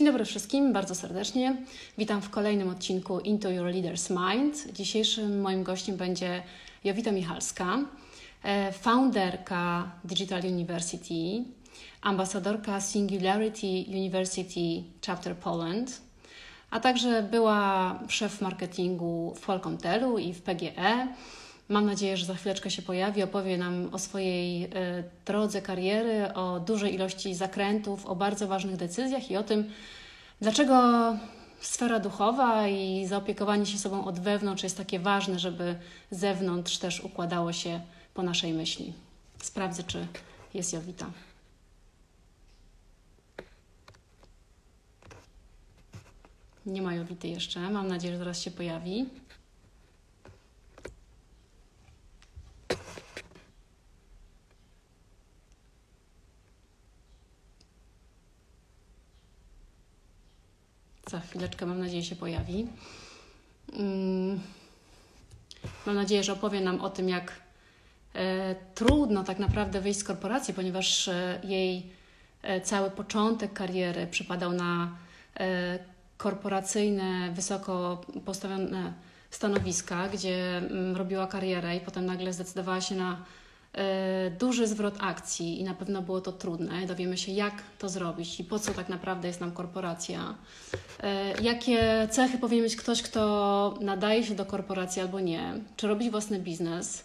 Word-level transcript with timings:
Dzień 0.00 0.06
dobry 0.06 0.24
wszystkim, 0.24 0.72
bardzo 0.72 0.94
serdecznie. 0.94 1.56
Witam 1.98 2.22
w 2.22 2.30
kolejnym 2.30 2.68
odcinku 2.68 3.20
Into 3.20 3.50
Your 3.50 3.66
Leader's 3.66 4.10
Mind. 4.10 4.72
Dzisiejszym 4.72 5.40
moim 5.40 5.62
gościem 5.62 5.96
będzie 5.96 6.42
Jowita 6.84 7.12
Michalska, 7.12 7.78
e, 8.42 8.72
founderka 8.72 9.90
Digital 10.04 10.42
University, 10.44 11.44
ambasadorka 12.02 12.80
Singularity 12.80 13.84
University 13.88 14.82
Chapter 15.06 15.36
Poland, 15.36 16.00
a 16.70 16.80
także 16.80 17.22
była 17.22 17.98
szef 18.08 18.40
marketingu 18.40 19.34
w 19.36 19.46
Polkomtelu 19.46 20.18
i 20.18 20.32
w 20.32 20.42
PGE. 20.42 21.08
Mam 21.70 21.86
nadzieję, 21.86 22.16
że 22.16 22.26
za 22.26 22.34
chwileczkę 22.34 22.70
się 22.70 22.82
pojawi, 22.82 23.22
opowie 23.22 23.58
nam 23.58 23.88
o 23.92 23.98
swojej 23.98 24.64
e, 24.64 24.68
drodze 25.24 25.62
kariery, 25.62 26.34
o 26.34 26.60
dużej 26.60 26.94
ilości 26.94 27.34
zakrętów, 27.34 28.06
o 28.06 28.16
bardzo 28.16 28.48
ważnych 28.48 28.76
decyzjach 28.76 29.30
i 29.30 29.36
o 29.36 29.42
tym, 29.42 29.70
dlaczego 30.40 30.74
sfera 31.60 32.00
duchowa 32.00 32.68
i 32.68 33.06
zaopiekowanie 33.06 33.66
się 33.66 33.78
sobą 33.78 34.04
od 34.04 34.20
wewnątrz 34.20 34.62
jest 34.62 34.76
takie 34.76 34.98
ważne, 34.98 35.38
żeby 35.38 35.74
zewnątrz 36.10 36.78
też 36.78 37.00
układało 37.00 37.52
się 37.52 37.80
po 38.14 38.22
naszej 38.22 38.52
myśli. 38.52 38.92
Sprawdzę, 39.42 39.82
czy 39.82 40.06
jest 40.54 40.72
Jowita. 40.72 41.06
Nie 46.66 46.82
ma 46.82 46.94
Jowity 46.94 47.28
jeszcze. 47.28 47.70
Mam 47.70 47.88
nadzieję, 47.88 48.12
że 48.12 48.18
zaraz 48.18 48.40
się 48.40 48.50
pojawi. 48.50 49.06
Za 61.10 61.20
chwileczkę, 61.20 61.66
mam 61.66 61.80
nadzieję, 61.80 62.04
się 62.04 62.16
pojawi. 62.16 62.66
Mm. 63.72 64.40
Mam 65.86 65.96
nadzieję, 65.96 66.24
że 66.24 66.32
opowie 66.32 66.60
nam 66.60 66.80
o 66.80 66.90
tym, 66.90 67.08
jak 67.08 67.32
e, 68.14 68.54
trudno 68.74 69.24
tak 69.24 69.38
naprawdę 69.38 69.80
wyjść 69.80 70.00
z 70.00 70.04
korporacji, 70.04 70.54
ponieważ 70.54 71.08
e, 71.08 71.40
jej 71.44 71.86
e, 72.42 72.60
cały 72.60 72.90
początek 72.90 73.52
kariery 73.52 74.06
przypadał 74.06 74.52
na 74.52 74.96
korporacyjne, 76.16 77.32
wysoko 77.32 78.00
postawione 78.24 78.92
stanowiska, 79.30 80.08
gdzie 80.08 80.56
mm, 80.56 80.96
robiła 80.96 81.26
karierę 81.26 81.76
i 81.76 81.80
potem 81.80 82.06
nagle 82.06 82.32
zdecydowała 82.32 82.80
się 82.80 82.94
na 82.94 83.24
duży 84.38 84.66
zwrot 84.66 84.94
akcji 85.00 85.60
i 85.60 85.64
na 85.64 85.74
pewno 85.74 86.02
było 86.02 86.20
to 86.20 86.32
trudne. 86.32 86.86
Dowiemy 86.86 87.18
się, 87.18 87.32
jak 87.32 87.62
to 87.78 87.88
zrobić 87.88 88.40
i 88.40 88.44
po 88.44 88.58
co 88.58 88.74
tak 88.74 88.88
naprawdę 88.88 89.28
jest 89.28 89.40
nam 89.40 89.52
korporacja. 89.52 90.34
E, 91.00 91.42
jakie 91.42 92.08
cechy 92.10 92.38
powinien 92.38 92.64
mieć 92.64 92.76
ktoś, 92.76 93.02
kto 93.02 93.78
nadaje 93.80 94.24
się 94.24 94.34
do 94.34 94.46
korporacji 94.46 95.02
albo 95.02 95.20
nie? 95.20 95.54
Czy 95.76 95.88
robić 95.88 96.10
własny 96.10 96.38
biznes? 96.38 97.04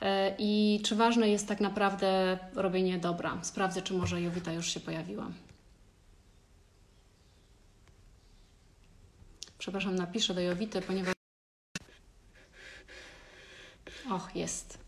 E, 0.00 0.34
I 0.38 0.80
czy 0.84 0.96
ważne 0.96 1.28
jest 1.28 1.48
tak 1.48 1.60
naprawdę 1.60 2.38
robienie 2.54 2.98
dobra? 2.98 3.38
Sprawdzę, 3.42 3.82
czy 3.82 3.94
może 3.94 4.22
Jowita 4.22 4.52
już 4.52 4.66
się 4.66 4.80
pojawiła. 4.80 5.26
Przepraszam, 9.58 9.94
napiszę 9.94 10.34
do 10.34 10.40
Jowity, 10.40 10.82
ponieważ. 10.82 11.14
Och, 14.10 14.36
jest. 14.36 14.78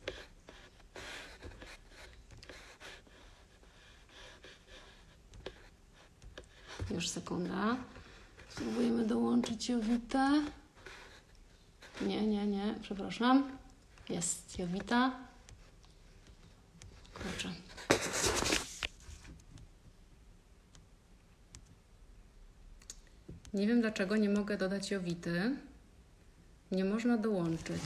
Już 6.97 7.09
sekunda. 7.09 7.77
Spróbujemy 8.49 9.07
dołączyć 9.07 9.69
Jowitę. 9.69 10.43
Nie, 12.01 12.27
nie, 12.27 12.47
nie, 12.47 12.75
przepraszam. 12.83 13.59
Jest 14.09 14.59
Jowita. 14.59 15.13
Kurczę. 17.15 17.49
Nie 23.55 23.67
wiem 23.67 23.81
dlaczego 23.81 24.17
nie 24.17 24.29
mogę 24.31 24.57
dodać 24.57 24.91
Jowity. 24.91 25.57
Nie 26.73 26.85
można 26.85 27.17
dołączyć. 27.17 27.83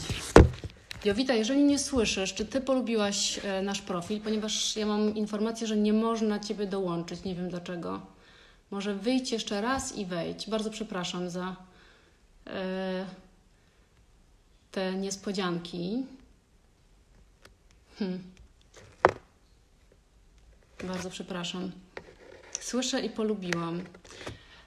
Jowita, 1.05 1.35
jeżeli 1.35 1.65
nie 1.65 1.79
słyszysz, 1.79 2.35
czy 2.35 2.47
ty 2.47 2.61
polubiłaś 2.61 3.41
e, 3.45 3.63
nasz 3.63 3.83
profil, 3.83 4.21
ponieważ 4.21 4.77
ja 4.77 4.87
mam 4.87 5.15
informację, 5.15 5.67
że 5.67 5.77
nie 5.77 5.93
można 5.93 6.41
ciebie 6.41 6.67
dołączyć. 6.67 7.25
Nie 7.25 7.35
wiem 7.35 7.49
dlaczego. 7.49 8.20
Może 8.71 8.95
wyjdź 8.95 9.33
jeszcze 9.33 9.61
raz 9.61 9.97
i 9.97 10.07
wejdź. 10.07 10.51
Bardzo 10.51 10.71
przepraszam 10.71 11.31
za 11.31 11.57
e, 12.47 13.07
te 14.73 14.95
niespodzianki. 14.95 16.07
Hmm. 17.99 18.23
Bardzo 20.85 21.11
przepraszam. 21.11 21.73
Słyszę 22.61 23.01
i 23.01 23.11
polubiłam. 23.11 23.85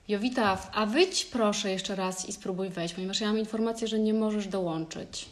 Jowita, 0.08 0.72
a 0.74 0.86
wyjdź 0.86 1.26
proszę 1.26 1.72
jeszcze 1.72 1.96
raz 1.96 2.30
i 2.30 2.34
spróbuj 2.34 2.70
wejść, 2.70 2.94
ponieważ 2.94 3.22
ja 3.22 3.28
mam 3.28 3.40
informację, 3.40 3.88
że 3.88 4.00
nie 4.00 4.14
możesz 4.14 4.48
dołączyć. 4.48 5.30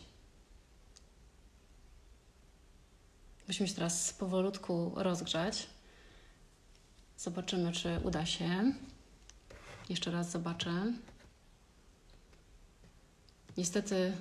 Musimy 3.47 3.67
się 3.67 3.75
teraz 3.75 4.13
powolutku 4.13 4.91
rozgrzać. 4.95 5.67
Zobaczymy, 7.21 7.71
czy 7.71 7.99
uda 8.03 8.25
się. 8.25 8.73
Jeszcze 9.89 10.11
raz 10.11 10.31
zobaczę. 10.31 10.71
Niestety 13.57 14.13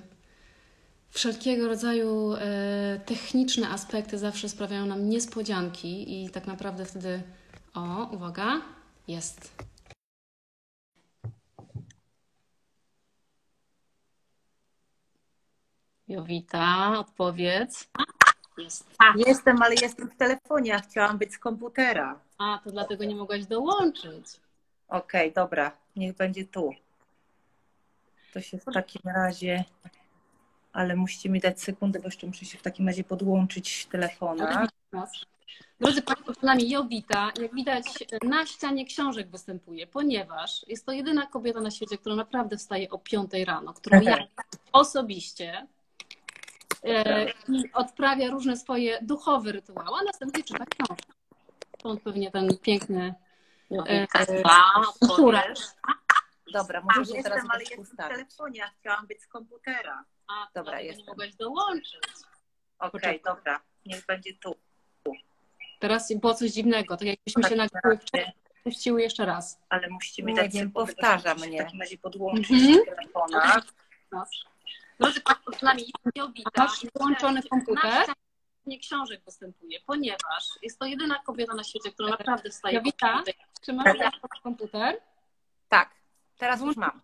wszelkiego 1.09 1.67
rodzaju 1.67 2.33
e, 2.33 2.99
techniczne 3.05 3.69
aspekty 3.69 4.17
zawsze 4.17 4.49
sprawiają 4.49 4.85
nam 4.85 5.09
niespodzianki 5.09 6.23
i 6.23 6.29
tak 6.29 6.47
naprawdę 6.47 6.85
wtedy 6.85 7.23
o, 7.73 8.09
uwaga, 8.11 8.61
jest. 9.07 9.63
Jowita, 16.07 16.99
odpowiedz. 16.99 17.89
Jest. 18.63 18.85
Jestem, 19.15 19.61
ale 19.61 19.75
jestem 19.75 20.09
w 20.09 20.15
telefonie, 20.15 20.75
a 20.75 20.79
chciałam 20.79 21.17
być 21.17 21.33
z 21.33 21.37
komputera. 21.39 22.19
A, 22.37 22.59
to 22.63 22.71
dlatego 22.71 23.03
nie 23.03 23.15
mogłaś 23.15 23.45
dołączyć. 23.45 24.25
Okej, 24.87 25.31
okay, 25.31 25.43
dobra, 25.43 25.71
niech 25.95 26.15
będzie 26.15 26.45
tu. 26.45 26.73
To 28.33 28.41
się 28.41 28.57
w 28.57 28.65
takim 28.73 29.01
razie, 29.05 29.63
ale 30.73 30.95
musicie 30.95 31.29
mi 31.29 31.39
dać 31.39 31.61
sekundę, 31.61 31.99
bo 31.99 32.07
jeszcze 32.07 32.27
muszę 32.27 32.45
się 32.45 32.57
w 32.57 32.61
takim 32.61 32.87
razie 32.87 33.03
podłączyć 33.03 33.85
telefona. 33.85 34.67
Drodzy 35.79 36.01
Państwo, 36.01 36.33
z 36.33 36.41
nami 36.41 36.69
Jowita, 36.69 37.31
jak 37.41 37.55
widać, 37.55 37.85
na 38.23 38.45
ścianie 38.45 38.85
książek 38.85 39.29
występuje, 39.29 39.87
ponieważ 39.87 40.65
jest 40.67 40.85
to 40.85 40.91
jedyna 40.91 41.25
kobieta 41.25 41.61
na 41.61 41.71
świecie, 41.71 41.97
która 41.97 42.15
naprawdę 42.15 42.57
wstaje 42.57 42.89
o 42.89 42.97
5 42.97 43.31
rano, 43.45 43.73
którą 43.73 44.01
ja 44.01 44.17
osobiście 44.71 45.67
i 47.47 47.71
odprawia 47.73 48.31
różne 48.31 48.57
swoje 48.57 48.99
duchowe 49.01 49.51
rytuały, 49.51 49.97
a 50.01 50.03
następnie 50.03 50.43
czyta 50.43 50.65
książkę. 50.65 51.13
Stąd 51.79 52.01
pewnie 52.01 52.31
ten 52.31 52.57
piękny 52.57 53.15
e, 53.87 54.07
Dobra, 56.53 56.81
może 56.81 57.05
się 57.05 57.23
teraz 57.23 57.45
ale 57.49 57.63
jestem 57.63 57.85
w 57.85 57.95
telefonie, 57.95 58.65
a 58.65 58.67
chciałam 58.79 59.07
być 59.07 59.21
z 59.21 59.27
komputera. 59.27 60.03
A, 60.27 60.47
dobra, 60.55 60.81
jest. 60.81 60.99
Nie 60.99 61.05
mogłaś 61.05 61.35
dołączyć. 61.35 62.01
Okej, 62.79 63.21
okay, 63.21 63.35
dobra, 63.35 63.61
niech 63.85 64.05
będzie 64.05 64.33
tu. 64.33 64.55
Teraz 65.79 66.13
było 66.13 66.33
coś 66.33 66.51
dziwnego, 66.51 66.97
tak 66.97 67.07
jakbyśmy 67.07 67.41
tak, 67.41 67.51
się 67.51 67.57
nagrywały 67.57 67.97
wcześniej. 67.97 68.33
Puściły 68.63 69.01
jeszcze 69.01 69.25
raz. 69.25 69.59
Ale 69.69 69.89
musicie 69.89 70.23
mi 70.23 70.35
dać, 70.35 70.53
nie 70.53 70.69
powtarza 70.69 71.35
mnie. 71.35 71.61
W 71.61 71.65
takim 71.65 71.81
razie 71.81 71.97
podłączyć 71.97 72.51
mm 72.51 72.73
-hmm. 72.73 72.85
telefona. 72.85 73.61
Drodzy 75.01 75.21
Państwo, 75.21 75.51
z 75.59 75.61
nami 75.61 75.83
Jowita, 76.15 76.67
włączony 76.95 77.43
komputer. 77.43 78.07
Nie 78.65 78.79
książek 78.79 79.21
występuje, 79.25 79.79
ponieważ 79.85 80.49
jest 80.61 80.79
to 80.79 80.85
jedyna 80.85 81.19
kobieta 81.19 81.53
na 81.53 81.63
świecie, 81.63 81.91
która 81.91 82.09
naprawdę 82.09 82.49
wstaje. 82.49 82.75
Jowita, 82.75 83.23
czy 83.61 83.73
masz 83.73 83.97
tak. 83.97 84.13
komputer? 84.43 85.01
Tak, 85.69 85.89
teraz 86.37 86.61
już 86.61 86.77
mam. 86.77 87.01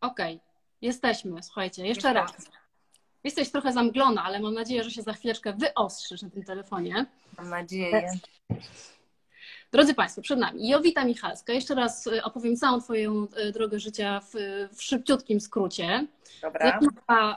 Okej, 0.00 0.36
okay. 0.36 0.46
jesteśmy. 0.82 1.42
Słuchajcie, 1.42 1.86
jeszcze 1.86 2.12
raz. 2.12 2.32
Jesteś 3.24 3.50
trochę 3.50 3.72
zamglona, 3.72 4.24
ale 4.24 4.40
mam 4.40 4.54
nadzieję, 4.54 4.84
że 4.84 4.90
się 4.90 5.02
za 5.02 5.12
chwileczkę 5.12 5.52
wyostrzysz 5.52 6.22
na 6.22 6.30
tym 6.30 6.44
telefonie. 6.44 7.06
Mam 7.38 7.48
nadzieję. 7.48 8.10
Drodzy 9.74 9.94
Państwo, 9.94 10.22
przed 10.22 10.38
nami 10.38 10.68
Jowita 10.68 11.04
Michalska. 11.04 11.52
Jeszcze 11.52 11.74
raz 11.74 12.06
y, 12.06 12.22
opowiem 12.22 12.56
całą 12.56 12.80
Twoją 12.80 13.26
y, 13.48 13.52
drogę 13.52 13.78
życia 13.78 14.20
w, 14.20 14.32
w 14.76 14.82
szybciutkim 14.82 15.40
skrócie. 15.40 16.06
Dobra. 16.42 16.80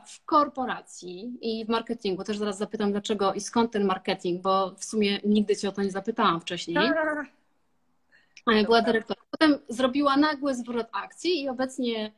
w 0.08 0.26
korporacji 0.26 1.38
i 1.42 1.66
w 1.66 1.70
marketingu. 1.70 2.24
Też 2.24 2.38
zaraz 2.38 2.58
zapytam, 2.58 2.92
dlaczego 2.92 3.34
i 3.34 3.42
skąd 3.42 3.72
ten 3.72 3.86
marketing, 3.86 4.42
bo 4.42 4.76
w 4.78 4.84
sumie 4.84 5.20
nigdy 5.24 5.56
Cię 5.56 5.70
o 5.70 5.72
to 5.72 5.84
nie 5.84 5.92
zapytałam 5.92 6.42
wcześniej. 6.42 6.78
Była 8.66 8.82
dyrektorką 8.82 9.24
potem 9.32 9.60
zrobiła 9.70 10.18
nagły 10.18 10.56
zwrot 10.56 10.88
akcji 10.92 11.42
i 11.42 11.50
obecnie 11.50 12.12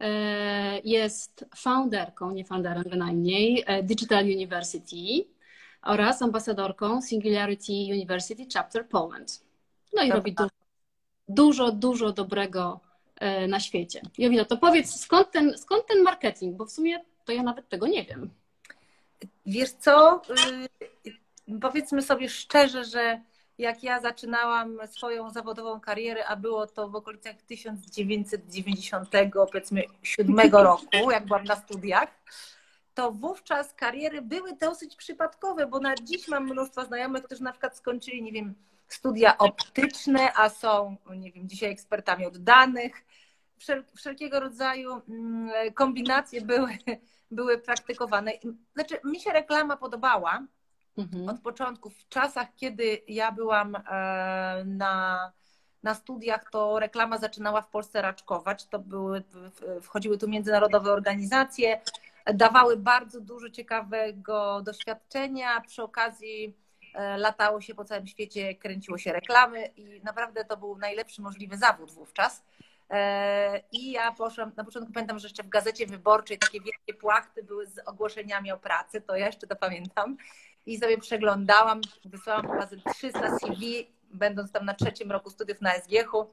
e, 0.00 0.80
jest 0.80 1.44
founderką, 1.56 2.30
nie 2.30 2.44
founderem 2.44 2.82
bynajmniej, 2.82 3.64
e, 3.66 3.82
Digital 3.82 4.24
University 4.24 5.24
oraz 5.82 6.22
ambasadorką 6.22 7.02
Singularity 7.02 7.72
University 7.72 8.46
Chapter 8.54 8.88
Poland. 8.88 9.44
No 9.94 10.02
i 10.02 10.10
robi 10.10 10.32
dużo, 10.32 10.50
dużo, 11.28 11.72
dużo 11.72 12.12
dobrego 12.12 12.80
e, 13.16 13.46
na 13.46 13.60
świecie. 13.60 14.02
Jowina, 14.18 14.44
to 14.44 14.56
powiedz, 14.56 15.00
skąd 15.00 15.30
ten, 15.30 15.58
skąd 15.58 15.86
ten 15.86 16.02
marketing? 16.02 16.56
Bo 16.56 16.66
w 16.66 16.70
sumie 16.70 17.04
to 17.24 17.32
ja 17.32 17.42
nawet 17.42 17.68
tego 17.68 17.86
nie 17.86 18.04
wiem. 18.04 18.30
Wiesz 19.46 19.70
co? 19.70 20.22
Y, 21.06 21.60
powiedzmy 21.60 22.02
sobie 22.02 22.28
szczerze, 22.28 22.84
że 22.84 23.20
jak 23.58 23.82
ja 23.82 24.00
zaczynałam 24.00 24.78
swoją 24.86 25.30
zawodową 25.30 25.80
karierę, 25.80 26.26
a 26.26 26.36
było 26.36 26.66
to 26.66 26.88
w 26.88 26.96
okolicach 26.96 27.42
1990, 27.42 29.10
powiedzmy 29.32 29.82
7 30.02 30.50
roku, 30.52 31.10
jak 31.10 31.26
byłam 31.26 31.44
na 31.44 31.56
studiach, 31.56 32.08
to 32.94 33.12
wówczas 33.12 33.74
kariery 33.74 34.22
były 34.22 34.56
dosyć 34.56 34.96
przypadkowe, 34.96 35.66
bo 35.66 35.80
na 35.80 35.94
dziś 35.94 36.28
mam 36.28 36.44
mnóstwo 36.44 36.84
znajomych, 36.84 37.22
którzy 37.22 37.42
na 37.42 37.52
przykład 37.52 37.76
skończyli, 37.76 38.22
nie 38.22 38.32
wiem, 38.32 38.54
studia 38.88 39.38
optyczne, 39.38 40.32
a 40.36 40.48
są, 40.48 40.96
nie 41.16 41.32
wiem, 41.32 41.48
dzisiaj 41.48 41.70
ekspertami 41.70 42.26
od 42.26 42.38
danych. 42.38 43.04
Wszelkiego 43.96 44.40
rodzaju 44.40 45.02
mm, 45.08 45.72
kombinacje 45.74 46.40
były, 46.40 46.78
były 47.30 47.58
praktykowane. 47.58 48.32
Znaczy, 48.74 48.98
mi 49.04 49.20
się 49.20 49.30
reklama 49.32 49.76
podobała 49.76 50.46
mhm. 50.98 51.28
od 51.28 51.40
początku. 51.40 51.90
W 51.90 52.08
czasach, 52.08 52.48
kiedy 52.56 53.02
ja 53.08 53.32
byłam 53.32 53.76
e, 53.76 53.80
na, 54.66 55.32
na 55.82 55.94
studiach, 55.94 56.50
to 56.50 56.78
reklama 56.78 57.18
zaczynała 57.18 57.62
w 57.62 57.70
Polsce 57.70 58.02
raczkować. 58.02 58.66
To 58.66 58.78
były, 58.78 59.22
wchodziły 59.82 60.18
tu 60.18 60.28
międzynarodowe 60.28 60.92
organizacje, 60.92 61.80
dawały 62.34 62.76
bardzo 62.76 63.20
dużo 63.20 63.50
ciekawego 63.50 64.62
doświadczenia. 64.62 65.60
Przy 65.60 65.82
okazji 65.82 66.63
latało 67.16 67.60
się 67.60 67.74
po 67.74 67.84
całym 67.84 68.06
świecie, 68.06 68.54
kręciło 68.54 68.98
się 68.98 69.12
reklamy 69.12 69.66
i 69.66 70.00
naprawdę 70.04 70.44
to 70.44 70.56
był 70.56 70.76
najlepszy 70.76 71.22
możliwy 71.22 71.56
zawód 71.56 71.92
wówczas. 71.92 72.42
E, 72.90 73.60
I 73.72 73.92
ja 73.92 74.12
poszłam, 74.12 74.52
na 74.56 74.64
początku 74.64 74.92
pamiętam, 74.92 75.18
że 75.18 75.28
jeszcze 75.28 75.42
w 75.42 75.48
gazecie 75.48 75.86
wyborczej 75.86 76.38
takie 76.38 76.60
wielkie 76.60 76.94
płachty 76.94 77.42
były 77.42 77.66
z 77.66 77.78
ogłoszeniami 77.86 78.52
o 78.52 78.58
pracy, 78.58 79.00
to 79.00 79.16
ja 79.16 79.26
jeszcze 79.26 79.46
to 79.46 79.56
pamiętam. 79.56 80.16
I 80.66 80.78
sobie 80.78 80.98
przeglądałam, 80.98 81.80
wysłałam 82.04 82.50
chyba 82.50 82.92
300 82.92 83.38
CV, 83.38 83.90
będąc 84.10 84.52
tam 84.52 84.64
na 84.64 84.74
trzecim 84.74 85.12
roku 85.12 85.30
studiów 85.30 85.60
na 85.60 85.70
SGH-u 85.74 86.30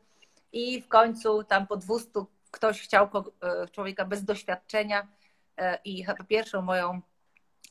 i 0.51 0.81
w 0.81 0.87
końcu 0.87 1.43
tam 1.43 1.67
po 1.67 1.77
200 1.77 2.09
ktoś 2.51 2.81
chciał 2.81 3.09
e, 3.41 3.67
człowieka 3.67 4.05
bez 4.05 4.23
doświadczenia 4.23 5.07
e, 5.57 5.79
i 5.85 6.05
pierwszą 6.27 6.61
moją 6.61 7.01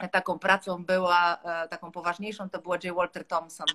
taką 0.08 0.38
pracą 0.38 0.85
była, 0.85 1.37
taką 1.70 1.93
poważniejszą, 1.93 2.50
to 2.50 2.58
była 2.58 2.76
J. 2.85 2.97
Walter 2.97 3.26
Thompson, 3.26 3.67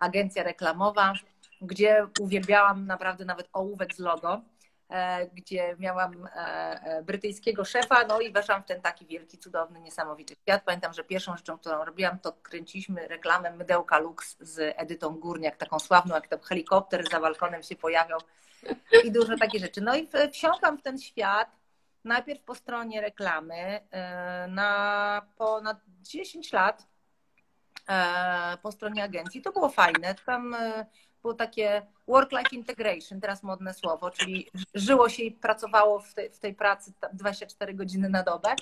agencja 0.00 0.42
reklamowa, 0.42 1.12
gdzie 1.60 2.06
uwielbiałam 2.20 2.86
naprawdę 2.86 3.24
nawet 3.24 3.48
ołówek 3.52 3.94
z 3.94 3.98
logo, 3.98 4.40
e, 4.88 5.26
gdzie 5.26 5.76
miałam 5.78 6.26
e, 6.26 6.30
e, 6.36 7.02
brytyjskiego 7.02 7.64
szefa, 7.64 8.04
no 8.06 8.20
i 8.20 8.32
weszłam 8.32 8.62
w 8.62 8.66
ten 8.66 8.80
taki 8.80 9.06
wielki, 9.06 9.38
cudowny, 9.38 9.80
niesamowity 9.80 10.34
świat. 10.42 10.62
Pamiętam, 10.64 10.92
że 10.92 11.04
pierwszą 11.04 11.36
rzeczą, 11.36 11.58
którą 11.58 11.84
robiłam, 11.84 12.18
to 12.18 12.32
kręciliśmy 12.32 13.08
reklamę 13.08 13.50
Mydełka 13.50 13.98
Lux 13.98 14.36
z 14.40 14.74
Edytą 14.76 15.16
Górniak, 15.18 15.56
taką 15.56 15.78
sławną, 15.78 16.14
jak 16.14 16.28
tam 16.28 16.40
helikopter 16.40 17.10
za 17.10 17.20
balkonem 17.20 17.62
się 17.62 17.76
pojawiał 17.76 18.20
i 19.04 19.12
dużo 19.12 19.36
takich 19.36 19.60
rzeczy. 19.60 19.80
No 19.80 19.96
i 19.96 20.08
wsiąkam 20.32 20.78
w 20.78 20.82
ten 20.82 20.98
świat, 20.98 21.59
najpierw 22.04 22.42
po 22.42 22.54
stronie 22.54 23.00
reklamy 23.00 23.80
na 24.48 25.22
ponad 25.36 25.78
10 26.00 26.52
lat 26.52 26.86
po 28.62 28.72
stronie 28.72 29.04
agencji. 29.04 29.42
To 29.42 29.52
było 29.52 29.68
fajne. 29.68 30.14
Tam 30.26 30.56
było 31.22 31.34
takie 31.34 31.86
work-life 32.08 32.56
integration, 32.56 33.20
teraz 33.20 33.42
modne 33.42 33.74
słowo, 33.74 34.10
czyli 34.10 34.50
żyło 34.74 35.08
się 35.08 35.22
i 35.22 35.32
pracowało 35.32 36.00
w 36.00 36.14
tej, 36.14 36.30
w 36.30 36.38
tej 36.38 36.54
pracy 36.54 36.92
24 37.12 37.74
godziny 37.74 38.08
na 38.08 38.22
dobę. 38.22 38.54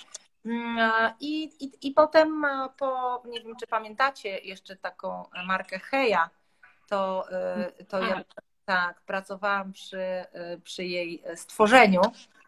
Mm, 0.45 1.13
I, 1.19 1.43
i, 1.43 1.87
I 1.87 1.91
potem 1.91 2.45
po, 2.77 3.23
nie 3.25 3.41
wiem, 3.41 3.55
czy 3.59 3.67
pamiętacie 3.67 4.37
jeszcze 4.37 4.75
taką 4.75 5.25
markę 5.45 5.79
Heja, 5.79 6.29
to, 6.87 7.27
to 7.87 7.99
ja 8.01 8.23
tak, 8.65 9.01
pracowałam 9.01 9.73
przy, 9.73 10.25
przy 10.63 10.85
jej 10.85 11.23
stworzeniu 11.35 12.01
E, 12.01 12.38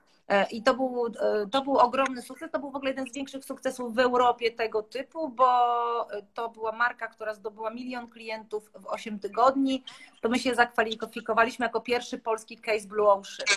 I 0.52 0.64
to 0.64 0.74
był, 0.74 1.06
e, 1.08 1.48
to 1.52 1.62
był 1.62 1.78
ogromny 1.78 2.22
sukces. 2.22 2.52
To 2.52 2.60
był 2.60 2.72
w 2.72 2.76
ogóle 2.76 2.92
jeden 2.92 3.08
z 3.08 3.14
większych 3.14 3.46
sukcesów 3.46 3.96
w 3.96 4.00
Europie 4.00 4.52
tego 4.52 4.84
typu, 4.84 5.30
bo 5.30 6.08
to 6.34 6.50
była 6.50 6.72
marka, 6.72 7.08
która 7.08 7.34
zdobyła 7.34 7.70
milion 7.70 8.10
klientów 8.10 8.72
w 8.76 8.88
8 8.88 9.20
tygodni. 9.20 9.84
To 10.22 10.30
my 10.30 10.40
się 10.40 10.56
zakwalifikowaliśmy 10.56 11.66
jako 11.66 11.82
pierwszy 11.82 12.18
polski 12.18 12.58
case 12.58 12.88
Blue 12.88 13.12
Ocean. 13.12 13.48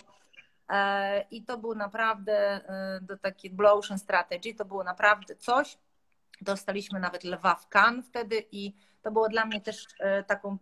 E, 0.68 1.24
I 1.30 1.42
to 1.42 1.58
był 1.58 1.74
naprawdę 1.74 2.60
do 3.02 3.18
taki 3.18 3.50
Blue 3.50 3.72
Ocean 3.72 3.98
Strategy, 3.98 4.54
to 4.54 4.64
było 4.64 4.84
naprawdę 4.84 5.36
coś. 5.36 5.78
Dostaliśmy 6.40 7.00
nawet 7.00 7.24
lwa 7.24 7.54
w 7.54 7.68
Cannes 7.68 8.06
wtedy 8.06 8.44
i 8.52 8.74
to 9.02 9.10
było 9.10 9.28
dla 9.28 9.44
mnie 9.44 9.60
też 9.60 9.86
taką 10.26 10.58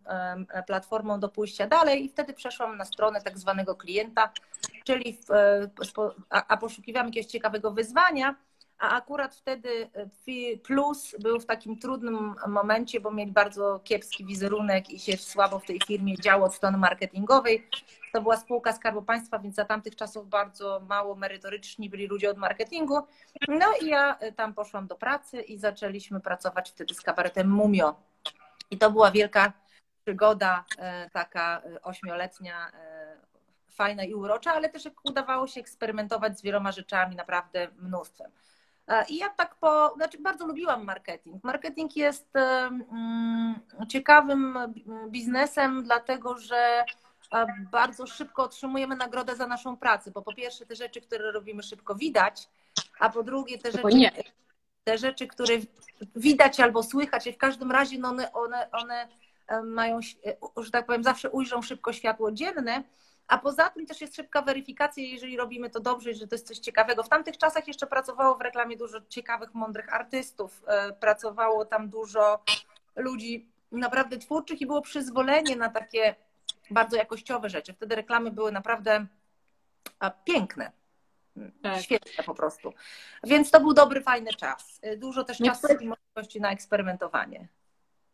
platformą 0.66 1.20
do 1.20 1.28
pójścia 1.28 1.66
dalej 1.66 2.04
i 2.04 2.08
wtedy 2.08 2.32
przeszłam 2.32 2.76
na 2.76 2.84
stronę 2.84 3.20
tak 3.20 3.38
zwanego 3.38 3.76
klienta, 3.76 4.32
czyli 4.84 5.19
w, 5.26 5.30
e, 5.30 5.70
a 6.30 6.56
poszukiwałam 6.56 7.06
jakiegoś 7.06 7.32
ciekawego 7.32 7.70
wyzwania, 7.70 8.36
a 8.82 8.96
akurat 8.96 9.34
wtedy 9.34 9.90
e, 9.94 10.56
Plus 10.62 11.17
był 11.19 11.40
w 11.40 11.46
takim 11.46 11.79
trudnym 11.79 12.34
momencie, 12.49 13.00
bo 13.00 13.11
mieli 13.11 13.32
bardzo 13.32 13.81
kiepski 13.84 14.25
wizerunek 14.25 14.90
i 14.90 14.99
się 14.99 15.17
słabo 15.17 15.58
w 15.58 15.67
tej 15.67 15.81
firmie 15.87 16.17
działo 16.17 16.46
od 16.46 16.55
strony 16.55 16.79
marketingowej. 16.79 17.69
To 18.12 18.23
była 18.23 18.37
spółka 18.37 18.73
Skarbu 18.73 19.02
Państwa, 19.02 19.38
więc 19.38 19.55
za 19.55 19.64
tamtych 19.64 19.96
czasów 19.96 20.29
bardzo 20.29 20.81
mało 20.88 21.14
merytoryczni 21.14 21.90
byli 21.90 22.06
ludzie 22.06 22.31
od 22.31 22.37
marketingu. 22.37 22.94
No 23.49 23.67
i 23.81 23.87
ja 23.87 24.19
e, 24.19 24.32
tam 24.32 24.55
poszłam 24.55 24.87
do 24.87 24.96
pracy 24.96 25.43
i 25.43 25.58
zaczęliśmy 25.58 26.20
pracować 26.20 26.70
wtedy 26.70 26.94
z 26.94 27.00
kabaretem 27.00 27.50
Mumio. 27.50 27.94
I 28.70 28.79
to 28.79 28.90
była 28.90 29.11
wielka 29.11 29.52
przygoda, 30.05 30.64
taka 31.12 31.62
ośmioletnia 31.82 32.73
fajna 33.70 34.05
i 34.05 34.14
urocza, 34.14 34.52
ale 34.52 34.69
też 34.69 34.88
udawało 35.05 35.46
się 35.46 35.60
eksperymentować 35.60 36.39
z 36.39 36.43
wieloma 36.43 36.72
rzeczami, 36.72 37.17
naprawdę 37.17 37.69
mnóstwem. 37.79 38.32
E, 38.89 39.05
I 39.08 39.17
ja 39.17 39.29
tak 39.29 39.55
po, 39.55 39.93
znaczy 39.96 40.19
bardzo 40.19 40.46
lubiłam 40.46 40.84
marketing. 40.84 41.44
Marketing 41.44 41.96
jest 41.96 42.29
mm, 42.36 43.55
ciekawym 43.89 44.58
biznesem, 45.08 45.84
dlatego 45.84 46.39
że 46.39 46.84
e, 47.34 47.46
bardzo 47.72 48.06
szybko 48.06 48.43
otrzymujemy 48.43 48.96
nagrodę 48.96 49.36
za 49.36 49.46
naszą 49.46 49.77
pracę, 49.77 50.10
bo 50.10 50.22
po 50.22 50.34
pierwsze 50.34 50.67
te 50.67 50.77
rzeczy, 50.77 51.01
które 51.01 51.32
robimy 51.32 51.62
szybko 51.62 51.94
widać, 51.94 52.48
a 52.98 53.10
po 53.10 53.22
drugie 53.22 53.58
te 53.58 53.72
rzeczy, 53.72 54.22
te 54.84 54.98
rzeczy 54.98 55.27
które 55.27 55.55
widać 56.17 56.60
albo 56.60 56.82
słychać, 56.82 57.27
i 57.27 57.32
w 57.32 57.39
każdym 57.39 57.70
razie 57.70 57.98
no 57.98 58.08
one, 58.08 58.32
one, 58.32 58.70
one 58.70 59.08
e, 59.48 59.62
mają, 59.62 60.01
że 60.56 60.70
tak 60.70 60.86
powiem, 60.86 61.05
zawsze 61.05 61.31
ujrzą 61.31 61.62
szybko 61.62 61.93
światło 61.93 62.32
dzienne, 62.32 62.82
a 63.29 63.38
poza 63.38 63.70
tym 63.70 63.86
też 63.86 64.00
jest 64.00 64.17
szybka 64.17 64.43
weryfikacja, 64.43 65.05
jeżeli 65.05 65.36
robimy 65.36 65.70
to 65.70 65.81
dobrze 65.81 66.10
i 66.10 66.14
że 66.14 66.26
to 66.26 66.34
jest 66.34 66.48
coś 66.48 66.58
ciekawego. 66.58 67.02
W 67.02 67.08
tamtych 67.08 67.38
czasach 67.38 67.69
jeszcze 67.69 67.86
pracowało 67.86 68.34
w 68.34 68.41
reklamie 68.41 68.76
dużo 68.76 69.00
ciekawych, 69.08 69.55
mądrych 69.55 69.94
artystów, 69.94 70.62
e, 70.67 70.93
pracowało 70.93 71.64
tam 71.64 71.88
dużo 71.88 72.44
ludzi 72.96 73.46
naprawdę 73.72 74.19
twórczych 74.19 74.60
i 74.60 74.67
było 74.67 74.82
przyzwolenie 74.82 75.56
na 75.56 75.69
takie 75.69 76.14
bardzo 76.70 76.96
jakościowe 76.96 77.50
rzeczy. 77.50 77.72
Wtedy 77.72 77.94
reklamy 77.94 78.31
były 78.31 78.52
naprawdę 78.52 79.06
piękne. 80.24 80.72
Tak. 81.62 81.82
Świetne 81.82 82.24
po 82.24 82.34
prostu. 82.34 82.72
Więc 83.24 83.50
to 83.50 83.60
był 83.60 83.74
dobry, 83.74 84.00
fajny 84.00 84.31
czas. 84.34 84.79
E, 84.82 84.96
dużo 84.96 85.24
też 85.24 85.38
czasu 85.38 85.67
i 85.81 85.86
możliwości 85.86 86.41
na 86.41 86.50
eksperymentowanie. 86.50 87.48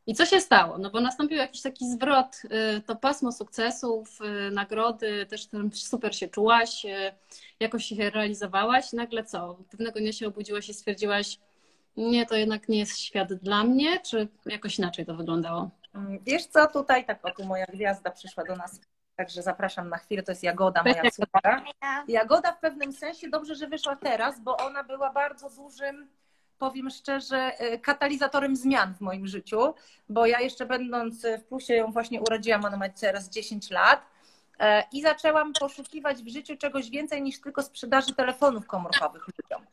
I 0.09 0.15
co 0.15 0.27
się 0.27 0.41
stało? 0.41 0.79
No 0.79 0.91
bo 0.91 1.01
nastąpił 1.01 1.39
jakiś 1.39 1.63
taki 1.63 1.91
zwrot, 1.91 2.43
y, 2.77 2.81
to 2.81 2.97
pasmo 2.97 3.33
sukcesów, 3.33 4.19
y, 4.21 4.51
nagrody, 4.51 5.27
też 5.27 5.47
tam 5.47 5.73
super 5.73 6.17
się 6.17 6.29
czułaś, 6.29 6.85
y, 6.85 7.13
jakoś 7.61 7.85
się 7.85 8.11
realizowałaś. 8.11 8.93
Nagle 8.93 9.25
co? 9.25 9.59
Pewnego 9.71 10.01
dnia 10.01 10.13
się 10.13 10.27
obudziłaś 10.27 10.69
i 10.69 10.75
stwierdziłaś, 10.75 11.39
nie, 11.97 12.27
to 12.27 12.37
jednak 12.37 12.69
nie 12.69 12.79
jest 12.79 12.99
świat 12.99 13.35
dla 13.35 13.65
mnie, 13.65 14.01
czy 14.01 14.29
jakoś 14.47 14.79
inaczej 14.79 15.07
to 15.07 15.15
wyglądało? 15.15 15.71
Mm, 15.95 16.19
wiesz 16.23 16.47
co, 16.47 16.67
tutaj 16.67 17.05
tak, 17.05 17.27
o 17.27 17.31
tu 17.31 17.45
moja 17.45 17.67
gwiazda 17.67 18.11
przyszła 18.11 18.45
do 18.45 18.57
nas, 18.57 18.81
także 19.17 19.43
zapraszam 19.43 19.89
na 19.89 19.99
chwilę, 19.99 20.23
to 20.23 20.33
jest 20.33 20.43
Jagoda, 20.43 20.83
moja 20.83 21.11
córka. 21.11 21.63
Jagoda 22.09 22.53
w 22.53 22.61
pewnym 22.61 22.93
sensie 22.93 23.29
dobrze, 23.29 23.55
że 23.55 23.67
wyszła 23.67 23.97
teraz, 23.97 24.41
bo 24.41 24.57
ona 24.57 24.85
była 24.85 25.13
bardzo 25.13 25.51
dużym 25.51 26.09
powiem 26.59 26.91
szczerze, 26.91 27.37
e, 27.37 27.79
katalizatorem 27.79 28.57
zmian 28.57 28.95
w 28.95 29.01
moim 29.01 29.27
życiu, 29.27 29.75
bo 30.09 30.27
ja 30.27 30.41
jeszcze 30.41 30.67
będąc 30.67 31.27
w 31.39 31.45
plusie 31.45 31.75
ją 31.75 31.93
właśnie 31.93 32.21
urodziłam, 32.21 32.65
ona 32.65 32.77
ma 32.77 32.89
teraz 32.89 33.29
10 33.29 33.71
lat 33.71 34.03
I 34.93 35.03
zaczęłam 35.03 35.53
poszukiwać 35.61 36.23
w 36.23 36.29
życiu 36.29 36.57
czegoś 36.57 36.91
więcej 36.91 37.23
niż 37.23 37.41
tylko 37.41 37.63
sprzedaży 37.63 38.15
telefonów 38.15 38.67
komórkowych 38.67 39.27
ludziom. 39.27 39.67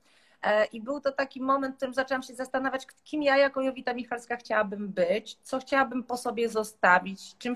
I 0.71 0.81
był 0.81 1.01
to 1.01 1.11
taki 1.11 1.41
moment, 1.41 1.73
w 1.73 1.77
którym 1.77 1.93
zaczęłam 1.93 2.23
się 2.23 2.35
zastanawiać, 2.35 2.87
kim 3.03 3.23
ja 3.23 3.37
jako 3.37 3.61
Jowita 3.61 3.93
Michalska 3.93 4.35
chciałabym 4.35 4.87
być, 4.87 5.37
co 5.43 5.59
chciałabym 5.59 6.03
po 6.03 6.17
sobie 6.17 6.49
zostawić, 6.49 7.37
czym 7.37 7.55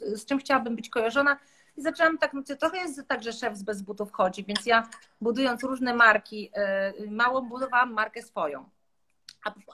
z 0.00 0.24
czym 0.24 0.38
chciałabym 0.38 0.76
być 0.76 0.88
kojarzona. 0.88 1.36
I 1.76 1.82
zaczęłam 1.82 2.18
tak, 2.18 2.32
no, 2.32 2.42
trochę 2.60 2.78
jest 2.78 3.02
tak, 3.08 3.22
że 3.22 3.32
szef 3.32 3.62
bez 3.62 3.82
butów 3.82 4.12
chodzi, 4.12 4.44
więc 4.44 4.66
ja 4.66 4.88
budując 5.20 5.62
różne 5.62 5.94
marki, 5.94 6.50
mało 7.08 7.42
budowałam 7.42 7.92
markę 7.92 8.22
swoją. 8.22 8.64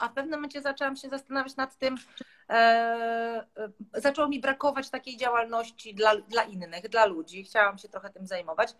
A 0.00 0.08
w 0.08 0.12
pewnym 0.12 0.34
momencie 0.34 0.62
zaczęłam 0.62 0.96
się 0.96 1.08
zastanawiać 1.08 1.56
nad 1.56 1.78
tym, 1.78 1.96
e, 2.50 2.54
e, 3.94 4.00
zaczęło 4.00 4.28
mi 4.28 4.40
brakować 4.40 4.90
takiej 4.90 5.16
działalności 5.16 5.94
dla, 5.94 6.16
dla 6.16 6.42
innych, 6.42 6.88
dla 6.88 7.06
ludzi. 7.06 7.44
Chciałam 7.44 7.78
się 7.78 7.88
trochę 7.88 8.10
tym 8.10 8.26
zajmować. 8.26 8.74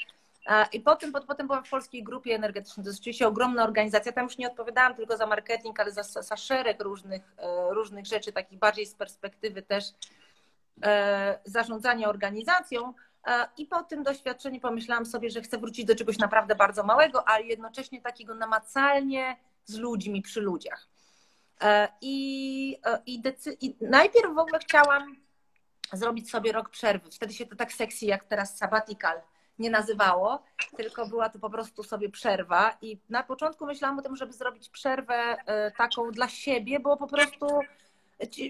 I 0.72 0.80
potem, 0.80 1.12
potem 1.12 1.46
byłam 1.46 1.64
w 1.64 1.70
polskiej 1.70 2.02
grupie 2.02 2.34
energetycznej. 2.34 2.84
To 2.84 2.90
jest 2.90 3.00
oczywiście 3.00 3.26
ogromna 3.26 3.64
organizacja. 3.64 4.12
Tam 4.12 4.24
już 4.24 4.38
nie 4.38 4.46
odpowiadałam 4.46 4.94
tylko 4.94 5.16
za 5.16 5.26
marketing, 5.26 5.80
ale 5.80 5.92
za, 5.92 6.02
za 6.02 6.36
szereg 6.36 6.82
różnych, 6.82 7.22
e, 7.38 7.74
różnych 7.74 8.06
rzeczy, 8.06 8.32
takich 8.32 8.58
bardziej 8.58 8.86
z 8.86 8.94
perspektywy 8.94 9.62
też 9.62 9.84
zarządzania 11.44 12.08
organizacją. 12.08 12.94
I 13.56 13.66
po 13.66 13.82
tym 13.82 14.02
doświadczeniu 14.02 14.60
pomyślałam 14.60 15.06
sobie, 15.06 15.30
że 15.30 15.42
chcę 15.42 15.58
wrócić 15.58 15.84
do 15.84 15.94
czegoś 15.94 16.18
naprawdę 16.18 16.54
bardzo 16.54 16.82
małego, 16.82 17.28
ale 17.28 17.44
jednocześnie 17.44 18.00
takiego 18.00 18.34
namacalnie 18.34 19.36
z 19.64 19.78
ludźmi 19.78 20.22
przy 20.22 20.40
ludziach. 20.40 20.88
E, 21.60 21.88
I, 22.00 22.78
e, 22.84 23.02
i, 23.06 23.22
decy- 23.22 23.56
i 23.60 23.76
najpierw 23.80 24.34
w 24.34 24.38
ogóle 24.38 24.58
chciałam 24.58 25.16
zrobić 25.92 26.30
sobie 26.30 26.52
rok 26.52 26.68
przerwy. 26.68 27.10
Wtedy 27.10 27.34
się 27.34 27.46
to 27.46 27.56
tak 27.56 27.72
sexy 27.72 28.06
jak 28.06 28.24
teraz 28.24 28.56
sabbatical 28.58 29.20
nie 29.58 29.70
nazywało, 29.70 30.42
tylko 30.76 31.06
była 31.06 31.28
to 31.28 31.38
po 31.38 31.50
prostu 31.50 31.82
sobie 31.82 32.08
przerwa. 32.08 32.76
I 32.82 32.98
na 33.08 33.22
początku 33.22 33.66
myślałam 33.66 33.98
o 33.98 34.02
tym, 34.02 34.16
żeby 34.16 34.32
zrobić 34.32 34.68
przerwę 34.68 35.14
e, 35.14 35.70
taką 35.70 36.10
dla 36.10 36.28
siebie, 36.28 36.80
bo 36.80 36.96
po 36.96 37.06
prostu 37.06 37.46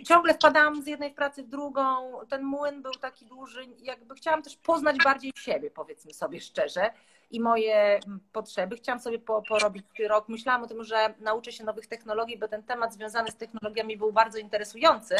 ciągle 0.04 0.34
wpadałam 0.34 0.82
z 0.82 0.86
jednej 0.86 1.14
pracy 1.14 1.42
w 1.42 1.48
drugą. 1.48 2.12
Ten 2.28 2.42
młyn 2.42 2.82
był 2.82 2.92
taki 2.92 3.26
duży, 3.26 3.66
jakby 3.82 4.14
chciałam 4.14 4.42
też 4.42 4.56
poznać 4.56 4.96
bardziej 5.04 5.32
siebie, 5.36 5.70
powiedzmy 5.70 6.14
sobie 6.14 6.40
szczerze 6.40 6.90
i 7.30 7.40
moje 7.40 8.00
potrzeby. 8.32 8.76
Chciałam 8.76 9.00
sobie 9.00 9.18
po, 9.18 9.42
porobić 9.42 9.84
rok. 10.08 10.28
Myślałam 10.28 10.62
o 10.62 10.66
tym, 10.66 10.84
że 10.84 11.14
nauczę 11.20 11.52
się 11.52 11.64
nowych 11.64 11.86
technologii, 11.86 12.38
bo 12.38 12.48
ten 12.48 12.62
temat 12.62 12.94
związany 12.94 13.30
z 13.30 13.36
technologiami 13.36 13.96
był 13.96 14.12
bardzo 14.12 14.38
interesujący. 14.38 15.16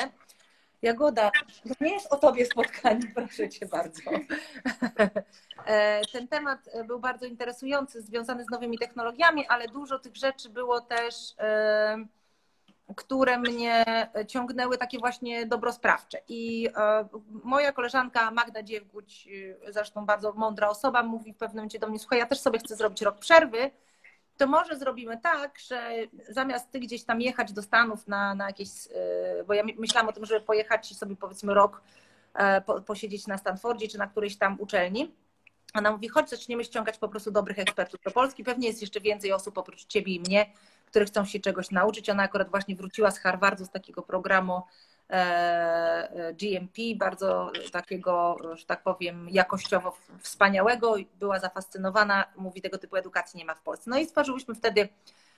Jagoda, 0.83 1.31
to 1.69 1.85
nie 1.85 1.93
jest 1.93 2.13
o 2.13 2.17
tobie 2.17 2.47
spotkanie, 2.47 3.01
proszę 3.15 3.49
cię 3.49 3.67
bardzo. 3.67 4.01
E, 5.67 6.01
ten 6.13 6.29
temat 6.29 6.59
był 6.87 7.01
bardzo 7.01 7.27
interesujący, 7.27 8.03
związany 8.03 8.45
z 8.45 8.51
nowymi 8.51 8.79
technologiami, 8.79 9.47
ale 9.47 9.69
dużo 9.69 9.99
tych 9.99 10.17
rzeczy 10.17 10.49
było 10.49 10.81
też 10.81 11.15
które 12.97 13.39
mnie 13.39 13.85
ciągnęły 14.29 14.79
takie 14.79 14.99
właśnie 14.99 15.47
dobrosprawcze. 15.47 16.19
I 16.29 16.69
e, 16.77 17.09
moja 17.45 17.73
koleżanka 17.73 18.31
Magda 18.31 18.63
Dziewguć, 18.63 19.29
e, 19.67 19.73
zresztą 19.73 20.07
bardzo 20.07 20.33
mądra 20.33 20.69
osoba, 20.69 21.03
mówi 21.03 21.33
w 21.33 21.37
pewnym 21.37 21.57
momencie 21.57 21.79
do 21.79 21.89
mnie, 21.89 21.99
słuchaj, 21.99 22.19
ja 22.19 22.27
też 22.27 22.41
sobie 22.41 22.59
chcę 22.59 22.77
zrobić 22.77 23.03
rok 23.03 23.19
przerwy, 23.19 23.71
to 24.37 24.47
może 24.47 24.79
zrobimy 24.79 25.21
tak, 25.21 25.59
że 25.59 25.91
zamiast 26.29 26.71
ty 26.71 26.81
gdzieś 26.81 27.05
tam 27.05 27.21
jechać 27.21 27.53
do 27.53 27.63
Stanów 27.63 28.09
na, 28.09 28.35
na 28.35 28.47
jakieś, 28.47 28.69
e, 28.87 29.45
bo 29.45 29.55
ja 29.55 29.63
myślałam 29.79 30.09
o 30.09 30.13
tym, 30.13 30.27
żeby 30.27 30.41
pojechać 30.41 30.97
sobie 30.97 31.17
powiedzmy 31.17 31.55
rok 31.55 31.83
posiedzieć 32.87 33.27
na 33.27 33.39
Stanfordzie 33.39 33.89
czy 33.89 33.99
na 33.99 34.07
którejś 34.07 34.37
tam 34.37 34.57
uczelni, 34.61 35.15
ona 35.75 35.93
mówi, 35.93 36.09
chodź, 36.09 36.31
zaczniemy 36.31 36.65
ściągać 36.65 36.99
po 36.99 37.09
prostu 37.09 37.31
dobrych 37.31 37.59
ekspertów 37.59 38.01
do 38.05 38.11
Polski. 38.11 38.45
Pewnie 38.45 38.69
jest 38.69 38.81
jeszcze 38.81 39.01
więcej 39.01 39.33
osób 39.33 39.59
oprócz 39.59 39.85
ciebie 39.85 40.15
i 40.15 40.21
mnie, 40.21 40.47
które 40.89 41.05
chcą 41.05 41.25
się 41.25 41.41
czegoś 41.41 41.71
nauczyć. 41.71 42.11
Ona 42.11 42.23
akurat 42.23 42.51
właśnie 42.51 42.77
wróciła 42.77 43.11
z 43.11 43.19
Harvardu, 43.19 43.65
z 43.65 43.71
takiego 43.71 44.03
programu 44.03 44.63
e, 45.11 45.15
e, 45.15 46.35
GMP, 46.35 46.83
bardzo 46.97 47.53
takiego, 47.73 48.37
że 48.55 48.65
tak 48.65 48.83
powiem, 48.83 49.29
jakościowo 49.31 49.97
wspaniałego. 50.21 50.95
Była 51.19 51.39
zafascynowana, 51.39 52.25
mówi, 52.37 52.63
tego 52.63 52.79
typu 52.79 52.97
edukacji 52.97 53.39
nie 53.39 53.45
ma 53.45 53.55
w 53.55 53.63
Polsce. 53.63 53.91
No 53.91 53.99
i 53.99 54.07
stworzyłyśmy 54.07 54.55
wtedy 54.55 54.89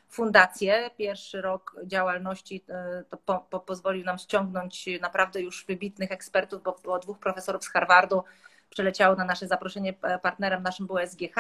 fundację. 0.09 0.91
Pierwszy 0.99 1.41
rok 1.41 1.77
działalności 1.85 2.65
e, 2.69 3.05
to 3.11 3.17
po, 3.17 3.47
po, 3.51 3.61
pozwolił 3.61 4.05
nam 4.05 4.19
ściągnąć 4.19 4.89
naprawdę 5.01 5.41
już 5.41 5.67
wybitnych 5.67 6.13
ekspertów, 6.13 6.63
bo 6.63 6.79
było 6.83 6.99
dwóch 6.99 7.19
profesorów 7.19 7.65
z 7.65 7.69
Harvardu, 7.69 8.25
przeleciało 8.71 9.17
na 9.17 9.25
nasze 9.25 9.47
zaproszenie, 9.47 9.93
partnerem 10.23 10.63
naszym 10.63 10.87
było 10.87 11.07
SGH. 11.07 11.35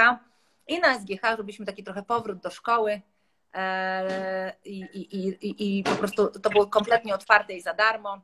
I 0.67 0.81
na 0.81 0.99
SGH 0.99 1.37
robiliśmy 1.37 1.67
taki 1.67 1.85
trochę 1.85 2.03
powrót 2.03 2.39
do 2.39 2.51
szkoły, 2.51 3.01
i, 4.65 4.81
i, 4.81 5.29
i, 5.29 5.79
i 5.79 5.85
po 5.85 5.97
prostu 5.97 6.31
to 6.41 6.51
było 6.51 6.67
kompletnie 6.67 7.15
otwarte 7.15 7.55
i 7.55 7.61
za 7.61 7.75
darmo. 7.75 8.21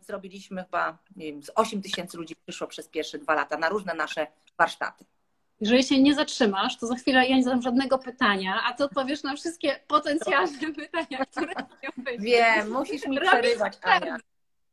Zrobiliśmy 0.00 0.64
chyba, 0.64 0.98
nie 1.16 1.26
wiem, 1.26 1.42
z 1.42 1.50
8 1.54 1.82
tysięcy 1.82 2.16
ludzi 2.16 2.36
przyszło 2.36 2.66
przez 2.66 2.88
pierwsze 2.88 3.18
dwa 3.18 3.34
lata 3.34 3.58
na 3.58 3.68
różne 3.68 3.94
nasze 3.94 4.26
warsztaty. 4.58 5.04
Jeżeli 5.60 5.84
się 5.84 6.02
nie 6.02 6.14
zatrzymasz, 6.14 6.76
to 6.76 6.86
za 6.86 6.94
chwilę 6.94 7.28
ja 7.28 7.36
nie 7.36 7.42
zadam 7.42 7.62
żadnego 7.62 7.98
pytania, 7.98 8.62
a 8.64 8.72
ty 8.72 8.84
odpowiesz 8.84 9.22
na 9.22 9.36
wszystkie 9.36 9.80
potencjalne 9.86 10.72
pytania, 10.76 11.26
które 11.26 11.54
miał 11.82 11.92
być. 11.96 12.20
Wiem, 12.20 12.70
musisz 12.70 13.06
mi 13.06 13.20
przerywać, 13.20 13.78
Ania. 13.82 14.16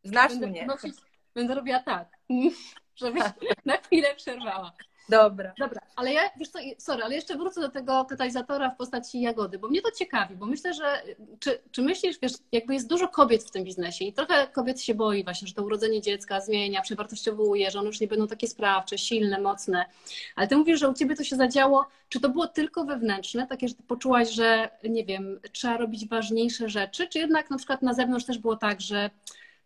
Znasz 0.03 0.31
będę 0.31 0.48
mnie. 0.48 0.65
Nosić, 0.65 0.95
będę 1.33 1.55
robiła 1.55 1.79
tak, 1.79 2.07
żebyś 3.01 3.24
na 3.65 3.77
chwilę 3.77 4.15
przerwała. 4.15 4.71
Dobra. 5.10 5.54
Dobra, 5.60 5.82
ale 5.96 6.13
ja, 6.13 6.22
wiesz 6.38 6.50
co, 6.50 6.60
sorry, 6.78 7.04
ale 7.04 7.16
jeszcze 7.16 7.38
wrócę 7.38 7.62
do 7.62 7.70
tego 7.70 8.06
katalizatora 8.06 8.70
w 8.70 8.78
postaci 8.78 9.22
jagody, 9.22 9.60
bo 9.60 9.68
mnie 9.68 9.82
to 9.82 9.92
ciekawi, 9.92 10.36
bo 10.36 10.46
myślę, 10.46 10.74
że 10.74 11.01
czy, 11.39 11.60
czy 11.72 11.82
myślisz, 11.82 12.20
wiesz, 12.22 12.34
jakby 12.51 12.74
jest 12.74 12.88
dużo 12.88 13.08
kobiet 13.08 13.44
w 13.44 13.51
tym 13.51 13.63
biznesie 13.63 14.06
i 14.06 14.13
trochę 14.13 14.48
kobiet 14.48 14.82
się 14.82 14.94
boi 14.94 15.24
właśnie, 15.24 15.48
że 15.48 15.54
to 15.54 15.63
urodzenie 15.63 16.01
dziecka 16.01 16.42
zmienia, 16.42 16.82
przewartościowuje, 16.82 17.72
że 17.72 17.80
one 17.80 17.88
już 17.88 18.00
nie 18.00 18.08
będą 18.08 18.28
takie 18.28 18.48
sprawcze, 18.48 18.98
silne, 18.98 19.42
mocne, 19.42 19.86
ale 20.36 20.48
ty 20.48 20.58
mówisz, 20.58 20.80
że 20.80 20.89
u 20.89 20.94
ciebie 20.94 21.16
to 21.16 21.24
się 21.24 21.36
zadziało, 21.36 21.88
czy 22.10 22.20
to 22.20 22.30
było 22.30 22.48
tylko 22.48 22.86
wewnętrzne, 22.86 23.48
takie, 23.48 23.68
że 23.68 23.75
ty 23.75 23.84
poczułaś, 23.84 24.30
że 24.30 24.70
nie 24.84 25.06
wiem, 25.06 25.39
trzeba 25.51 25.78
robić 25.78 26.08
ważniejsze 26.08 26.70
rzeczy, 26.70 27.08
czy 27.08 27.20
jednak 27.20 27.50
na 27.50 27.58
przykład 27.58 27.82
na 27.82 27.94
zewnątrz 27.94 28.25
też 28.25 28.38
było 28.38 28.56
tak, 28.56 28.82
że 28.82 29.10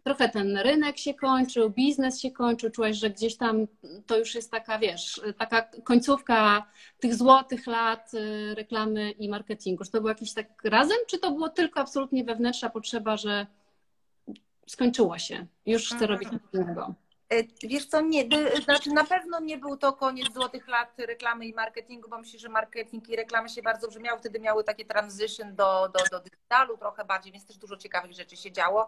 trochę 0.04 0.30
ten 0.30 0.58
rynek 0.58 0.98
się 0.98 1.14
kończył, 1.14 1.70
biznes 1.70 2.22
się 2.22 2.32
kończył, 2.32 2.70
czułeś, 2.70 2.98
że 2.98 3.10
gdzieś 3.10 3.38
tam 3.38 3.68
to 4.08 4.18
już 4.18 4.36
jest 4.36 4.52
taka, 4.52 4.80
wiesz, 4.80 5.22
taka 5.38 5.62
końcówka 5.62 6.66
tych 7.00 7.16
złotych 7.16 7.68
lat 7.68 8.14
y, 8.14 8.56
reklamy 8.56 9.12
i 9.12 9.30
marketingu. 9.30 9.84
Czy 9.84 9.92
to 9.92 9.98
było 9.98 10.10
jakieś 10.10 10.34
tak 10.34 10.48
razem, 10.64 10.98
czy 11.08 11.20
to 11.20 11.32
było 11.32 11.50
tylko 11.50 11.80
absolutnie 11.80 12.24
wewnętrzna 12.24 12.70
potrzeba, 12.70 13.18
że 13.18 13.48
skończyło 14.68 15.18
się, 15.18 15.46
już 15.66 15.90
chcę 15.90 16.08
robić 16.08 16.30
coś 16.30 16.40
innego? 16.54 16.94
E, 17.30 17.44
wiesz 17.64 17.86
co, 17.86 18.02
nie, 18.02 18.24
znaczy 18.64 18.90
na 18.90 19.04
pewno 19.04 19.40
nie 19.40 19.58
był 19.58 19.78
to 19.78 19.94
koniec 19.94 20.34
złotych 20.34 20.68
lat 20.68 20.94
reklamy 20.98 21.46
i 21.46 21.54
marketingu, 21.54 22.10
bo 22.10 22.18
myślę, 22.18 22.40
że 22.40 22.50
marketing 22.50 23.10
i 23.10 23.16
reklamy 23.16 23.50
się 23.50 23.62
bardzo 23.62 23.88
brzmiały. 23.88 24.20
Wtedy 24.20 24.40
miały 24.40 24.64
takie 24.64 24.86
transition 24.86 25.56
do, 25.56 25.90
do, 25.94 26.00
do 26.12 26.20
digitalu 26.20 26.78
trochę 26.78 27.06
bardziej, 27.06 27.32
więc 27.32 27.46
też 27.46 27.58
dużo 27.58 27.78
ciekawych 27.78 28.14
rzeczy 28.14 28.38
się 28.38 28.52
działo 28.52 28.88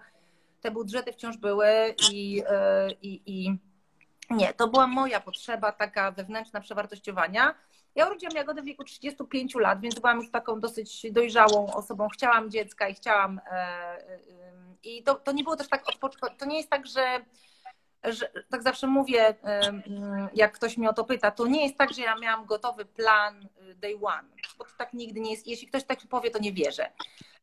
te 0.65 0.71
budżety 0.71 1.13
wciąż 1.13 1.37
były 1.37 1.67
i, 2.11 2.43
e, 2.49 2.91
i, 2.91 3.21
i 3.25 3.57
nie, 4.29 4.53
to 4.53 4.67
była 4.67 4.87
moja 4.87 5.19
potrzeba 5.19 5.71
taka 5.71 6.11
wewnętrzna 6.11 6.61
przewartościowania. 6.61 7.55
Ja 7.95 8.07
urodziłam 8.07 8.35
Jagodę 8.35 8.61
w 8.61 8.65
wieku 8.65 8.83
35 8.83 9.55
lat, 9.55 9.81
więc 9.81 9.99
byłam 9.99 10.17
już 10.17 10.31
taką 10.31 10.59
dosyć 10.59 11.11
dojrzałą 11.11 11.73
osobą. 11.73 12.09
Chciałam 12.09 12.51
dziecka 12.51 12.87
i 12.87 12.93
chciałam. 12.93 13.41
E, 13.51 13.53
e, 13.53 14.19
I 14.83 15.03
to, 15.03 15.15
to 15.15 15.31
nie 15.31 15.43
było 15.43 15.55
też 15.55 15.67
tak 15.67 15.83
To 16.37 16.45
nie 16.45 16.57
jest 16.57 16.69
tak, 16.69 16.87
że, 16.87 17.19
że 18.07 18.31
tak 18.49 18.63
zawsze 18.63 18.87
mówię, 18.87 19.35
jak 20.33 20.51
ktoś 20.51 20.77
mnie 20.77 20.89
o 20.89 20.93
to 20.93 21.03
pyta, 21.03 21.31
to 21.31 21.47
nie 21.47 21.63
jest 21.63 21.77
tak, 21.77 21.93
że 21.93 22.01
ja 22.01 22.15
miałam 22.15 22.45
gotowy 22.45 22.85
plan 22.85 23.47
day 23.75 23.95
one, 24.01 24.29
bo 24.57 24.63
to 24.63 24.71
tak 24.77 24.93
nigdy 24.93 25.19
nie 25.19 25.31
jest. 25.31 25.47
Jeśli 25.47 25.67
ktoś 25.67 25.83
tak 25.83 25.99
powie, 26.09 26.31
to 26.31 26.39
nie 26.39 26.53
wierzę. 26.53 26.91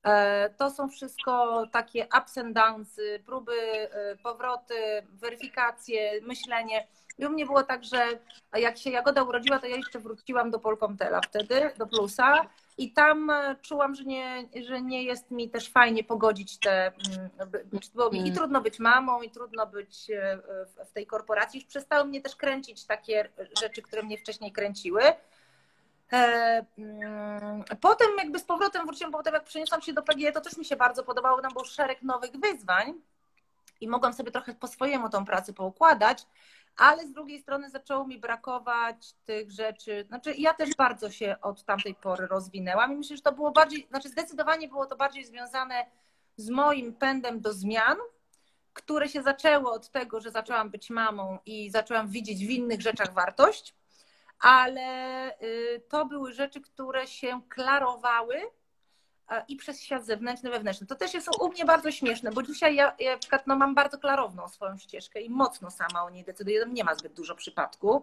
E, 0.05 0.51
to 0.51 0.71
są 0.71 0.89
wszystko 0.89 1.65
takie 1.73 2.07
ups 2.19 2.39
and 2.39 2.55
downs, 2.55 3.01
próby, 3.27 3.53
e, 3.53 4.17
powroty, 4.17 4.75
weryfikacje, 5.13 6.21
myślenie. 6.23 6.87
I 7.23 7.27
u 7.27 7.31
mnie 7.31 7.47
było 7.47 7.63
tak, 7.63 7.85
że 7.85 8.07
jak 8.57 8.79
się 8.79 8.91
Jagoda 8.91 9.23
urodziła, 9.23 9.59
to 9.59 9.67
ja 9.67 9.77
jeszcze 9.77 9.99
wróciłam 9.99 10.51
do 10.51 10.59
Polkomtela 10.59 11.21
wtedy, 11.21 11.71
do 11.79 11.87
Plusa 11.87 12.47
i 12.79 12.93
tam 12.93 13.31
e, 13.31 13.57
czułam, 13.63 13.95
że 13.95 14.05
nie, 14.05 14.49
że 14.67 14.83
nie 14.83 15.03
jest 15.03 15.31
mi 15.31 15.51
też 15.51 15.69
fajnie 15.69 16.05
pogodzić 16.05 16.59
te, 16.59 16.87
mm, 16.87 17.31
było 17.95 18.11
mi 18.11 18.19
i 18.19 18.23
mm. 18.23 18.35
trudno 18.35 18.61
być 18.61 18.79
mamą, 18.79 19.23
i 19.23 19.31
trudno 19.31 19.67
być 19.67 20.11
w 20.87 20.93
tej 20.93 21.07
korporacji. 21.07 21.61
Już 21.61 21.69
przestały 21.69 22.05
mnie 22.05 22.21
też 22.21 22.37
kręcić 22.37 22.87
takie 22.87 23.29
rzeczy, 23.61 23.83
które 23.83 24.03
mnie 24.03 24.19
wcześniej 24.19 24.53
kręciły. 24.53 25.03
E, 26.13 26.65
mm, 26.79 27.65
potem 27.81 28.09
jakby 28.19 28.39
z 28.39 28.45
powrotem 28.45 28.87
wróciłam, 28.87 29.13
potem 29.13 29.35
jak 29.35 29.45
przeniosłam 29.45 29.83
się 29.83 29.93
do 29.93 30.03
PGE, 30.03 30.33
to 30.33 30.41
też 30.41 30.57
mi 30.57 30.65
się 30.65 30.77
bardzo 30.77 31.05
podobało, 31.05 31.43
tam 31.43 31.53
był 31.53 31.65
szereg 31.65 32.03
nowych 32.03 32.33
wyzwań 32.33 32.95
i 33.83 33.89
mogłam 33.89 34.13
sobie 34.13 34.31
trochę 34.31 34.55
po 34.55 34.67
swojemu 34.67 35.09
tą 35.09 35.25
pracę 35.25 35.53
poukładać, 35.53 36.27
ale 36.77 37.07
z 37.07 37.13
drugiej 37.13 37.41
strony 37.41 37.71
zaczęło 37.71 38.07
mi 38.07 38.19
brakować 38.19 39.15
tych 39.25 39.51
rzeczy. 39.51 40.05
Znaczy, 40.09 40.35
ja 40.39 40.55
też 40.55 40.71
bardzo 40.77 41.11
się 41.11 41.37
od 41.43 41.65
tamtej 41.65 41.95
pory 41.95 42.27
rozwinęłam 42.27 42.93
i 42.93 42.97
myślę, 42.97 43.17
że 43.17 43.23
to 43.23 43.33
było 43.33 43.53
bardziej, 43.53 43.87
znaczy 43.89 44.09
zdecydowanie 44.09 44.69
było 44.69 44.87
to 44.87 44.97
bardziej 44.97 45.25
związane 45.25 45.87
z 46.37 46.51
moim 46.51 46.95
pędem 46.95 47.41
do 47.41 47.53
zmian, 47.53 47.97
które 48.73 49.09
się 49.09 49.23
zaczęło 49.23 49.73
od 49.73 49.91
tego, 49.91 50.21
że 50.21 50.31
zaczęłam 50.31 50.71
być 50.71 50.91
mamą 50.91 51.39
i 51.47 51.71
zaczęłam 51.71 52.09
widzieć 52.09 52.47
w 52.47 52.51
innych 52.51 52.81
rzeczach 52.81 53.13
wartość, 53.13 53.75
ale 54.41 55.29
y, 55.43 55.83
to 55.89 56.07
były 56.07 56.33
rzeczy, 56.33 56.61
które 56.61 57.07
się 57.07 57.41
klarowały 57.49 58.43
i 59.49 59.57
przez 59.57 59.83
świat 59.83 60.07
zewnętrzny, 60.07 60.51
wewnętrzny. 60.51 60.87
To 60.87 60.95
też 60.95 61.15
jest 61.15 61.29
u 61.41 61.49
mnie 61.49 61.65
bardzo 61.65 61.93
śmieszne, 61.93 62.33
bo 62.33 62.43
dzisiaj 62.43 62.75
ja, 62.75 62.95
ja 62.99 63.19
przykład 63.19 63.47
no, 63.47 63.57
mam 63.57 63.75
bardzo 63.75 63.99
klarowną 63.99 64.49
swoją 64.49 64.79
ścieżkę 64.79 65.21
i 65.21 65.31
mocno 65.31 65.71
sama 65.71 66.05
o 66.05 66.11
niej 66.11 66.25
decyduję. 66.25 66.65
Nie 66.69 66.85
ma 66.85 66.95
zbyt 66.95 67.13
dużo 67.13 67.35
przypadku. 67.35 68.03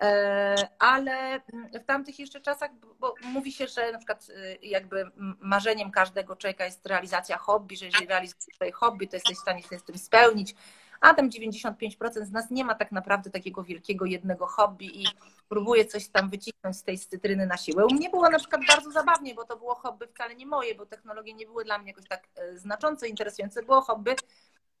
E, 0.00 0.68
ale 0.78 1.40
w 1.82 1.84
tamtych 1.86 2.18
jeszcze 2.18 2.40
czasach, 2.40 2.70
bo 3.00 3.14
mówi 3.22 3.52
się, 3.52 3.66
że 3.66 3.92
na 3.92 3.98
przykład 3.98 4.28
y, 4.28 4.58
jakby 4.62 5.10
marzeniem 5.40 5.90
każdego 5.90 6.36
człowieka 6.36 6.64
jest 6.64 6.86
realizacja 6.86 7.38
hobby, 7.38 7.76
że 7.76 7.86
jeżeli 7.86 8.06
realizujesz 8.06 8.54
swoje 8.54 8.72
hobby, 8.72 9.08
to 9.08 9.16
jesteś 9.16 9.36
w 9.36 9.40
stanie 9.40 9.62
się 9.62 9.78
z 9.78 9.84
tym 9.84 9.98
spełnić, 9.98 10.54
a 11.00 11.14
tam 11.14 11.30
95% 11.30 12.24
z 12.24 12.30
nas 12.30 12.50
nie 12.50 12.64
ma 12.64 12.74
tak 12.74 12.92
naprawdę 12.92 13.30
takiego 13.30 13.64
wielkiego 13.64 14.04
jednego 14.04 14.46
hobby 14.46 15.02
i 15.02 15.06
próbuje 15.48 15.84
coś 15.84 16.08
tam 16.08 16.30
wycisnąć 16.30 16.76
z 16.76 16.82
tej 16.82 16.98
cytryny 16.98 17.46
na 17.46 17.56
siłę. 17.56 17.86
U 17.86 17.94
mnie 17.94 18.10
było 18.10 18.30
na 18.30 18.38
przykład 18.38 18.62
bardzo 18.68 18.90
zabawnie, 18.90 19.34
bo 19.34 19.44
to 19.44 19.56
było 19.56 19.74
hobby 19.74 20.06
wcale 20.06 20.34
nie 20.34 20.46
moje, 20.46 20.74
bo 20.74 20.86
technologie 20.86 21.34
nie 21.34 21.46
były 21.46 21.64
dla 21.64 21.78
mnie 21.78 21.90
jakoś 21.90 22.08
tak 22.08 22.28
e, 22.36 22.58
znacząco 22.58 23.06
interesujące, 23.06 23.62
było 23.62 23.80
hobby 23.80 24.14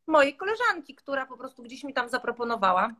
mojej 0.06 0.36
koleżanki, 0.36 0.94
która 0.94 1.26
po 1.26 1.36
prostu 1.36 1.62
gdzieś 1.62 1.84
mi 1.84 1.94
tam 1.94 2.08
zaproponowała 2.08 2.90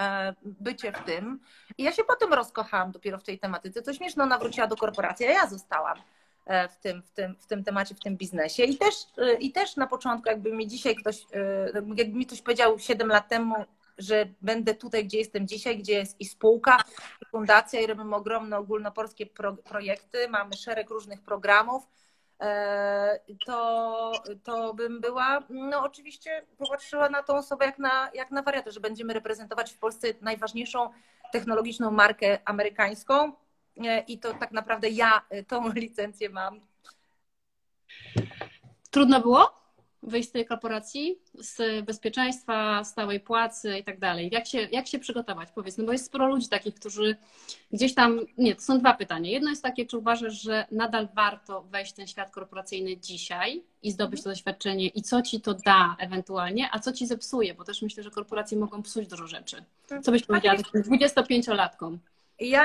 e, 0.00 0.34
bycie 0.42 0.92
w 0.92 1.04
tym. 1.04 1.40
I 1.78 1.82
ja 1.82 1.92
się 1.92 2.04
potem 2.04 2.32
rozkochałam 2.34 2.92
dopiero 2.92 3.18
w 3.18 3.24
tej 3.24 3.38
tematyce. 3.38 3.82
Co 3.82 3.94
śmieszne, 3.94 4.24
ona 4.24 4.38
wróciła 4.38 4.66
do 4.66 4.76
korporacji, 4.76 5.26
a 5.26 5.30
ja 5.30 5.46
zostałam. 5.46 5.98
E, 6.46 6.68
w 6.68 6.76
tym, 6.76 7.02
w, 7.02 7.10
tym, 7.10 7.36
w 7.40 7.46
tym 7.46 7.64
temacie, 7.64 7.94
w 7.94 8.00
tym 8.00 8.16
biznesie. 8.16 8.64
I 8.64 8.76
też, 8.78 8.94
e, 9.18 9.34
I 9.34 9.52
też 9.52 9.76
na 9.76 9.86
początku, 9.86 10.28
jakby 10.28 10.52
mi 10.52 10.66
dzisiaj 10.66 10.96
ktoś, 10.96 11.22
e, 11.32 11.82
jakby 11.96 12.18
mi 12.18 12.26
ktoś 12.26 12.42
powiedział 12.42 12.78
7 12.78 13.08
lat 13.08 13.28
temu, 13.28 13.54
że 13.98 14.26
będę 14.42 14.74
tutaj, 14.74 15.04
gdzie 15.04 15.18
jestem 15.18 15.48
dzisiaj, 15.48 15.78
gdzie 15.78 15.92
jest 15.92 16.20
i 16.20 16.24
spółka, 16.24 16.76
i 17.22 17.26
fundacja, 17.26 17.80
i 17.80 17.86
robimy 17.86 18.16
ogromne 18.16 18.58
ogólnopolskie 18.58 19.26
pro, 19.26 19.56
projekty, 19.56 20.28
mamy 20.28 20.56
szereg 20.56 20.90
różnych 20.90 21.22
programów, 21.22 21.82
to, 23.46 24.12
to 24.44 24.74
bym 24.74 25.00
była, 25.00 25.42
no 25.48 25.82
oczywiście 25.82 26.46
popatrzyła 26.58 27.08
na 27.08 27.22
tą 27.22 27.34
osobę 27.34 27.66
jak 27.66 27.78
na, 27.78 28.10
jak 28.14 28.30
na 28.30 28.42
wariatę, 28.42 28.72
że 28.72 28.80
będziemy 28.80 29.12
reprezentować 29.12 29.72
w 29.72 29.78
Polsce 29.78 30.08
najważniejszą 30.20 30.90
technologiczną 31.32 31.90
markę 31.90 32.38
amerykańską, 32.44 33.32
i 34.06 34.18
to 34.18 34.34
tak 34.34 34.52
naprawdę 34.52 34.88
ja 34.88 35.22
y, 35.34 35.44
tą 35.44 35.72
licencję 35.72 36.28
mam. 36.28 36.60
Trudno 38.90 39.20
było 39.20 39.64
wyjść 40.06 40.28
z 40.28 40.32
tej 40.32 40.46
korporacji, 40.46 41.18
z 41.34 41.84
bezpieczeństwa, 41.86 42.84
stałej 42.84 43.20
płacy 43.20 43.78
i 43.78 43.84
tak 43.84 43.98
dalej. 43.98 44.30
Jak 44.32 44.46
się, 44.46 44.58
jak 44.58 44.86
się 44.86 44.98
przygotować? 44.98 45.48
Powiedz, 45.54 45.78
no 45.78 45.84
bo 45.84 45.92
jest 45.92 46.06
sporo 46.06 46.26
ludzi 46.26 46.48
takich, 46.48 46.74
którzy 46.74 47.16
gdzieś 47.72 47.94
tam, 47.94 48.20
nie, 48.38 48.54
to 48.54 48.62
są 48.62 48.78
dwa 48.78 48.94
pytania. 48.94 49.30
Jedno 49.30 49.50
jest 49.50 49.62
takie, 49.62 49.86
czy 49.86 49.98
uważasz, 49.98 50.42
że 50.42 50.66
nadal 50.70 51.08
warto 51.14 51.62
wejść 51.62 51.92
w 51.92 51.96
ten 51.96 52.06
świat 52.06 52.30
korporacyjny 52.30 52.96
dzisiaj 52.96 53.62
i 53.82 53.90
zdobyć 53.90 54.22
to 54.22 54.30
doświadczenie 54.30 54.88
i 54.88 55.02
co 55.02 55.22
ci 55.22 55.40
to 55.40 55.54
da 55.54 55.96
ewentualnie, 55.98 56.68
a 56.72 56.78
co 56.78 56.92
ci 56.92 57.06
zepsuje, 57.06 57.54
bo 57.54 57.64
też 57.64 57.82
myślę, 57.82 58.02
że 58.02 58.10
korporacje 58.10 58.58
mogą 58.58 58.82
psuć 58.82 59.06
dużo 59.08 59.26
rzeczy. 59.26 59.64
Co 60.02 60.12
byś 60.12 60.22
powiedziała 60.22 60.56
takim 60.56 60.82
25-latkom? 60.82 61.98
Ja 62.40 62.62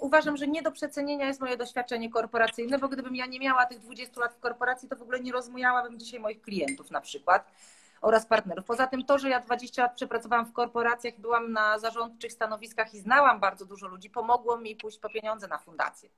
uważam, 0.00 0.36
że 0.36 0.46
nie 0.46 0.62
do 0.62 0.72
przecenienia 0.72 1.26
jest 1.26 1.40
moje 1.40 1.56
doświadczenie 1.56 2.10
korporacyjne, 2.10 2.78
bo 2.78 2.88
gdybym 2.88 3.16
ja 3.16 3.26
nie 3.26 3.40
miała 3.40 3.66
tych 3.66 3.78
20 3.78 4.20
lat 4.20 4.34
w 4.34 4.40
korporacji, 4.40 4.88
to 4.88 4.96
w 4.96 5.02
ogóle 5.02 5.20
nie 5.20 5.32
rozmujałabym 5.32 5.98
dzisiaj 5.98 6.20
moich 6.20 6.42
klientów 6.42 6.90
na 6.90 7.00
przykład 7.00 7.52
oraz 8.00 8.26
partnerów. 8.26 8.64
Poza 8.64 8.86
tym 8.86 9.04
to, 9.04 9.18
że 9.18 9.28
ja 9.28 9.40
20 9.40 9.82
lat 9.82 9.94
przepracowałam 9.94 10.46
w 10.46 10.52
korporacjach, 10.52 11.20
byłam 11.20 11.52
na 11.52 11.78
zarządczych 11.78 12.32
stanowiskach 12.32 12.94
i 12.94 12.98
znałam 12.98 13.40
bardzo 13.40 13.66
dużo 13.66 13.88
ludzi, 13.88 14.10
pomogło 14.10 14.58
mi 14.58 14.76
pójść 14.76 14.98
po 14.98 15.08
pieniądze 15.08 15.48
na 15.48 15.58
fundację 15.58 16.08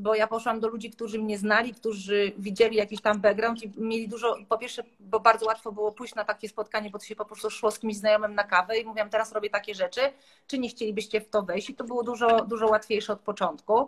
bo 0.00 0.14
ja 0.14 0.26
poszłam 0.26 0.60
do 0.60 0.68
ludzi, 0.68 0.90
którzy 0.90 1.18
mnie 1.18 1.38
znali, 1.38 1.74
którzy 1.74 2.32
widzieli 2.38 2.76
jakiś 2.76 3.00
tam 3.00 3.20
background 3.20 3.62
i 3.62 3.72
mieli 3.76 4.08
dużo, 4.08 4.36
po 4.48 4.58
pierwsze, 4.58 4.82
bo 5.00 5.20
bardzo 5.20 5.46
łatwo 5.46 5.72
było 5.72 5.92
pójść 5.92 6.14
na 6.14 6.24
takie 6.24 6.48
spotkanie, 6.48 6.90
bo 6.90 6.98
to 6.98 7.04
się 7.04 7.16
po 7.16 7.24
prostu 7.24 7.50
szło 7.50 7.70
z 7.70 7.78
kimś 7.78 7.96
znajomym 7.96 8.34
na 8.34 8.44
kawę 8.44 8.78
i 8.78 8.84
mówiłam, 8.84 9.10
teraz 9.10 9.32
robię 9.32 9.50
takie 9.50 9.74
rzeczy, 9.74 10.00
czy 10.46 10.58
nie 10.58 10.68
chcielibyście 10.68 11.20
w 11.20 11.28
to 11.28 11.42
wejść? 11.42 11.70
I 11.70 11.74
to 11.74 11.84
było 11.84 12.02
dużo, 12.02 12.44
dużo 12.44 12.66
łatwiejsze 12.66 13.12
od 13.12 13.20
początku. 13.20 13.86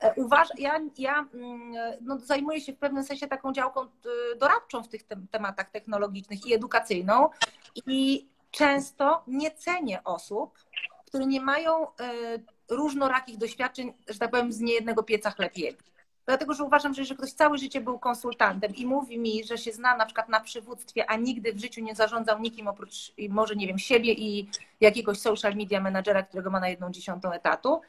E, 0.00 0.14
uważam, 0.14 0.56
ja, 0.58 0.80
ja 0.98 1.26
mm, 1.34 1.72
no, 2.00 2.18
zajmuję 2.18 2.60
się 2.60 2.72
w 2.72 2.78
pewnym 2.78 3.04
sensie 3.04 3.28
taką 3.28 3.52
działką 3.52 3.82
y, 3.84 4.36
doradczą 4.36 4.82
w 4.82 4.88
tych 4.88 5.02
tematach 5.30 5.70
technologicznych 5.70 6.46
i 6.46 6.54
edukacyjną 6.54 7.28
i 7.86 8.26
często 8.50 9.22
nie 9.26 9.50
cenię 9.50 10.04
osób, 10.04 10.58
które 11.12 11.26
nie 11.26 11.40
mają 11.40 11.86
y, 11.86 11.88
różnorakich 12.68 13.36
doświadczeń, 13.38 13.92
że 14.08 14.18
tak 14.18 14.30
powiem, 14.30 14.52
z 14.52 14.60
niejednego 14.60 15.02
pieca 15.02 15.30
chleb 15.30 15.52
Dlatego, 16.26 16.54
że 16.54 16.64
uważam, 16.64 16.94
że 16.94 17.02
jeżeli 17.02 17.18
ktoś 17.18 17.32
całe 17.32 17.58
życie 17.58 17.80
był 17.80 17.98
konsultantem 17.98 18.74
i 18.74 18.86
mówi 18.86 19.18
mi, 19.18 19.44
że 19.44 19.58
się 19.58 19.72
zna 19.72 19.96
na 19.96 20.06
przykład 20.06 20.28
na 20.28 20.40
przywództwie, 20.40 21.10
a 21.10 21.16
nigdy 21.16 21.52
w 21.52 21.58
życiu 21.58 21.80
nie 21.80 21.94
zarządzał 21.94 22.40
nikim 22.40 22.68
oprócz 22.68 23.12
może, 23.28 23.56
nie 23.56 23.66
wiem, 23.66 23.78
siebie 23.78 24.12
i 24.12 24.48
jakiegoś 24.80 25.18
social 25.18 25.54
media 25.54 25.80
managera, 25.80 26.22
którego 26.22 26.50
ma 26.50 26.60
na 26.60 26.68
jedną 26.68 26.90
dziesiątą 26.90 27.32
etatu, 27.32 27.80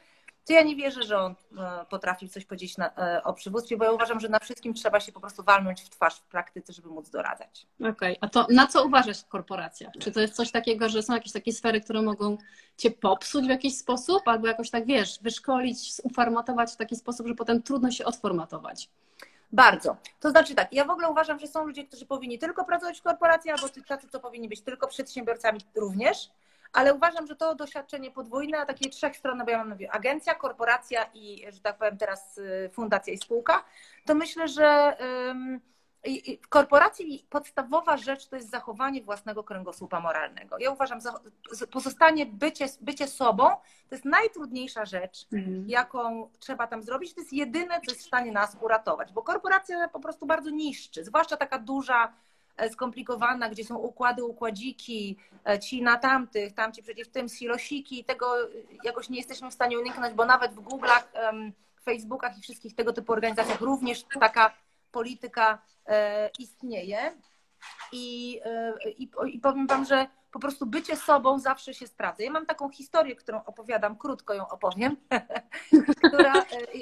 to 0.46 0.52
ja 0.52 0.62
nie 0.62 0.76
wierzę, 0.76 1.02
że 1.02 1.18
on 1.18 1.34
e, 1.58 1.84
potrafi 1.90 2.28
coś 2.28 2.44
powiedzieć 2.44 2.78
na, 2.78 2.90
e, 2.96 3.22
o 3.24 3.32
przywództwie, 3.32 3.76
bo 3.76 3.84
ja 3.84 3.92
uważam, 3.92 4.20
że 4.20 4.28
na 4.28 4.38
wszystkim 4.38 4.74
trzeba 4.74 5.00
się 5.00 5.12
po 5.12 5.20
prostu 5.20 5.42
walnąć 5.42 5.82
w 5.82 5.88
twarz 5.88 6.14
w 6.14 6.22
praktyce, 6.22 6.72
żeby 6.72 6.88
móc 6.88 7.10
doradzać. 7.10 7.66
Okej, 7.80 7.90
okay. 7.92 8.16
a 8.20 8.28
to 8.28 8.46
na 8.50 8.66
co 8.66 8.84
uważać 8.84 9.18
w 9.18 9.28
korporacjach? 9.28 9.92
Czy 10.00 10.12
to 10.12 10.20
jest 10.20 10.34
coś 10.34 10.50
takiego, 10.50 10.88
że 10.88 11.02
są 11.02 11.14
jakieś 11.14 11.32
takie 11.32 11.52
sfery, 11.52 11.80
które 11.80 12.02
mogą 12.02 12.38
cię 12.76 12.90
popsuć 12.90 13.46
w 13.46 13.48
jakiś 13.48 13.78
sposób, 13.78 14.28
albo 14.28 14.46
jakoś 14.46 14.70
tak, 14.70 14.86
wiesz, 14.86 15.18
wyszkolić, 15.22 15.92
uformatować 16.02 16.72
w 16.72 16.76
taki 16.76 16.96
sposób, 16.96 17.26
że 17.26 17.34
potem 17.34 17.62
trudno 17.62 17.90
się 17.90 18.04
odformatować? 18.04 18.88
Bardzo. 19.52 19.96
To 20.20 20.30
znaczy 20.30 20.54
tak, 20.54 20.72
ja 20.72 20.84
w 20.84 20.90
ogóle 20.90 21.08
uważam, 21.08 21.38
że 21.38 21.46
są 21.46 21.64
ludzie, 21.64 21.84
którzy 21.84 22.06
powinni 22.06 22.38
tylko 22.38 22.64
pracować 22.64 23.00
w 23.00 23.02
korporacji, 23.02 23.50
albo 23.50 23.68
tacy, 23.88 24.08
co 24.08 24.20
powinni 24.20 24.48
być 24.48 24.60
tylko 24.60 24.86
przedsiębiorcami 24.86 25.60
również 25.74 26.30
ale 26.74 26.94
uważam, 26.94 27.26
że 27.26 27.36
to 27.36 27.54
doświadczenie 27.54 28.10
podwójne, 28.10 28.58
a 28.58 28.66
takie 28.66 28.90
trzech 28.90 29.16
stron, 29.16 29.44
bo 29.44 29.50
ja 29.50 29.58
mam 29.58 29.70
mówię, 29.70 29.92
agencja, 29.92 30.34
korporacja 30.34 31.10
i, 31.14 31.44
że 31.52 31.60
tak 31.60 31.78
powiem 31.78 31.98
teraz 31.98 32.38
y, 32.38 32.70
fundacja 32.72 33.12
i 33.12 33.18
spółka, 33.18 33.64
to 34.06 34.14
myślę, 34.14 34.48
że 34.48 34.96
w 36.42 36.48
korporacji 36.48 37.26
podstawowa 37.30 37.96
rzecz 37.96 38.26
to 38.26 38.36
jest 38.36 38.50
zachowanie 38.50 39.02
własnego 39.02 39.44
kręgosłupa 39.44 40.00
moralnego. 40.00 40.58
Ja 40.58 40.70
uważam, 40.70 40.98
pozostanie 41.70 42.26
bycie, 42.26 42.66
bycie 42.80 43.08
sobą 43.08 43.44
to 43.88 43.94
jest 43.94 44.04
najtrudniejsza 44.04 44.84
rzecz, 44.84 45.26
mhm. 45.32 45.68
jaką 45.68 46.30
trzeba 46.38 46.66
tam 46.66 46.82
zrobić. 46.82 47.14
To 47.14 47.20
jest 47.20 47.32
jedyne, 47.32 47.80
co 47.80 47.92
jest 47.92 48.02
w 48.02 48.06
stanie 48.06 48.32
nas 48.32 48.56
uratować, 48.60 49.12
bo 49.12 49.22
korporacja 49.22 49.88
po 49.88 50.00
prostu 50.00 50.26
bardzo 50.26 50.50
niszczy, 50.50 51.04
zwłaszcza 51.04 51.36
taka 51.36 51.58
duża 51.58 52.12
skomplikowana, 52.72 53.48
gdzie 53.48 53.64
są 53.64 53.76
układy, 53.76 54.24
układziki, 54.24 55.16
e, 55.48 55.58
ci 55.58 55.82
na 55.82 55.96
tamtych, 55.96 56.54
tamci 56.54 56.82
przecież 56.82 57.08
w 57.08 57.10
tym 57.10 57.28
silosiki, 57.28 58.04
tego 58.04 58.36
jakoś 58.84 59.08
nie 59.08 59.18
jesteśmy 59.18 59.50
w 59.50 59.54
stanie 59.54 59.78
uniknąć, 59.78 60.14
bo 60.14 60.24
nawet 60.24 60.54
w 60.54 60.62
Google'ach, 60.62 61.02
Facebookach 61.84 62.38
i 62.38 62.40
wszystkich 62.40 62.74
tego 62.74 62.92
typu 62.92 63.12
organizacjach 63.12 63.60
również 63.60 64.04
taka 64.20 64.54
polityka 64.92 65.58
e, 65.86 66.30
istnieje. 66.38 67.12
I, 67.92 68.40
i, 68.98 69.10
i 69.26 69.38
powiem 69.38 69.66
Wam, 69.66 69.84
że 69.84 70.06
po 70.32 70.38
prostu 70.38 70.66
bycie 70.66 70.96
sobą 70.96 71.38
zawsze 71.38 71.74
się 71.74 71.86
sprawdza. 71.86 72.24
Ja 72.24 72.30
mam 72.30 72.46
taką 72.46 72.70
historię, 72.70 73.16
którą 73.16 73.44
opowiadam, 73.44 73.96
krótko 73.96 74.34
ją 74.34 74.48
opowiem, 74.48 74.96
która 75.96 76.32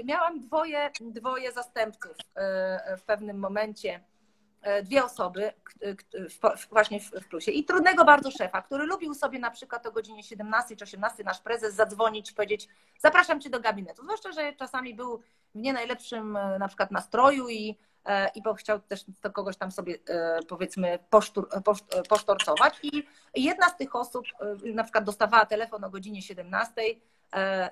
miałam 0.05 0.41
dwoje, 0.41 0.91
dwoje 1.01 1.53
zastępców 1.53 2.17
w 2.99 3.03
pewnym 3.07 3.39
momencie 3.39 4.01
E, 4.01 4.12
dwie 4.83 5.05
osoby 5.05 5.53
właśnie 6.71 7.01
w 7.01 7.29
plusie 7.29 7.51
i 7.53 7.65
trudnego 7.65 8.05
bardzo 8.05 8.31
szefa, 8.31 8.63
który 8.63 8.87
lubił 8.87 9.15
sobie 9.15 9.39
na 9.39 9.51
przykład 9.51 9.87
o 9.87 9.93
godzinie 9.93 10.23
17 10.23 10.77
czy 10.77 10.85
18 10.85 11.25
nasz 11.25 11.41
prezes 11.41 11.75
zadzwonić 11.75 12.33
powiedzieć 12.33 12.69
zapraszam 12.99 13.41
cię 13.41 13.51
do 13.51 13.61
gabinetu. 13.61 14.03
Zwłaszcza, 14.03 14.33
że 14.33 14.53
czasami 14.53 14.95
był 14.95 15.19
w 15.55 15.59
nie 15.59 15.73
najlepszym 15.73 16.37
e, 16.37 16.59
na 16.59 16.69
przykład 16.69 16.91
nastroju 16.91 17.49
i, 17.49 17.79
e, 18.05 18.29
i 18.35 18.43
chciał 18.59 18.81
też 18.81 19.05
to 19.21 19.31
kogoś 19.31 19.57
tam 19.57 19.73
sobie 19.73 19.99
powiedzmy 20.49 20.99
posztur, 21.11 21.49
posztorcować 22.09 22.79
i 22.83 23.07
jedna 23.35 23.69
z 23.69 23.77
tych 23.77 23.97
osób 23.97 24.27
na 24.65 24.83
przykład 24.83 25.05
dostawała 25.05 25.47
telefon 25.47 25.85
o 25.85 25.91
godzinie 25.91 26.23
17 26.23 26.83
E, 26.83 26.95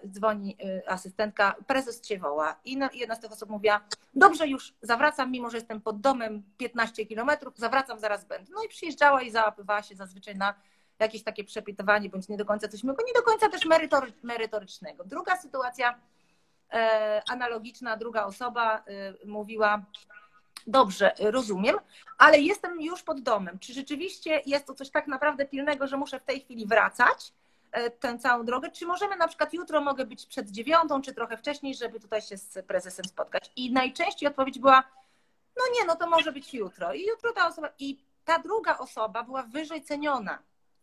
dzwoni 0.07 0.57
e, 0.65 0.91
asystentka, 0.91 1.55
prezes 1.67 2.01
cię 2.01 2.19
woła. 2.19 2.57
I 2.65 2.79
jedna 2.93 3.15
z 3.15 3.21
tych 3.21 3.33
osób 3.33 3.51
mówiła, 3.51 3.81
dobrze 4.15 4.49
już 4.49 4.75
zawracam, 4.83 5.31
mimo 5.31 5.51
że 5.51 5.57
jestem 5.57 5.81
pod 5.81 6.01
domem 6.01 6.43
15 6.59 7.07
kilometrów, 7.07 7.59
zawracam, 7.59 7.99
zaraz 7.99 8.25
będę. 8.25 8.53
No 8.55 8.63
i 8.63 8.69
przyjeżdżała 8.69 9.23
i 9.23 9.31
załapywała 9.31 9.83
się 9.83 9.97
zazwyczaj 9.97 10.37
na 10.37 10.55
jakieś 10.99 11.23
takie 11.23 11.45
przepytywanie, 11.45 12.09
bądź 12.09 12.29
nie 12.29 12.37
do 12.37 12.45
końca 12.45 12.69
coś 12.69 12.85
miłego, 12.85 13.05
nie 13.07 13.13
do 13.13 13.23
końca 13.23 13.49
też 13.49 13.65
merytory, 13.65 14.13
merytorycznego. 14.23 15.05
Druga 15.05 15.37
sytuacja 15.37 15.99
e, 16.73 17.23
analogiczna, 17.29 17.97
druga 17.97 18.25
osoba 18.25 18.77
e, 18.77 18.83
mówiła, 19.27 19.83
dobrze, 20.67 21.13
rozumiem, 21.19 21.77
ale 22.19 22.39
jestem 22.41 22.81
już 22.81 23.03
pod 23.03 23.21
domem. 23.21 23.59
Czy 23.59 23.73
rzeczywiście 23.73 24.43
jest 24.47 24.67
to 24.67 24.75
coś 24.75 24.91
tak 24.91 25.07
naprawdę 25.07 25.47
pilnego, 25.47 25.87
że 25.87 25.97
muszę 25.97 26.21
w 26.21 26.25
tej 26.25 26.41
chwili 26.41 26.67
wracać? 26.67 27.33
E, 27.73 27.91
tę 27.91 28.19
całą 28.19 28.45
drogę, 28.45 28.71
czy 28.71 28.87
możemy 28.87 29.17
na 29.17 29.29
przykład 29.29 29.53
jutro 29.53 29.81
mogę 29.81 30.07
być 30.07 30.27
przed 30.27 30.51
dziewiątą, 30.51 31.03
czy 31.03 31.15
trochę 31.15 31.37
wcześniej, 31.37 31.75
żeby 31.75 32.01
tutaj 32.01 32.23
się 32.23 32.37
z 32.37 32.67
prezesem 32.67 33.05
spotkać. 33.05 33.53
I 33.57 33.73
najczęściej 33.73 34.29
odpowiedź 34.29 34.59
była, 34.59 34.83
no 35.57 35.63
nie, 35.79 35.87
no 35.87 35.97
to 35.97 36.11
może 36.11 36.33
być 36.33 36.55
jutro. 36.55 36.95
I 36.95 37.07
jutro 37.07 37.33
ta 37.33 37.49
osoba, 37.49 37.69
i 37.79 37.99
ta 38.25 38.39
druga 38.39 38.79
osoba 38.79 39.23
była 39.23 39.43
wyżej 39.43 39.83
ceniona 39.83 40.39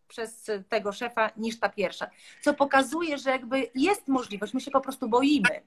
przez 0.08 0.52
tego 0.70 0.92
szefa 0.92 1.30
niż 1.38 1.60
ta 1.60 1.70
pierwsza. 1.70 2.10
Co 2.42 2.54
pokazuje, 2.54 3.18
że 3.18 3.30
jakby 3.30 3.70
jest 3.76 4.08
możliwość, 4.08 4.54
my 4.54 4.62
się 4.62 4.72
po 4.72 4.82
prostu 4.82 5.10
boimy, 5.10 5.62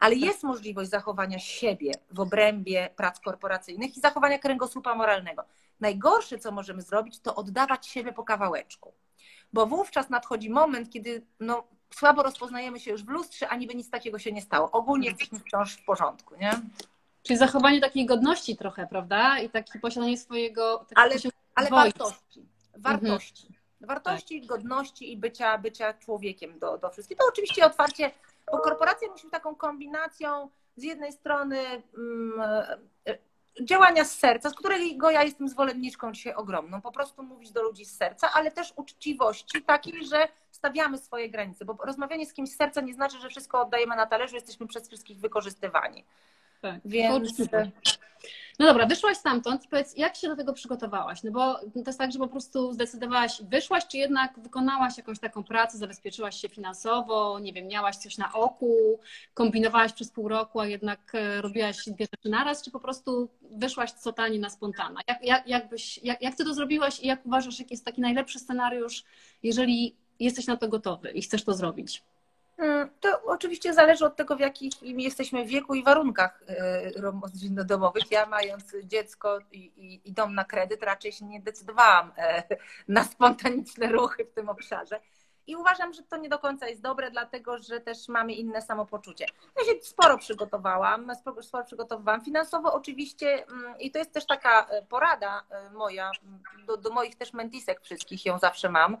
ale 0.00 0.14
jest 0.14 0.42
możliwość 0.42 0.90
zachowania 0.90 1.38
siebie 1.38 1.92
w 2.10 2.20
obrębie 2.20 2.90
prac 2.96 3.20
korporacyjnych 3.20 3.96
i 3.96 4.00
zachowania 4.00 4.38
kręgosłupa 4.38 4.94
moralnego. 4.94 5.44
Najgorsze, 5.80 6.38
co 6.38 6.52
możemy 6.52 6.82
zrobić, 6.82 7.20
to 7.20 7.34
oddawać 7.34 7.86
siebie 7.86 8.12
po 8.12 8.24
kawałeczku 8.24 8.94
bo 9.54 9.66
wówczas 9.66 10.10
nadchodzi 10.10 10.50
moment, 10.50 10.90
kiedy 10.90 11.26
no, 11.40 11.64
słabo 11.94 12.22
rozpoznajemy 12.22 12.80
się 12.80 12.90
już 12.90 13.04
w 13.04 13.08
lustrze, 13.08 13.48
a 13.48 13.56
niby 13.56 13.74
nic 13.74 13.90
takiego 13.90 14.18
się 14.18 14.32
nie 14.32 14.42
stało. 14.42 14.70
Ogólnie 14.70 15.08
jesteśmy 15.08 15.38
wciąż 15.38 15.76
w 15.76 15.84
porządku, 15.84 16.36
nie? 16.36 16.52
Czyli 17.22 17.38
zachowanie 17.38 17.80
takiej 17.80 18.06
godności 18.06 18.56
trochę, 18.56 18.86
prawda? 18.86 19.38
I 19.38 19.50
takie 19.50 19.78
posiadanie 19.78 20.18
swojego... 20.18 20.86
Ale, 20.94 21.14
ale 21.54 21.70
wartości. 21.70 22.46
Wartości. 22.76 23.46
Mhm. 23.46 23.64
Wartości, 23.80 24.40
tak. 24.40 24.48
godności 24.48 25.12
i 25.12 25.16
bycia, 25.16 25.58
bycia 25.58 25.94
człowiekiem 25.94 26.58
do, 26.58 26.78
do 26.78 26.90
wszystkich. 26.90 27.18
To 27.18 27.24
oczywiście 27.28 27.66
otwarcie, 27.66 28.10
bo 28.52 28.58
korporacja 28.58 29.08
musi 29.08 29.22
być 29.22 29.32
taką 29.32 29.54
kombinacją 29.54 30.50
z 30.76 30.82
jednej 30.82 31.12
strony 31.12 31.82
mm, 31.98 32.40
działania 33.62 34.04
z 34.04 34.18
serca, 34.18 34.50
z 34.50 34.54
którego 34.54 35.10
ja 35.10 35.22
jestem 35.22 35.48
zwolenniczką 35.48 36.12
dzisiaj 36.12 36.34
ogromną. 36.34 36.80
Po 36.80 36.92
prostu 36.92 37.22
mówić 37.22 37.52
do 37.52 37.62
ludzi 37.62 37.84
z 37.84 37.96
serca, 37.96 38.30
ale 38.34 38.50
też 38.50 38.72
uczciwości 38.76 39.62
takiej, 39.62 40.06
że 40.06 40.28
stawiamy 40.50 40.98
swoje 40.98 41.30
granice, 41.30 41.64
bo 41.64 41.76
rozmawianie 41.84 42.26
z 42.26 42.32
kimś 42.32 42.50
z 42.50 42.56
serca 42.56 42.80
nie 42.80 42.94
znaczy, 42.94 43.20
że 43.20 43.28
wszystko 43.28 43.62
oddajemy 43.62 43.96
na 43.96 44.06
talerzu, 44.06 44.34
jesteśmy 44.34 44.66
przez 44.66 44.88
wszystkich 44.88 45.18
wykorzystywani. 45.18 46.04
Tak, 46.60 46.80
Więc... 46.84 47.36
No 48.58 48.66
dobra, 48.66 48.86
wyszłaś 48.86 49.16
stamtąd 49.16 49.64
i 49.64 49.68
powiedz, 49.68 49.96
jak 49.96 50.16
się 50.16 50.28
do 50.28 50.36
tego 50.36 50.52
przygotowałaś? 50.52 51.22
No 51.22 51.30
bo 51.30 51.54
to 51.54 51.82
jest 51.86 51.98
tak, 51.98 52.12
że 52.12 52.18
po 52.18 52.28
prostu 52.28 52.72
zdecydowałaś, 52.72 53.42
wyszłaś, 53.42 53.86
czy 53.86 53.98
jednak 53.98 54.40
wykonałaś 54.40 54.96
jakąś 54.96 55.18
taką 55.18 55.44
pracę, 55.44 55.78
zabezpieczyłaś 55.78 56.40
się 56.40 56.48
finansowo, 56.48 57.38
nie 57.38 57.52
wiem, 57.52 57.66
miałaś 57.66 57.96
coś 57.96 58.18
na 58.18 58.32
oku, 58.32 59.00
kombinowałaś 59.34 59.92
przez 59.92 60.10
pół 60.10 60.28
roku, 60.28 60.60
a 60.60 60.66
jednak 60.66 61.14
e, 61.14 61.40
robiłaś 61.40 61.76
dwie 61.86 62.06
rzeczy 62.16 62.28
naraz, 62.28 62.62
czy 62.62 62.70
po 62.70 62.80
prostu 62.80 63.28
wyszłaś 63.42 63.92
totalnie 63.92 64.38
na 64.38 64.50
spontana? 64.50 65.00
Jak, 65.08 65.24
jak, 65.24 65.48
jak, 65.48 65.68
byś, 65.68 65.98
jak, 66.02 66.22
jak 66.22 66.34
ty 66.34 66.44
to 66.44 66.54
zrobiłaś 66.54 67.00
i 67.00 67.06
jak 67.06 67.26
uważasz, 67.26 67.58
jaki 67.58 67.74
jest 67.74 67.84
taki 67.84 68.00
najlepszy 68.00 68.38
scenariusz, 68.38 69.04
jeżeli 69.42 69.96
jesteś 70.20 70.46
na 70.46 70.56
to 70.56 70.68
gotowy 70.68 71.10
i 71.10 71.22
chcesz 71.22 71.44
to 71.44 71.54
zrobić? 71.54 72.02
Mm, 72.56 72.90
to 73.00 73.22
oczywiście 73.24 73.74
zależy 73.74 74.06
od 74.06 74.16
tego, 74.16 74.36
w 74.36 74.40
jakim 74.40 75.00
jesteśmy 75.00 75.44
wieku 75.44 75.74
i 75.74 75.82
warunkach 75.82 76.42
y, 77.42 77.64
domowych. 77.64 78.10
Ja 78.10 78.26
mając 78.26 78.76
dziecko 78.84 79.38
i, 79.52 80.00
i, 80.04 80.12
dom 80.12 80.34
na 80.34 80.44
kredyt, 80.44 80.82
raczej 80.82 81.12
się 81.12 81.24
nie 81.24 81.40
decydowałam 81.40 82.12
e, 82.16 82.42
na 82.88 83.04
spontaniczne 83.04 83.86
ruchy 83.86 84.24
w 84.24 84.32
tym 84.32 84.48
obszarze. 84.48 85.00
I 85.46 85.56
uważam, 85.56 85.92
że 85.92 86.02
to 86.02 86.16
nie 86.16 86.28
do 86.28 86.38
końca 86.38 86.68
jest 86.68 86.82
dobre, 86.82 87.10
dlatego 87.10 87.58
że 87.58 87.80
też 87.80 88.08
mamy 88.08 88.32
inne 88.32 88.62
samopoczucie. 88.62 89.26
Ja 89.58 89.64
się 89.64 89.80
sporo 89.82 90.18
przygotowałam, 90.18 91.14
sporo, 91.14 91.42
sporo 91.42 91.64
przygotowywałam. 91.64 92.24
Finansowo 92.24 92.74
oczywiście, 92.74 93.46
mm, 93.46 93.78
i 93.78 93.90
to 93.90 93.98
jest 93.98 94.12
też 94.12 94.26
taka 94.26 94.66
e, 94.66 94.82
porada 94.82 95.42
e, 95.50 95.70
moja, 95.70 96.10
do, 96.66 96.76
do 96.76 96.90
moich 96.90 97.16
też 97.16 97.32
mentisek 97.32 97.80
wszystkich 97.80 98.26
ją 98.26 98.38
zawsze 98.38 98.68
mam, 98.68 98.96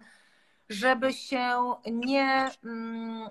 żeby 0.68 1.12
się 1.12 1.74
nie, 1.86 2.50
mm, 2.64 3.28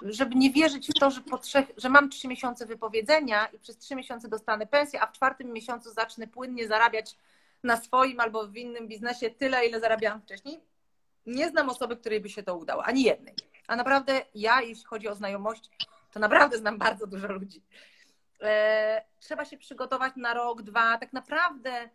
żeby 0.00 0.34
nie 0.34 0.50
wierzyć 0.50 0.88
w 0.88 1.00
to, 1.00 1.10
że, 1.10 1.20
po 1.20 1.38
trzech, 1.38 1.66
że 1.76 1.88
mam 1.88 2.10
trzy 2.10 2.28
miesiące 2.28 2.66
wypowiedzenia 2.66 3.46
i 3.46 3.58
przez 3.58 3.78
trzy 3.78 3.94
miesiące 3.94 4.28
dostanę 4.28 4.66
pensję, 4.66 5.00
a 5.00 5.06
w 5.06 5.12
czwartym 5.12 5.52
miesiącu 5.52 5.92
zacznę 5.92 6.26
płynnie 6.26 6.68
zarabiać 6.68 7.16
na 7.62 7.76
swoim 7.76 8.20
albo 8.20 8.46
w 8.46 8.56
innym 8.56 8.88
biznesie 8.88 9.30
tyle, 9.30 9.66
ile 9.66 9.80
zarabiałam 9.80 10.22
wcześniej. 10.22 10.60
Nie 11.26 11.48
znam 11.48 11.68
osoby, 11.68 11.96
której 11.96 12.20
by 12.20 12.28
się 12.28 12.42
to 12.42 12.56
udało, 12.56 12.84
ani 12.84 13.02
jednej. 13.02 13.34
A 13.66 13.76
naprawdę 13.76 14.22
ja, 14.34 14.62
jeśli 14.62 14.84
chodzi 14.84 15.08
o 15.08 15.14
znajomość, 15.14 15.70
to 16.12 16.20
naprawdę 16.20 16.58
znam 16.58 16.78
bardzo 16.78 17.06
dużo 17.06 17.32
ludzi. 17.32 17.62
E, 18.42 19.04
trzeba 19.20 19.44
się 19.44 19.58
przygotować 19.58 20.12
na 20.16 20.34
rok, 20.34 20.62
dwa. 20.62 20.98
Tak 20.98 21.12
naprawdę 21.12 21.88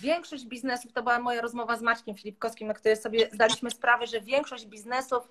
większość 0.00 0.46
biznesów, 0.46 0.92
to 0.92 1.02
była 1.02 1.18
moja 1.18 1.40
rozmowa 1.40 1.76
z 1.76 1.82
Maćkiem 1.82 2.14
Filipkowskim, 2.14 2.68
na 2.68 2.74
której 2.74 2.96
sobie 2.96 3.30
zdaliśmy 3.32 3.70
sprawę, 3.70 4.06
że 4.06 4.20
większość 4.20 4.66
biznesów 4.66 5.28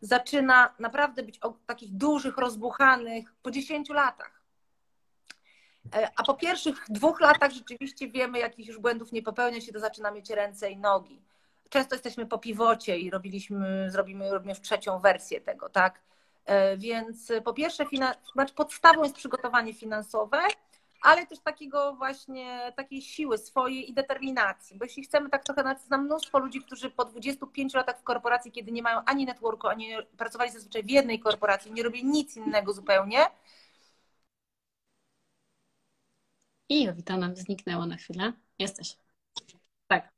zaczyna 0.00 0.74
naprawdę 0.78 1.22
być 1.22 1.40
takich 1.66 1.92
dużych, 1.92 2.38
rozbuchanych 2.38 3.34
po 3.42 3.50
10 3.50 3.88
latach. 3.88 4.40
E, 5.94 6.10
a 6.16 6.22
po 6.22 6.34
pierwszych 6.34 6.84
dwóch 6.88 7.20
latach 7.20 7.52
rzeczywiście 7.52 8.08
wiemy, 8.08 8.38
jakich 8.38 8.66
już 8.66 8.78
błędów 8.78 9.12
nie 9.12 9.22
popełniać 9.22 9.68
i 9.68 9.72
to 9.72 9.80
zaczyna 9.80 10.10
mieć 10.10 10.30
ręce 10.30 10.70
i 10.70 10.76
nogi. 10.76 11.22
Często 11.68 11.94
jesteśmy 11.94 12.26
po 12.26 12.38
piwocie 12.38 12.98
i 12.98 13.10
robiliśmy, 13.10 13.90
zrobimy, 13.90 14.30
robimy 14.30 14.52
już 14.52 14.60
trzecią 14.60 14.98
wersję 14.98 15.40
tego, 15.40 15.68
tak? 15.68 16.00
E, 16.46 16.76
więc 16.76 17.32
po 17.44 17.52
pierwsze, 17.52 17.84
znaczy 18.32 18.54
podstawą 18.54 19.02
jest 19.02 19.14
przygotowanie 19.14 19.74
finansowe, 19.74 20.38
ale 21.04 21.26
też 21.26 21.38
takiego 21.38 21.94
właśnie, 21.94 22.72
takiej 22.76 23.02
siły 23.02 23.38
swojej 23.38 23.90
i 23.90 23.94
determinacji. 23.94 24.78
Bo 24.78 24.84
jeśli 24.84 25.02
chcemy 25.02 25.30
tak 25.30 25.44
trochę, 25.44 25.76
znam 25.86 26.04
mnóstwo 26.04 26.38
ludzi, 26.38 26.60
którzy 26.62 26.90
po 26.90 27.04
25 27.04 27.74
latach 27.74 28.00
w 28.00 28.02
korporacji, 28.02 28.52
kiedy 28.52 28.72
nie 28.72 28.82
mają 28.82 29.04
ani 29.04 29.26
networku, 29.26 29.68
ani 29.68 29.88
pracowali 30.16 30.50
zazwyczaj 30.50 30.82
w 30.82 30.90
jednej 30.90 31.20
korporacji, 31.20 31.72
nie 31.72 31.82
robią 31.82 32.00
nic 32.04 32.36
innego 32.36 32.72
zupełnie. 32.72 33.18
I 36.68 36.84
Jowita 36.84 37.16
nam 37.16 37.36
zniknęła 37.36 37.86
na 37.86 37.96
chwilę. 37.96 38.32
Jesteś. 38.58 38.96
Tak. 39.88 40.08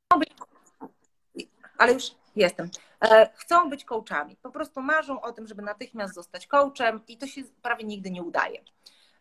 Ale 1.78 1.92
już 1.92 2.04
jestem. 2.36 2.70
E, 3.00 3.30
chcą 3.34 3.70
być 3.70 3.84
coachami. 3.84 4.36
Po 4.36 4.50
prostu 4.50 4.82
marzą 4.82 5.20
o 5.20 5.32
tym, 5.32 5.46
żeby 5.46 5.62
natychmiast 5.62 6.14
zostać 6.14 6.46
coachem 6.46 7.00
i 7.08 7.16
to 7.18 7.26
się 7.26 7.42
prawie 7.62 7.84
nigdy 7.84 8.10
nie 8.10 8.22
udaje. 8.22 8.60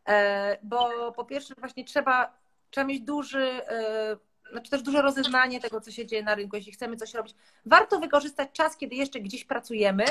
E, 0.08 0.58
bo 0.64 1.12
po 1.12 1.26
pierwsze 1.26 1.56
właśnie 1.58 1.86
trzeba, 1.86 2.38
trzeba 2.70 2.88
mieć 2.88 3.02
duży, 3.02 3.62
e, 3.68 4.18
znaczy 4.52 4.72
też 4.72 4.82
duże 4.82 5.02
rozeznanie 5.02 5.60
tego, 5.60 5.82
co 5.82 5.92
się 5.92 6.06
dzieje 6.06 6.24
na 6.24 6.36
rynku, 6.36 6.56
jeśli 6.56 6.72
chcemy 6.72 6.98
coś 6.98 7.14
robić. 7.14 7.36
Warto 7.66 8.00
wykorzystać 8.00 8.50
czas, 8.54 8.78
kiedy 8.78 8.96
jeszcze 8.96 9.20
gdzieś 9.20 9.46
pracujemy, 9.46 10.06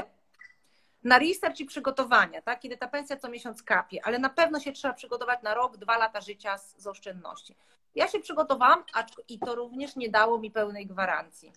na 1.04 1.18
research 1.18 1.60
i 1.60 1.64
przygotowania, 1.64 2.42
tak? 2.42 2.60
kiedy 2.60 2.76
ta 2.76 2.88
pensja 2.88 3.16
co 3.16 3.28
miesiąc 3.28 3.62
kapie, 3.62 4.04
ale 4.04 4.18
na 4.18 4.28
pewno 4.28 4.60
się 4.60 4.72
trzeba 4.72 4.94
przygotować 4.94 5.42
na 5.42 5.54
rok, 5.54 5.76
dwa 5.76 5.98
lata 5.98 6.20
życia 6.20 6.58
z, 6.58 6.82
z 6.82 6.86
oszczędności. 6.86 7.56
Ja 7.94 8.08
się 8.08 8.20
przygotowałam 8.20 8.84
i 9.28 9.38
to 9.38 9.54
również 9.54 9.96
nie 9.96 10.08
dało 10.08 10.38
mi 10.38 10.50
pełnej 10.50 10.86
gwarancji. 10.86 11.52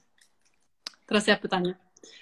Teraz 1.05 1.27
ja 1.27 1.37
pytanie. 1.37 1.75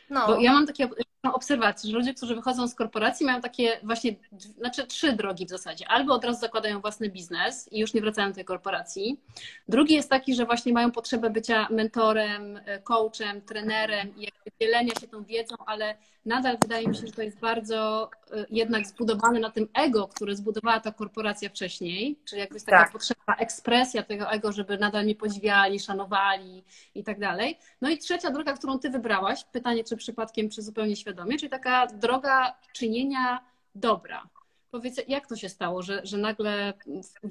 No. 0.10 0.28
Bo 0.28 0.40
ja 0.40 0.54
mam 0.54 0.68
takie 0.68 0.90
obserwacje, 1.34 1.92
że 1.92 1.98
ludzie, 1.98 2.14
którzy 2.14 2.36
wychodzą 2.36 2.68
z 2.68 2.76
korporacji, 2.76 3.26
mają 3.26 3.42
takie 3.42 3.80
właśnie, 3.84 4.16
znaczy 4.58 4.88
trzy 4.88 5.14
drogi 5.14 5.46
w 5.46 5.50
zasadzie. 5.50 5.88
Albo 5.88 6.14
od 6.14 6.26
razu 6.26 6.40
zakładają 6.40 6.82
własny 6.82 7.10
biznes 7.10 7.74
i 7.74 7.80
już 7.80 7.94
nie 7.94 8.02
wracają 8.02 8.30
do 8.30 8.36
tej 8.36 8.46
korporacji. 8.46 9.20
Drugi 9.68 9.94
jest 9.94 10.10
taki, 10.10 10.36
że 10.36 10.46
właśnie 10.46 10.74
mają 10.74 10.92
potrzebę 10.92 11.30
bycia 11.30 11.68
mentorem, 11.72 12.60
coachem, 12.84 13.42
trenerem 13.42 14.14
i 14.18 14.28
dzielenia 14.62 14.94
się 15.02 15.08
tą 15.08 15.24
wiedzą, 15.24 15.56
ale 15.66 15.96
nadal 16.26 16.58
wydaje 16.62 16.88
mi 16.88 16.96
się, 16.96 17.08
że 17.08 17.14
to 17.14 17.22
jest 17.22 17.40
bardzo 17.40 18.10
y, 18.34 18.46
jednak 18.50 18.88
zbudowane 18.88 19.40
na 19.40 19.50
tym 19.50 19.68
ego, 19.74 20.08
które 20.08 20.36
zbudowała 20.36 20.80
ta 20.80 20.92
korporacja 20.92 21.50
wcześniej, 21.50 22.20
czyli 22.26 22.40
jakby 22.40 22.56
jest 22.56 22.66
taka 22.66 22.84
tak. 22.84 22.92
potrzeba, 22.92 23.36
ekspresja 23.40 24.04
tego 24.04 24.32
ego, 24.32 24.52
żeby 24.52 24.78
nadal 24.78 25.04
mnie 25.04 25.16
podziwiali, 25.16 25.80
szanowali 25.80 26.64
i 26.96 27.04
tak 27.04 27.20
dalej. 27.20 27.58
No 27.82 27.90
i 27.90 27.98
trzecia 27.98 28.32
droga, 28.32 28.54
którą 28.54 28.80
ty 28.80 28.90
wybrałaś, 28.90 29.44
pytanie, 29.44 29.84
czy 29.84 29.98
przypadkiem, 29.98 30.50
czy 30.50 30.62
zupełnie 30.62 30.96
świadomie, 30.96 31.15
czyli 31.40 31.50
taka 31.50 31.88
droga 31.88 32.56
czynienia 32.74 33.42
dobra. 33.76 34.24
Powiedz, 34.72 35.02
jak 35.08 35.28
to 35.28 35.36
się 35.36 35.50
stało, 35.50 35.82
że, 35.82 36.02
że 36.04 36.18
nagle 36.18 36.74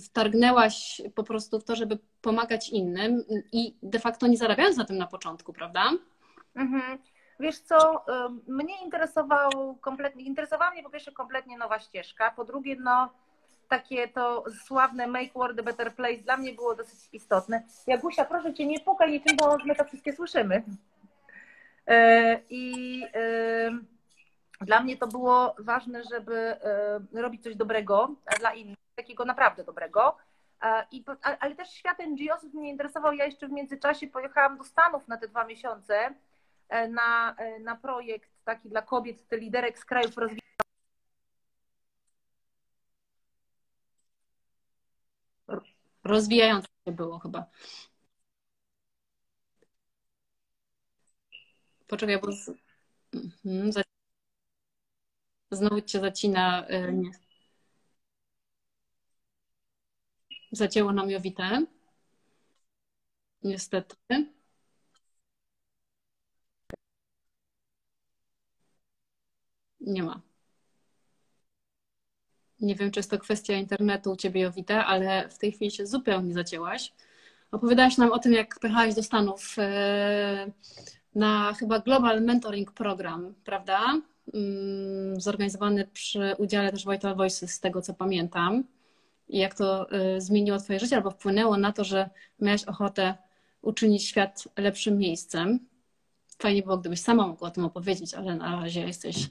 wtargnęłaś 0.04 1.02
po 1.14 1.22
prostu 1.22 1.60
w 1.60 1.64
to, 1.64 1.76
żeby 1.76 1.98
pomagać 2.20 2.68
innym 2.68 3.24
i 3.52 3.74
de 3.82 3.98
facto 3.98 4.26
nie 4.26 4.36
zarabiając 4.36 4.76
na 4.76 4.84
tym 4.84 4.98
na 4.98 5.06
początku, 5.06 5.52
prawda? 5.52 5.90
Mhm. 6.56 6.98
Wiesz 7.40 7.58
co, 7.58 8.04
mnie 8.46 8.82
interesował 8.84 9.50
kompletnie, 9.80 10.24
interesowała 10.24 10.70
mnie 10.70 10.82
po 10.82 10.90
pierwsze 10.90 11.12
kompletnie 11.12 11.58
nowa 11.58 11.78
ścieżka, 11.78 12.30
po 12.30 12.44
drugie 12.44 12.76
no 12.80 13.08
takie 13.68 14.08
to 14.08 14.44
sławne 14.66 15.06
make 15.06 15.32
world 15.32 15.60
a 15.60 15.62
better 15.62 15.94
place 15.94 16.18
dla 16.18 16.36
mnie 16.36 16.52
było 16.52 16.74
dosyć 16.74 16.98
istotne. 17.12 17.62
Jagusia, 17.86 18.24
proszę 18.24 18.54
Cię, 18.54 18.66
nie 18.66 18.80
pukaj 18.80 19.12
niczym, 19.12 19.36
bo 19.36 19.56
my 19.64 19.74
to 19.74 19.84
wszystkie 19.84 20.12
słyszymy. 20.12 20.62
I 22.50 23.02
dla 24.60 24.80
mnie 24.80 24.96
to 24.96 25.06
było 25.06 25.54
ważne, 25.58 26.02
żeby 26.04 26.56
robić 27.12 27.42
coś 27.42 27.56
dobrego 27.56 28.14
dla 28.38 28.54
innych, 28.54 28.76
takiego 28.96 29.24
naprawdę 29.24 29.64
dobrego. 29.64 30.16
I, 30.90 31.04
ale 31.40 31.54
też 31.54 31.70
świat 31.70 31.98
NGO 31.98 32.34
mnie 32.54 32.70
interesował. 32.70 33.12
Ja 33.12 33.24
jeszcze 33.24 33.48
w 33.48 33.52
międzyczasie 33.52 34.06
pojechałam 34.06 34.58
do 34.58 34.64
Stanów 34.64 35.08
na 35.08 35.16
te 35.16 35.28
dwa 35.28 35.44
miesiące 35.44 36.14
na, 36.88 37.36
na 37.60 37.76
projekt 37.76 38.30
taki 38.44 38.68
dla 38.68 38.82
kobiet, 38.82 39.16
liderek 39.32 39.78
z 39.78 39.84
krajów 39.84 40.16
rozwijających 40.16 40.44
rozwijające 46.04 46.68
się 46.88 46.92
było 46.92 47.18
chyba. 47.18 47.46
Poczekaj, 51.86 52.20
bo 52.20 52.32
z... 52.32 52.50
mhm, 53.44 53.72
znowu 55.50 55.80
cię 55.80 56.00
zacina. 56.00 56.66
Y, 56.70 56.92
nie. 56.92 57.10
Zacięło 60.52 60.92
nam 60.92 61.10
Jowitę. 61.10 61.66
Niestety. 63.42 63.96
Nie 69.80 70.02
ma. 70.02 70.22
Nie 72.60 72.74
wiem, 72.74 72.90
czy 72.90 72.98
jest 73.00 73.10
to 73.10 73.18
kwestia 73.18 73.54
internetu 73.54 74.12
u 74.12 74.16
Ciebie, 74.16 74.40
Jowita, 74.40 74.86
ale 74.86 75.28
w 75.28 75.38
tej 75.38 75.52
chwili 75.52 75.70
się 75.70 75.86
zupełnie 75.86 76.34
zacięłaś. 76.34 76.92
Opowiadałaś 77.52 77.96
nam 77.98 78.12
o 78.12 78.18
tym, 78.18 78.32
jak 78.32 78.58
pychałaś 78.60 78.94
do 78.94 79.02
Stanów 79.02 79.56
e, 79.58 80.50
na 81.14 81.55
chyba 81.55 81.79
Global 81.79 82.22
Mentoring 82.22 82.72
Program, 82.72 83.35
prawda? 83.44 83.81
Mm, 84.35 85.20
zorganizowany 85.20 85.87
przy 85.92 86.35
udziale 86.38 86.70
też 86.70 86.87
Vital 86.87 87.16
Voices, 87.16 87.53
z 87.53 87.61
tego 87.61 87.83
co 87.83 87.94
pamiętam. 87.94 88.64
I 89.29 89.38
jak 89.38 89.55
to 89.55 89.90
e, 89.90 90.20
zmieniło 90.20 90.59
Twoje 90.59 90.81
życie, 90.81 90.96
albo 90.96 91.11
wpłynęło 91.11 91.57
na 91.57 91.72
to, 91.72 91.85
że 91.85 92.11
miałaś 92.40 92.64
ochotę 92.64 93.14
uczynić 93.62 94.05
świat 94.05 94.48
lepszym 94.57 94.98
miejscem. 94.98 95.59
Fajnie 96.38 96.62
było, 96.62 96.79
gdybyś 96.79 97.00
sama 97.00 97.27
mogła 97.27 97.48
o 97.48 97.50
tym 97.50 97.64
opowiedzieć, 97.64 98.14
ale 98.14 98.35
na 98.35 98.61
razie 98.61 98.81
jesteś 98.81 99.31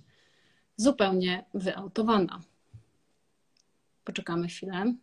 zupełnie 0.77 1.45
wyautowana. 1.53 2.39
Poczekamy 4.03 4.47
chwilę. 4.47 4.93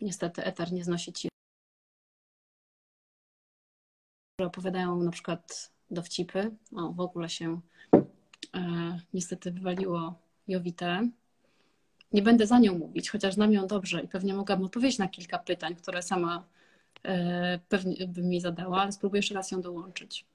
Niestety 0.00 0.44
eter 0.44 0.72
nie 0.72 0.84
znosi 0.84 1.12
ci. 1.12 1.28
Opowiadają 4.40 5.02
na 5.02 5.10
przykład 5.10 5.72
dowcipy. 5.90 6.50
O, 6.76 6.92
w 6.92 7.00
ogóle 7.00 7.28
się 7.28 7.60
e, 8.54 9.00
niestety 9.14 9.50
wywaliło 9.50 10.14
Jowite. 10.48 11.08
Nie 12.12 12.22
będę 12.22 12.46
za 12.46 12.58
nią 12.58 12.78
mówić, 12.78 13.10
chociaż 13.10 13.34
znam 13.34 13.52
ją 13.52 13.66
dobrze 13.66 14.00
i 14.00 14.08
pewnie 14.08 14.34
mogłabym 14.34 14.66
odpowiedzieć 14.66 14.98
na 14.98 15.08
kilka 15.08 15.38
pytań, 15.38 15.74
które 15.74 16.02
sama 16.02 16.44
e, 17.02 17.58
pewnie 17.68 18.06
by 18.06 18.22
mi 18.22 18.40
zadała, 18.40 18.82
ale 18.82 18.92
spróbuję 18.92 19.18
jeszcze 19.18 19.34
raz 19.34 19.50
ją 19.50 19.60
dołączyć. 19.60 20.26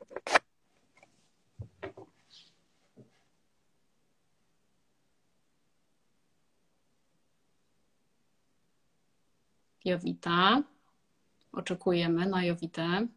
Jowita. 9.85 10.63
Oczekujemy 11.51 12.25
na 12.25 12.43
Jowitę. 12.43 13.07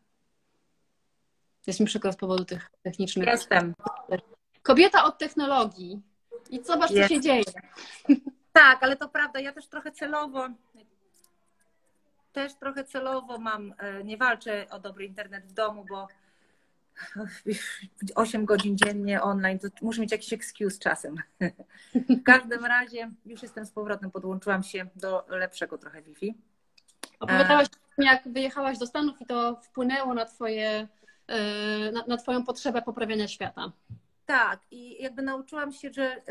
Jest 1.67 1.81
mi 1.81 1.87
przykro 1.87 2.13
z 2.13 2.17
powodu 2.17 2.45
tych 2.45 2.71
technicznych. 2.83 3.29
Jestem. 3.29 3.75
Kobieta 4.63 5.05
od 5.05 5.19
technologii. 5.19 6.03
I 6.51 6.65
zobacz, 6.65 6.91
co 6.91 7.09
się 7.09 7.21
dzieje. 7.21 7.45
Tak, 8.53 8.83
ale 8.83 8.97
to 8.97 9.09
prawda. 9.09 9.41
Ja 9.41 9.53
też 9.53 9.67
trochę 9.67 9.93
celowo 9.93 10.49
też 12.35 12.55
trochę 12.55 12.85
celowo 12.85 13.39
mam, 13.39 13.75
e, 13.79 14.05
nie 14.05 14.17
walczę 14.17 14.67
o 14.71 14.79
dobry 14.79 15.05
internet 15.05 15.47
w 15.47 15.53
domu, 15.53 15.87
bo 15.89 16.09
8 18.15 18.45
godzin 18.45 18.79
dziennie 18.79 19.23
online, 19.23 19.59
to 19.59 19.69
muszę 19.83 20.01
mieć 20.01 20.13
jakiś 20.13 20.33
excuse 20.33 20.79
czasem. 20.79 21.17
W 22.21 22.23
każdym 22.23 22.65
razie 22.65 23.11
już 23.27 23.43
jestem 23.43 23.67
z 23.67 23.71
powrotem, 23.71 24.11
podłączyłam 24.11 24.63
się 24.63 24.87
do 24.97 25.27
lepszego 25.29 25.79
trochę 25.79 26.03
Wi-Fi. 26.03 26.35
Opowiadałaś, 27.21 27.67
jak 27.99 28.29
wyjechałaś 28.29 28.79
do 28.79 28.87
Stanów 28.87 29.21
i 29.21 29.27
to 29.27 29.61
wpłynęło 29.63 30.15
na, 30.15 30.25
twoje, 30.25 30.89
e, 31.27 31.93
na, 31.93 32.05
na 32.07 32.17
Twoją 32.17 32.45
potrzebę 32.45 32.83
poprawiania 32.83 33.29
świata. 33.29 33.73
Tak, 34.27 34.61
i 34.71 35.03
jakby 35.03 35.23
nauczyłam 35.23 35.73
się, 35.73 35.93
że 35.93 36.23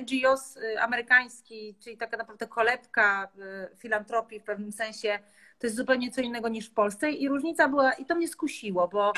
NGOs 0.00 0.56
y, 0.56 0.80
amerykański, 0.80 1.74
czyli 1.80 1.96
taka 1.96 2.16
naprawdę 2.16 2.46
kolebka 2.46 3.28
y, 3.72 3.76
filantropii 3.76 4.40
w 4.40 4.44
pewnym 4.44 4.72
sensie, 4.72 5.18
to 5.62 5.66
jest 5.66 5.76
zupełnie 5.76 6.10
co 6.10 6.20
innego 6.20 6.48
niż 6.48 6.66
w 6.66 6.70
Polsce 6.70 7.10
i 7.10 7.28
różnica 7.28 7.68
była, 7.68 7.92
i 7.92 8.04
to 8.06 8.14
mnie 8.14 8.28
skusiło, 8.28 8.88
bo 8.88 9.12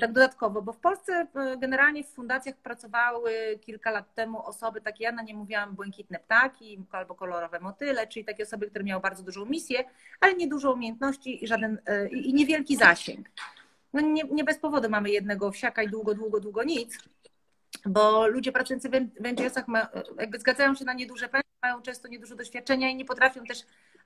tak 0.00 0.12
dodatkowo, 0.12 0.62
bo 0.62 0.72
w 0.72 0.78
Polsce 0.78 1.26
y, 1.52 1.58
generalnie 1.58 2.04
w 2.04 2.08
fundacjach 2.08 2.56
pracowały 2.56 3.58
kilka 3.60 3.90
lat 3.90 4.14
temu 4.14 4.46
osoby, 4.46 4.80
takie 4.80 5.04
ja 5.04 5.12
na 5.12 5.22
nie 5.22 5.34
mówiłam 5.34 5.74
błękitne 5.74 6.18
ptaki 6.18 6.84
albo 6.92 7.14
kolorowe 7.14 7.60
motyle, 7.60 8.06
czyli 8.06 8.24
takie 8.24 8.42
osoby, 8.42 8.66
które 8.70 8.84
miały 8.84 9.02
bardzo 9.02 9.22
dużą 9.22 9.44
misję, 9.44 9.84
ale 10.20 10.34
nie 10.34 10.48
dużo 10.48 10.72
umiejętności 10.72 11.44
i 11.44 11.46
żaden, 11.46 11.78
i 12.10 12.34
niewielki 12.34 12.76
zasięg. 12.76 13.28
No 13.92 14.00
nie, 14.00 14.22
nie 14.22 14.44
bez 14.44 14.58
powodu 14.58 14.90
mamy 14.90 15.10
jednego 15.10 15.50
wsiaka 15.50 15.82
i 15.82 15.88
długo, 15.88 16.14
długo, 16.14 16.40
długo 16.40 16.64
nic 16.64 16.98
bo 17.86 18.26
ludzie 18.26 18.52
pracujący 18.52 18.88
w 18.88 19.32
NGO-sach 19.32 19.64
jakby 20.18 20.38
zgadzają 20.38 20.74
się 20.74 20.84
na 20.84 20.92
nieduże 20.92 21.28
pensje, 21.28 21.50
mają 21.62 21.82
często 21.82 22.08
nieduże 22.08 22.36
doświadczenia 22.36 22.90
i 22.90 22.96
nie 22.96 23.04
potrafią 23.04 23.44
też 23.44 23.58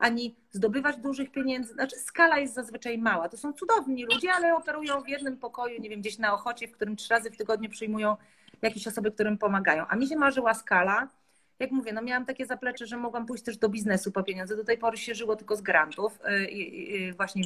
ani 0.03 0.35
zdobywać 0.51 0.97
dużych 0.97 1.31
pieniędzy. 1.31 1.73
Znaczy 1.73 1.97
skala 1.97 2.39
jest 2.39 2.55
zazwyczaj 2.55 2.99
mała. 2.99 3.29
To 3.29 3.37
są 3.37 3.53
cudowni 3.53 4.05
ludzie, 4.05 4.33
ale 4.33 4.55
operują 4.55 5.03
w 5.03 5.09
jednym 5.09 5.37
pokoju, 5.37 5.81
nie 5.81 5.91
wiem, 5.91 6.01
gdzieś 6.01 6.19
na 6.19 6.35
Ochocie, 6.35 6.69
w 6.69 6.73
którym 6.73 6.97
trzy 6.97 7.09
razy 7.15 7.31
w 7.31 7.37
tygodniu 7.37 7.71
przyjmują 7.71 8.17
jakieś 8.63 8.87
osoby, 8.87 9.13
którym 9.13 9.39
pomagają. 9.39 9.87
A 9.89 9.97
mi 9.97 10.07
się 10.07 10.17
marzyła 10.17 10.55
skala. 10.55 11.09
Jak 11.59 11.71
mówię, 11.71 11.93
no 11.93 12.03
miałam 12.03 12.27
takie 12.27 12.47
zaplecze, 12.47 12.87
że 12.87 12.97
mogłam 12.97 13.27
pójść 13.27 13.45
też 13.45 13.57
do 13.57 13.69
biznesu 13.69 14.13
po 14.13 14.23
pieniądze. 14.23 14.57
Do 14.57 14.65
tej 14.65 14.79
pory 14.79 14.97
się 14.97 15.15
żyło 15.15 15.37
tylko 15.37 15.57
z 15.57 15.61
grantów. 15.61 16.21
Y, 16.29 17.15
właśnie 17.17 17.43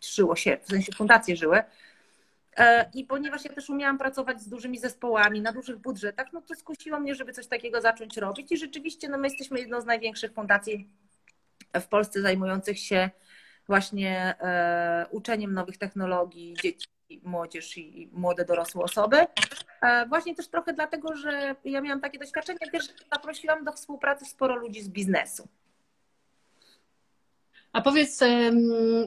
żyło 0.00 0.36
się, 0.36 0.58
w 0.62 0.68
sensie 0.68 0.92
fundacje 0.92 1.36
żyły. 1.36 1.62
E, 2.56 2.90
I 2.94 3.04
ponieważ 3.04 3.44
ja 3.44 3.52
też 3.52 3.70
umiałam 3.70 3.98
pracować 3.98 4.40
z 4.40 4.48
dużymi 4.48 4.78
zespołami 4.78 5.40
na 5.40 5.52
dużych 5.52 5.78
budżetach, 5.78 6.32
no 6.32 6.42
to 6.42 6.54
skusiło 6.54 7.00
mnie, 7.00 7.14
żeby 7.14 7.32
coś 7.32 7.46
takiego 7.46 7.80
zacząć 7.80 8.16
robić. 8.16 8.52
I 8.52 8.56
rzeczywiście 8.56 9.08
no 9.08 9.18
my 9.18 9.28
jesteśmy 9.28 9.60
jedną 9.60 9.80
z 9.80 9.86
największych 9.86 10.32
fundacji 10.32 10.88
w 11.74 11.86
Polsce 11.88 12.22
zajmujących 12.22 12.78
się 12.78 13.10
właśnie 13.66 14.34
e, 14.40 15.06
uczeniem 15.10 15.54
nowych 15.54 15.78
technologii 15.78 16.54
dzieci, 16.62 16.88
młodzież 17.22 17.76
i 17.78 18.10
młode 18.12 18.44
dorosłe 18.44 18.84
osoby. 18.84 19.16
E, 19.82 20.06
właśnie 20.06 20.34
też 20.34 20.48
trochę 20.48 20.72
dlatego, 20.72 21.16
że 21.16 21.56
ja 21.64 21.80
miałam 21.80 22.00
takie 22.00 22.18
doświadczenie, 22.18 22.58
też 22.72 22.84
zaprosiłam 23.12 23.64
do 23.64 23.72
współpracy 23.72 24.24
sporo 24.24 24.56
ludzi 24.56 24.82
z 24.82 24.88
biznesu. 24.88 25.48
A 27.76 27.80
powiedz, 27.80 28.18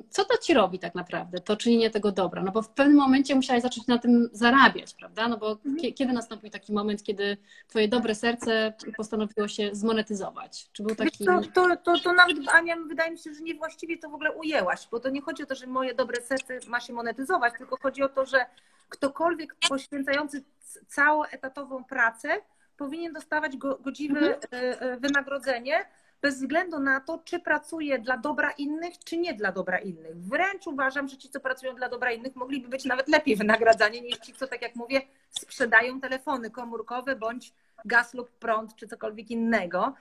co 0.09 0.25
to 0.25 0.37
ci 0.37 0.53
robi 0.53 0.79
tak 0.79 0.95
naprawdę, 0.95 1.39
to 1.39 1.57
czynienie 1.57 1.89
tego 1.89 2.11
dobra? 2.11 2.43
No 2.43 2.51
bo 2.51 2.61
w 2.61 2.69
pewnym 2.69 2.97
momencie 2.97 3.35
musiałaś 3.35 3.61
zacząć 3.61 3.87
na 3.87 3.97
tym 3.97 4.29
zarabiać, 4.31 4.93
prawda? 4.93 5.27
No 5.27 5.37
bo 5.37 5.51
mhm. 5.51 5.93
kiedy 5.93 6.13
nastąpił 6.13 6.49
taki 6.49 6.73
moment, 6.73 7.03
kiedy 7.03 7.37
twoje 7.67 7.87
dobre 7.87 8.15
serce 8.15 8.73
postanowiło 8.97 9.47
się 9.47 9.69
zmonetyzować? 9.75 10.69
Czy 10.73 10.83
był 10.83 10.95
taki... 10.95 11.25
To, 11.25 11.41
to, 11.53 11.75
to, 11.75 11.99
to 11.99 12.13
nawet, 12.13 12.37
Ania, 12.53 12.75
wydaje 12.87 13.11
mi 13.11 13.17
się, 13.17 13.33
że 13.33 13.41
niewłaściwie 13.41 13.97
to 13.97 14.09
w 14.09 14.13
ogóle 14.13 14.31
ujęłaś, 14.31 14.87
bo 14.91 14.99
to 14.99 15.09
nie 15.09 15.21
chodzi 15.21 15.43
o 15.43 15.45
to, 15.45 15.55
że 15.55 15.67
moje 15.67 15.93
dobre 15.93 16.21
serce 16.21 16.59
ma 16.67 16.79
się 16.79 16.93
monetyzować, 16.93 17.53
tylko 17.57 17.77
chodzi 17.77 18.03
o 18.03 18.09
to, 18.09 18.25
że 18.25 18.45
ktokolwiek 18.89 19.55
poświęcający 19.69 20.43
całą 20.87 21.23
etatową 21.23 21.83
pracę 21.83 22.41
powinien 22.77 23.13
dostawać 23.13 23.57
godziwe 23.57 24.19
mhm. 24.19 24.39
E, 24.51 24.81
e, 24.81 24.97
wynagrodzenie, 24.97 25.85
bez 26.21 26.35
względu 26.35 26.79
na 26.79 26.99
to, 26.99 27.21
czy 27.25 27.39
pracuje 27.39 27.99
dla 27.99 28.17
dobra 28.17 28.51
innych, 28.51 28.93
czy 29.05 29.17
nie 29.17 29.33
dla 29.33 29.51
dobra 29.51 29.77
innych. 29.77 30.17
Wręcz 30.17 30.67
uważam, 30.67 31.07
że 31.07 31.17
ci, 31.17 31.29
co 31.29 31.39
pracują 31.39 31.75
dla 31.75 31.89
dobra 31.89 32.11
innych, 32.11 32.35
mogliby 32.35 32.67
być 32.69 32.85
nawet 32.85 33.07
lepiej 33.07 33.35
wynagradzani 33.35 34.01
niż 34.01 34.17
ci, 34.17 34.33
co, 34.33 34.47
tak 34.47 34.61
jak 34.61 34.75
mówię, 34.75 35.01
sprzedają 35.29 36.01
telefony 36.01 36.51
komórkowe 36.51 37.15
bądź 37.15 37.53
gaz 37.85 38.13
lub 38.13 38.31
prąd, 38.31 38.75
czy 38.75 38.87
cokolwiek 38.87 39.31
innego. 39.31 39.93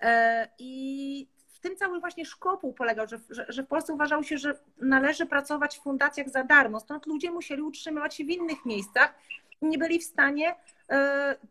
E, 0.00 0.48
I 0.58 1.26
w 1.48 1.60
tym 1.60 1.76
cały 1.76 2.00
właśnie 2.00 2.24
szkopuł 2.24 2.72
polegał, 2.72 3.06
że, 3.08 3.18
że, 3.30 3.46
że, 3.48 3.62
w 3.62 3.66
Polsce 3.66 3.92
uważało 3.92 4.22
się, 4.22 4.38
że 4.38 4.58
należy 4.80 5.26
pracować 5.26 5.78
w 5.78 5.82
fundacjach 5.82 6.28
za 6.28 6.44
darmo. 6.44 6.80
Stąd 6.80 7.06
ludzie 7.06 7.30
musieli 7.30 7.62
utrzymywać 7.62 8.14
się 8.14 8.24
w 8.24 8.30
innych 8.30 8.64
miejscach 8.64 9.14
nie 9.62 9.78
byli 9.78 9.98
w 9.98 10.04
stanie 10.04 10.54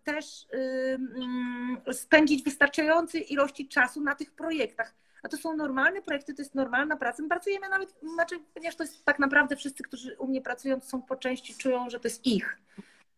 też 0.03 0.47
mm, 0.51 1.77
spędzić 1.91 2.43
wystarczającej 2.43 3.33
ilości 3.33 3.67
czasu 3.67 4.01
na 4.01 4.15
tych 4.15 4.31
projektach. 4.31 4.93
A 5.23 5.29
to 5.29 5.37
są 5.37 5.55
normalne 5.55 6.01
projekty, 6.01 6.33
to 6.33 6.41
jest 6.41 6.55
normalna 6.55 6.97
praca. 6.97 7.23
My 7.23 7.29
pracujemy 7.29 7.69
nawet, 7.69 7.95
znaczy, 8.13 8.39
ponieważ 8.53 8.75
to 8.75 8.83
jest 8.83 9.05
tak 9.05 9.19
naprawdę 9.19 9.55
wszyscy, 9.55 9.83
którzy 9.83 10.17
u 10.17 10.27
mnie 10.27 10.41
pracują, 10.41 10.79
to 10.79 10.85
są 10.85 11.01
po 11.01 11.15
części 11.15 11.55
czują, 11.55 11.89
że 11.89 11.99
to 11.99 12.07
jest 12.07 12.25
ich. 12.25 12.57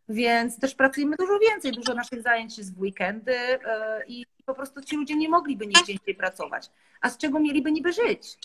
Więc 0.10 0.60
też 0.60 0.76
pracujemy 0.76 1.16
dużo 1.16 1.40
więcej, 1.40 1.72
dużo 1.72 1.94
naszych 1.94 2.22
zajęć 2.22 2.58
jest 2.58 2.76
w 2.76 2.80
weekendy 2.80 3.36
e, 3.36 4.02
i 4.08 4.26
po 4.46 4.54
prostu 4.54 4.82
ci 4.82 4.96
ludzie 4.96 5.16
nie 5.16 5.30
mogliby 5.30 5.68
nigdzie 5.68 5.94
indziej 5.94 6.16
pracować. 6.16 6.72
A 7.02 7.10
z 7.10 7.18
czego 7.18 7.40
mieliby 7.40 7.72
niby 7.72 7.94
żyć? 7.94 8.38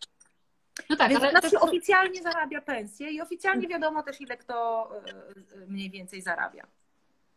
No 0.90 0.96
tak, 0.96 1.10
Więc 1.10 1.22
ale 1.22 1.30
znaczy, 1.30 1.60
oficjalnie 1.60 2.22
zarabia 2.22 2.60
pensję 2.60 3.10
i 3.10 3.20
oficjalnie 3.20 3.68
wiadomo 3.68 4.02
też, 4.02 4.20
ile 4.20 4.36
kto 4.36 4.90
e, 4.96 5.66
mniej 5.66 5.90
więcej 5.90 6.22
zarabia. 6.22 6.66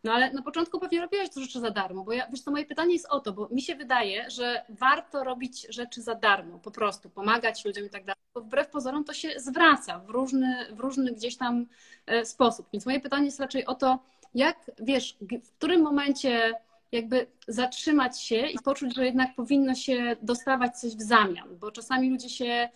No 0.04 0.14
ale 0.14 0.34
na 0.34 0.42
początku 0.42 0.80
pewnie 0.80 1.02
robiłaś 1.02 1.30
to 1.30 1.42
rzeczy 1.42 1.60
za 1.60 1.72
darmo, 1.72 2.04
bo 2.04 2.14
ja, 2.14 2.28
wiesz 2.30 2.42
co, 2.42 2.52
moje 2.52 2.66
pytanie 2.66 2.94
jest 2.94 3.08
o 3.10 3.20
to, 3.20 3.34
bo 3.34 3.48
mi 3.52 3.62
się 3.62 3.76
wydaje, 3.76 4.30
że 4.30 4.66
warto 4.70 5.24
robić 5.24 5.68
rzeczy 5.70 6.02
za 6.02 6.16
darmo, 6.16 6.60
po 6.60 6.72
prostu, 6.72 7.10
pomagać 7.10 7.66
ludziom 7.66 7.86
i 7.86 7.90
tak 7.90 8.06
dalej, 8.06 8.22
bo 8.34 8.42
wbrew 8.42 8.70
pozorom 8.70 9.04
to 9.04 9.14
się 9.14 9.30
zwraca 9.38 10.00
w 10.00 10.10
różny, 10.10 10.66
w 10.72 10.80
różny 10.80 11.12
gdzieś 11.12 11.38
tam 11.38 11.66
e, 12.06 12.26
sposób. 12.26 12.68
Więc 12.74 12.86
moje 12.86 13.00
pytanie 13.00 13.26
jest 13.26 13.40
raczej 13.40 13.66
o 13.66 13.76
to, 13.76 14.00
jak, 14.34 14.72
wiesz, 14.80 15.18
w 15.44 15.52
którym 15.58 15.82
momencie 15.82 16.54
jakby 16.92 17.28
zatrzymać 17.48 18.22
się 18.22 18.48
i 18.48 18.60
poczuć, 18.60 18.96
że 18.96 19.06
jednak 19.06 19.36
powinno 19.36 19.76
się 19.76 20.16
dostawać 20.22 20.80
coś 20.80 20.96
w 20.96 21.02
zamian, 21.02 21.58
bo 21.60 21.72
czasami 21.72 22.10
ludzie 22.10 22.30
się 22.30 22.46
e, 22.46 22.70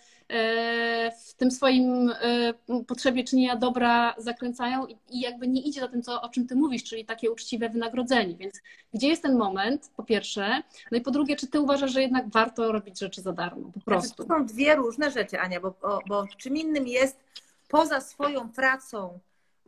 w 1.11 1.33
tym 1.33 1.51
swoim 1.51 2.09
e, 2.09 2.53
potrzebie 2.87 3.23
czynienia 3.23 3.55
dobra 3.55 4.15
zakręcają 4.17 4.87
i 5.09 5.19
jakby 5.19 5.47
nie 5.47 5.61
idzie 5.61 5.81
za 5.81 5.87
tym, 5.87 6.01
co, 6.01 6.21
o 6.21 6.29
czym 6.29 6.47
ty 6.47 6.55
mówisz, 6.55 6.83
czyli 6.83 7.05
takie 7.05 7.31
uczciwe 7.31 7.69
wynagrodzenie. 7.69 8.35
Więc 8.35 8.61
gdzie 8.93 9.07
jest 9.07 9.23
ten 9.23 9.37
moment, 9.37 9.91
po 9.95 10.03
pierwsze, 10.03 10.61
no 10.91 10.97
i 10.97 11.01
po 11.01 11.11
drugie, 11.11 11.35
czy 11.35 11.47
ty 11.47 11.59
uważasz, 11.61 11.91
że 11.91 12.01
jednak 12.01 12.29
warto 12.29 12.71
robić 12.71 12.99
rzeczy 12.99 13.21
za 13.21 13.33
darmo, 13.33 13.71
po 13.73 13.79
prostu? 13.79 14.07
Znaczy, 14.07 14.29
to 14.29 14.37
są 14.37 14.45
dwie 14.45 14.75
różne 14.75 15.11
rzeczy, 15.11 15.39
Ania, 15.39 15.59
bo, 15.59 15.99
bo 16.07 16.27
czym 16.37 16.57
innym 16.57 16.87
jest 16.87 17.19
poza 17.67 18.01
swoją 18.01 18.49
pracą 18.49 19.19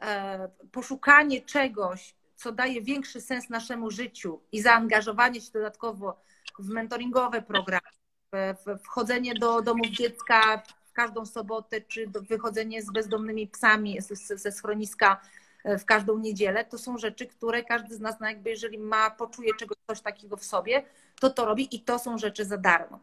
e, 0.02 0.50
poszukanie 0.72 1.42
czegoś, 1.42 2.14
co 2.36 2.52
daje 2.52 2.82
większy 2.82 3.22
sens 3.22 3.50
naszemu 3.50 3.92
życiu 3.92 4.42
i 4.52 4.62
zaangażowanie 4.62 5.42
się 5.42 5.52
dodatkowo 5.52 6.22
w 6.60 6.70
mentoringowe 6.70 7.42
programy, 7.42 7.90
w 8.34 8.84
wchodzenie 8.84 9.34
do 9.34 9.62
domów 9.62 9.88
dziecka 9.88 10.64
w 10.86 10.94
każdą 10.94 11.26
sobotę, 11.26 11.82
czy 11.82 12.08
wychodzenie 12.08 12.82
z 12.82 12.92
bezdomnymi 12.92 13.48
psami 13.48 13.98
ze 14.36 14.52
schroniska 14.52 15.22
e, 15.64 15.78
w 15.78 15.86
każdą 15.86 16.18
niedzielę, 16.18 16.66
to 16.66 16.78
są 16.78 16.98
rzeczy, 16.98 17.28
które 17.28 17.64
każdy 17.64 17.96
z 17.96 18.00
nas, 18.00 18.20
no 18.20 18.28
jakby 18.28 18.50
jeżeli 18.50 18.78
ma, 18.78 19.10
poczuje 19.10 19.54
czegoś 19.54 19.78
coś 19.88 20.02
takiego 20.02 20.38
w 20.38 20.44
sobie, 20.44 20.84
to 21.20 21.30
to 21.30 21.46
robi 21.46 21.76
i 21.76 21.80
to 21.80 22.00
są 22.00 22.18
rzeczy 22.18 22.46
za 22.46 22.58
darmo. 22.58 23.00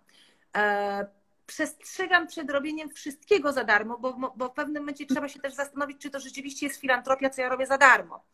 E, 0.57 1.07
przestrzegam 1.47 2.27
przed 2.27 2.51
robieniem 2.51 2.91
wszystkiego 2.91 3.53
za 3.53 3.65
darmo, 3.65 3.99
bo, 3.99 4.33
bo 4.37 4.49
w 4.49 4.55
pewnym 4.55 4.83
momencie 4.83 5.07
trzeba 5.07 5.29
się 5.29 5.41
też 5.41 5.55
zastanowić, 5.55 5.99
czy 5.99 6.11
to 6.11 6.21
rzeczywiście 6.21 6.67
jest 6.67 6.81
filantropia, 6.81 7.31
co 7.31 7.43
ja 7.43 7.49
robię 7.49 7.67
za 7.67 7.79
darmo 7.79 8.25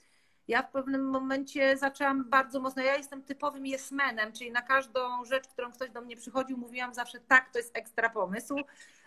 ja 0.48 0.62
w 0.62 0.70
pewnym 0.70 1.10
momencie 1.10 1.76
zaczęłam 1.76 2.30
bardzo 2.30 2.60
mocno, 2.60 2.82
ja 2.82 2.96
jestem 2.96 3.22
typowym 3.22 3.66
jesmenem, 3.66 4.32
czyli 4.32 4.50
na 4.50 4.62
każdą 4.62 5.24
rzecz, 5.24 5.48
którą 5.48 5.72
ktoś 5.72 5.90
do 5.90 6.00
mnie 6.00 6.16
przychodził, 6.16 6.56
mówiłam 6.56 6.94
zawsze 6.94 7.20
tak, 7.20 7.52
to 7.52 7.58
jest 7.58 7.76
ekstra 7.76 8.10
pomysł. 8.10 8.56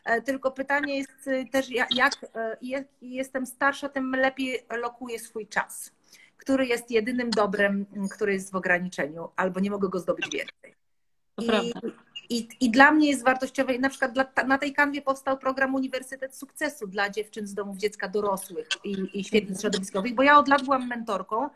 E, 0.06 0.22
tylko 0.22 0.52
pytanie 0.52 0.98
jest 0.98 1.28
e, 1.28 1.46
też, 1.46 1.70
jak 1.70 2.14
e, 2.36 2.58
jestem 3.02 3.46
starsza, 3.46 3.90
tym 3.90 4.16
lepiej 4.16 4.60
lokuję 4.78 5.20
swój 5.20 5.48
czas, 5.48 5.92
który 6.38 6.66
jest 6.66 6.92
jedynym 6.92 7.30
dobrem, 7.30 7.86
który 8.12 8.34
jest 8.34 8.52
w 8.52 8.56
ograniczeniu, 8.56 9.30
albo 9.36 9.60
nie 9.60 9.72
mogę 9.72 9.90
go 9.90 10.00
zdobyć 10.00 10.30
więcej. 10.30 10.76
I, 11.38 11.74
i, 12.30 12.48
I 12.60 12.70
dla 12.72 12.92
mnie 12.92 13.10
jest 13.10 13.24
wartościowe, 13.24 13.80
na 13.80 13.90
przykład 13.90 14.12
dla, 14.12 14.26
na 14.48 14.58
tej 14.58 14.74
kanwie 14.74 15.02
powstał 15.02 15.38
program 15.38 15.76
Uniwersytet 15.76 16.36
Sukcesu 16.36 16.88
dla 16.88 17.10
dziewczyn 17.10 17.48
z 17.48 17.54
domów 17.54 17.78
dziecka 17.78 18.08
dorosłych 18.08 18.68
i, 18.84 19.20
i 19.20 19.24
środowiskowych, 19.60 20.16
bo 20.16 20.24
ja 20.24 20.38
od 20.38 20.48
lat 20.48 20.64
byłam 20.64 20.88
mentorką, 20.88 21.50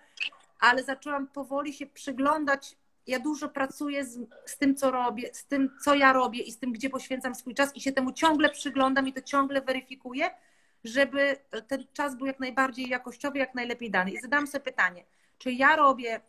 ale 0.60 0.84
zaczęłam 0.84 1.28
powoli 1.28 1.74
się 1.74 1.86
przyglądać. 1.86 2.78
Ja 3.08 3.20
dużo 3.20 3.50
pracuję 3.50 4.06
z, 4.06 4.20
z 4.46 4.58
tym, 4.58 4.76
co 4.76 4.92
robię, 4.92 5.30
z 5.34 5.46
tym, 5.46 5.70
co 5.84 5.96
ja 5.96 6.14
robię 6.14 6.42
i 6.42 6.52
z 6.52 6.60
tym, 6.60 6.74
gdzie 6.74 6.90
poświęcam 6.90 7.36
swój 7.36 7.56
czas 7.56 7.76
i 7.76 7.82
się 7.82 7.92
temu 7.92 8.12
ciągle 8.12 8.50
przyglądam 8.50 9.08
i 9.08 9.14
to 9.14 9.22
ciągle 9.22 9.62
weryfikuję, 9.62 10.30
żeby 10.84 11.38
ten 11.68 11.86
czas 11.94 12.16
był 12.18 12.26
jak 12.26 12.40
najbardziej 12.40 12.90
jakościowy, 12.90 13.40
jak 13.40 13.56
najlepiej 13.56 13.92
dany. 13.92 14.12
I 14.12 14.20
zadam 14.20 14.48
sobie 14.48 14.64
pytanie, 14.64 15.06
czy 15.38 15.52
ja 15.52 15.76
robię 15.76 16.22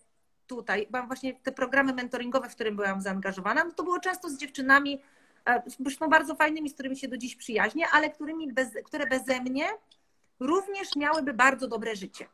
tutaj, 0.46 0.87
mam 0.90 1.06
właśnie 1.06 1.35
te 1.35 1.52
programy 1.52 1.92
mentoringowe, 1.92 2.48
w 2.48 2.54
którym 2.54 2.76
byłam 2.76 3.00
zaangażowana, 3.00 3.64
no 3.64 3.72
to 3.72 3.82
było 3.82 4.00
często 4.00 4.28
z 4.28 4.37
dziewczynami, 4.37 5.00
e, 5.46 5.62
zresztą 5.66 6.09
bardzo 6.09 6.35
fajnymi, 6.35 6.70
z 6.70 6.74
którymi 6.74 6.96
się 6.96 7.09
do 7.09 7.16
dziś 7.16 7.37
przyjaźnię, 7.37 7.88
ale 7.92 8.11
którymi 8.11 8.52
bez, 8.52 8.68
które 8.85 9.06
beze 9.06 9.40
mnie 9.40 9.68
również 10.40 10.96
miałyby 10.96 11.35
bardzo 11.35 11.68
dobre 11.68 11.96
życie. 11.96 12.26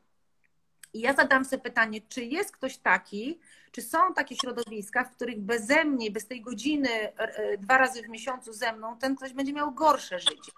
I 0.94 1.00
ja 1.00 1.14
zadam 1.14 1.44
sobie 1.44 1.62
pytanie, 1.62 2.00
czy 2.08 2.24
jest 2.24 2.52
ktoś 2.52 2.78
taki, 2.78 3.38
czy 3.72 3.82
są 3.82 4.14
takie 4.14 4.36
środowiska, 4.36 5.04
w 5.04 5.10
których 5.10 5.40
beze 5.40 5.84
mnie, 5.84 6.10
bez 6.10 6.26
tej 6.26 6.40
godziny 6.40 6.88
e, 7.16 7.58
dwa 7.58 7.78
razy 7.78 8.02
w 8.02 8.08
miesiącu 8.08 8.52
ze 8.52 8.72
mną, 8.72 8.98
ten 8.98 9.16
ktoś 9.16 9.32
będzie 9.32 9.52
miał 9.52 9.72
gorsze 9.72 10.18
życie. 10.18 10.52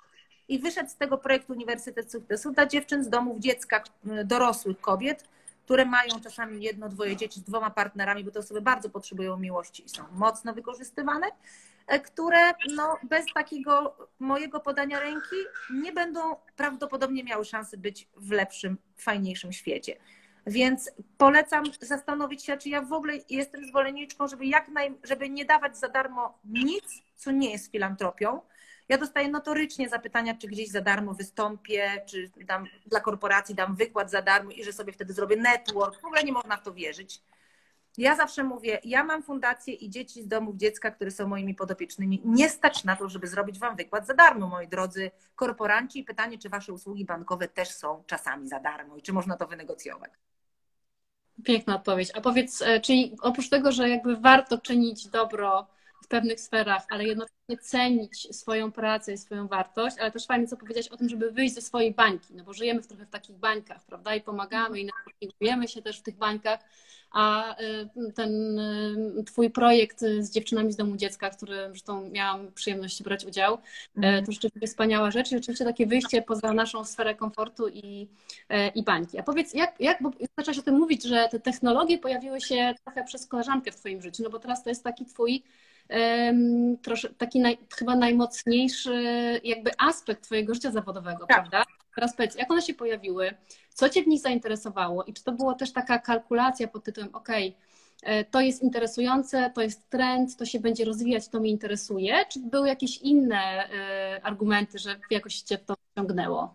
I 0.48 0.58
wyszedł 0.58 0.90
z 0.90 0.96
tego 0.96 1.18
projektu 1.18 1.52
Uniwersytet 1.52 2.12
Sukcesu 2.12 2.50
dla 2.50 2.66
dziewczyn 2.66 3.04
z 3.04 3.08
domów 3.08 3.38
dziecka, 3.38 3.82
dorosłych 4.24 4.80
kobiet, 4.80 5.24
które 5.64 5.84
mają 5.84 6.20
czasami 6.22 6.62
jedno, 6.62 6.88
dwoje 6.88 7.16
dzieci 7.16 7.40
z 7.40 7.42
dwoma 7.42 7.70
partnerami, 7.70 8.24
bo 8.24 8.30
te 8.30 8.38
osoby 8.38 8.60
bardzo 8.60 8.90
potrzebują 8.90 9.36
miłości 9.36 9.84
i 9.84 9.88
są 9.88 10.02
mocno 10.12 10.54
wykorzystywane, 10.54 11.26
e, 11.86 12.00
które 12.00 12.38
no, 12.76 12.98
bez 13.02 13.24
takiego 13.34 13.96
mojego 14.18 14.60
podania 14.60 15.00
ręki 15.00 15.36
nie 15.74 15.92
będą 15.92 16.20
prawdopodobnie 16.56 17.24
miały 17.24 17.44
szansy 17.44 17.78
być 17.78 18.08
w 18.16 18.30
lepszym, 18.30 18.78
fajniejszym 18.96 19.52
świecie. 19.52 19.96
Więc 20.46 20.90
polecam 21.18 21.64
zastanowić 21.80 22.44
się, 22.44 22.56
czy 22.56 22.68
ja 22.68 22.82
w 22.82 22.92
ogóle 22.92 23.14
jestem 23.30 23.64
zwolenniczką, 23.64 24.28
żeby, 24.28 24.46
jak 24.46 24.68
naj, 24.68 24.94
żeby 25.04 25.28
nie 25.28 25.44
dawać 25.44 25.78
za 25.78 25.88
darmo 25.88 26.38
nic, 26.44 27.02
co 27.16 27.30
nie 27.30 27.52
jest 27.52 27.72
filantropią, 27.72 28.40
ja 28.88 28.98
dostaję 28.98 29.28
notorycznie 29.28 29.88
zapytania, 29.88 30.34
czy 30.34 30.46
gdzieś 30.46 30.70
za 30.70 30.80
darmo 30.80 31.14
wystąpię, 31.14 32.02
czy 32.06 32.30
dam, 32.46 32.66
dla 32.86 33.00
korporacji 33.00 33.54
dam 33.54 33.76
wykład 33.76 34.10
za 34.10 34.22
darmo 34.22 34.50
i 34.50 34.64
że 34.64 34.72
sobie 34.72 34.92
wtedy 34.92 35.12
zrobię 35.12 35.36
network. 35.36 36.00
W 36.00 36.04
ogóle 36.04 36.24
nie 36.24 36.32
można 36.32 36.56
w 36.56 36.62
to 36.62 36.72
wierzyć. 36.72 37.22
Ja 37.98 38.16
zawsze 38.16 38.44
mówię, 38.44 38.80
ja 38.84 39.04
mam 39.04 39.22
fundację 39.22 39.74
i 39.74 39.90
dzieci 39.90 40.22
z 40.22 40.28
domów 40.28 40.56
dziecka, 40.56 40.90
które 40.90 41.10
są 41.10 41.28
moimi 41.28 41.54
podopiecznymi. 41.54 42.22
Nie 42.24 42.48
stać 42.48 42.84
na 42.84 42.96
to, 42.96 43.08
żeby 43.08 43.26
zrobić 43.26 43.58
wam 43.58 43.76
wykład 43.76 44.06
za 44.06 44.14
darmo, 44.14 44.48
moi 44.48 44.68
drodzy 44.68 45.10
korporanci. 45.34 45.98
I 45.98 46.04
pytanie, 46.04 46.38
czy 46.38 46.48
wasze 46.48 46.72
usługi 46.72 47.04
bankowe 47.04 47.48
też 47.48 47.68
są 47.68 48.04
czasami 48.06 48.48
za 48.48 48.60
darmo 48.60 48.96
i 48.96 49.02
czy 49.02 49.12
można 49.12 49.36
to 49.36 49.46
wynegocjować. 49.46 50.10
Piękna 51.44 51.76
odpowiedź. 51.76 52.10
A 52.14 52.20
powiedz, 52.20 52.62
e, 52.62 52.80
czyli 52.80 53.16
oprócz 53.22 53.48
tego, 53.48 53.72
że 53.72 53.88
jakby 53.88 54.16
warto 54.16 54.58
czynić 54.58 55.08
dobro 55.08 55.66
w 56.04 56.08
pewnych 56.08 56.40
sferach, 56.40 56.86
ale 56.90 57.04
jednocześnie 57.04 57.58
cenić 57.60 58.36
swoją 58.36 58.72
pracę 58.72 59.12
i 59.12 59.18
swoją 59.18 59.48
wartość, 59.48 59.96
ale 60.00 60.10
też 60.10 60.26
fajnie 60.26 60.46
co 60.46 60.56
powiedzieć 60.56 60.88
o 60.88 60.96
tym, 60.96 61.08
żeby 61.08 61.30
wyjść 61.30 61.54
ze 61.54 61.60
swojej 61.60 61.94
bańki, 61.94 62.34
no 62.34 62.44
bo 62.44 62.52
żyjemy 62.52 62.82
w 62.82 62.86
trochę 62.86 63.06
w 63.06 63.10
takich 63.10 63.36
bańkach, 63.36 63.84
prawda, 63.84 64.14
i 64.14 64.20
pomagamy 64.20 64.80
i 64.80 64.86
napotykujemy 64.86 65.68
się 65.68 65.82
też 65.82 65.98
w 65.98 66.02
tych 66.02 66.16
bańkach, 66.16 66.60
a 67.14 67.56
y, 67.62 68.12
ten 68.12 68.58
y, 68.58 69.24
twój 69.24 69.50
projekt 69.50 70.00
z 70.00 70.30
dziewczynami 70.30 70.72
z 70.72 70.76
domu 70.76 70.96
dziecka, 70.96 71.30
w 71.30 71.36
którym 71.36 71.70
zresztą 71.70 72.10
miałam 72.10 72.52
przyjemność 72.52 73.02
brać 73.02 73.24
udział, 73.24 73.58
mm. 73.96 74.26
to 74.26 74.32
rzeczywiście 74.32 74.66
wspaniała 74.66 75.10
rzecz 75.10 75.26
i 75.26 75.34
rzeczywiście 75.34 75.64
takie 75.64 75.86
wyjście 75.86 76.22
poza 76.22 76.52
naszą 76.52 76.84
sferę 76.84 77.14
komfortu 77.14 77.68
i, 77.68 78.08
i 78.74 78.82
bańki. 78.82 79.18
A 79.18 79.22
powiedz, 79.22 79.54
jak, 79.54 79.80
jak 79.80 80.02
bo 80.02 80.10
zaczęłaś 80.38 80.58
o 80.58 80.62
tym 80.62 80.78
mówić, 80.78 81.04
że 81.04 81.28
te 81.30 81.40
technologie 81.40 81.98
pojawiły 81.98 82.40
się 82.40 82.74
trochę 82.84 83.04
przez 83.04 83.26
koleżankę 83.26 83.72
w 83.72 83.76
twoim 83.76 84.02
życiu, 84.02 84.22
no 84.22 84.30
bo 84.30 84.38
teraz 84.38 84.64
to 84.64 84.68
jest 84.68 84.84
taki 84.84 85.06
twój 85.06 85.42
trosze, 86.82 87.14
taki 87.14 87.40
naj, 87.40 87.58
chyba 87.78 87.96
najmocniejszy 87.96 88.94
jakby 89.44 89.70
aspekt 89.78 90.22
Twojego 90.22 90.54
życia 90.54 90.70
zawodowego, 90.70 91.26
tak. 91.26 91.28
prawda? 91.28 91.64
Teraz 91.94 92.16
powiedz, 92.16 92.34
jak 92.34 92.50
one 92.50 92.62
się 92.62 92.74
pojawiły, 92.74 93.34
co 93.74 93.88
Cię 93.88 94.02
w 94.02 94.06
nich 94.06 94.20
zainteresowało 94.20 95.04
i 95.04 95.12
czy 95.12 95.24
to 95.24 95.32
była 95.32 95.54
też 95.54 95.72
taka 95.72 95.98
kalkulacja 95.98 96.68
pod 96.68 96.84
tytułem, 96.84 97.14
ok, 97.14 97.28
e, 98.02 98.24
to 98.24 98.40
jest 98.40 98.62
interesujące, 98.62 99.50
to 99.54 99.62
jest 99.62 99.90
trend, 99.90 100.36
to 100.36 100.44
się 100.44 100.60
będzie 100.60 100.84
rozwijać, 100.84 101.28
to 101.28 101.40
mnie 101.40 101.50
interesuje, 101.50 102.24
czy 102.32 102.40
były 102.40 102.68
jakieś 102.68 102.98
inne 102.98 103.36
e, 103.36 104.20
argumenty, 104.22 104.78
że 104.78 104.96
jakoś 105.10 105.40
Cię 105.40 105.58
to 105.58 105.74
ciągnęło? 105.96 106.54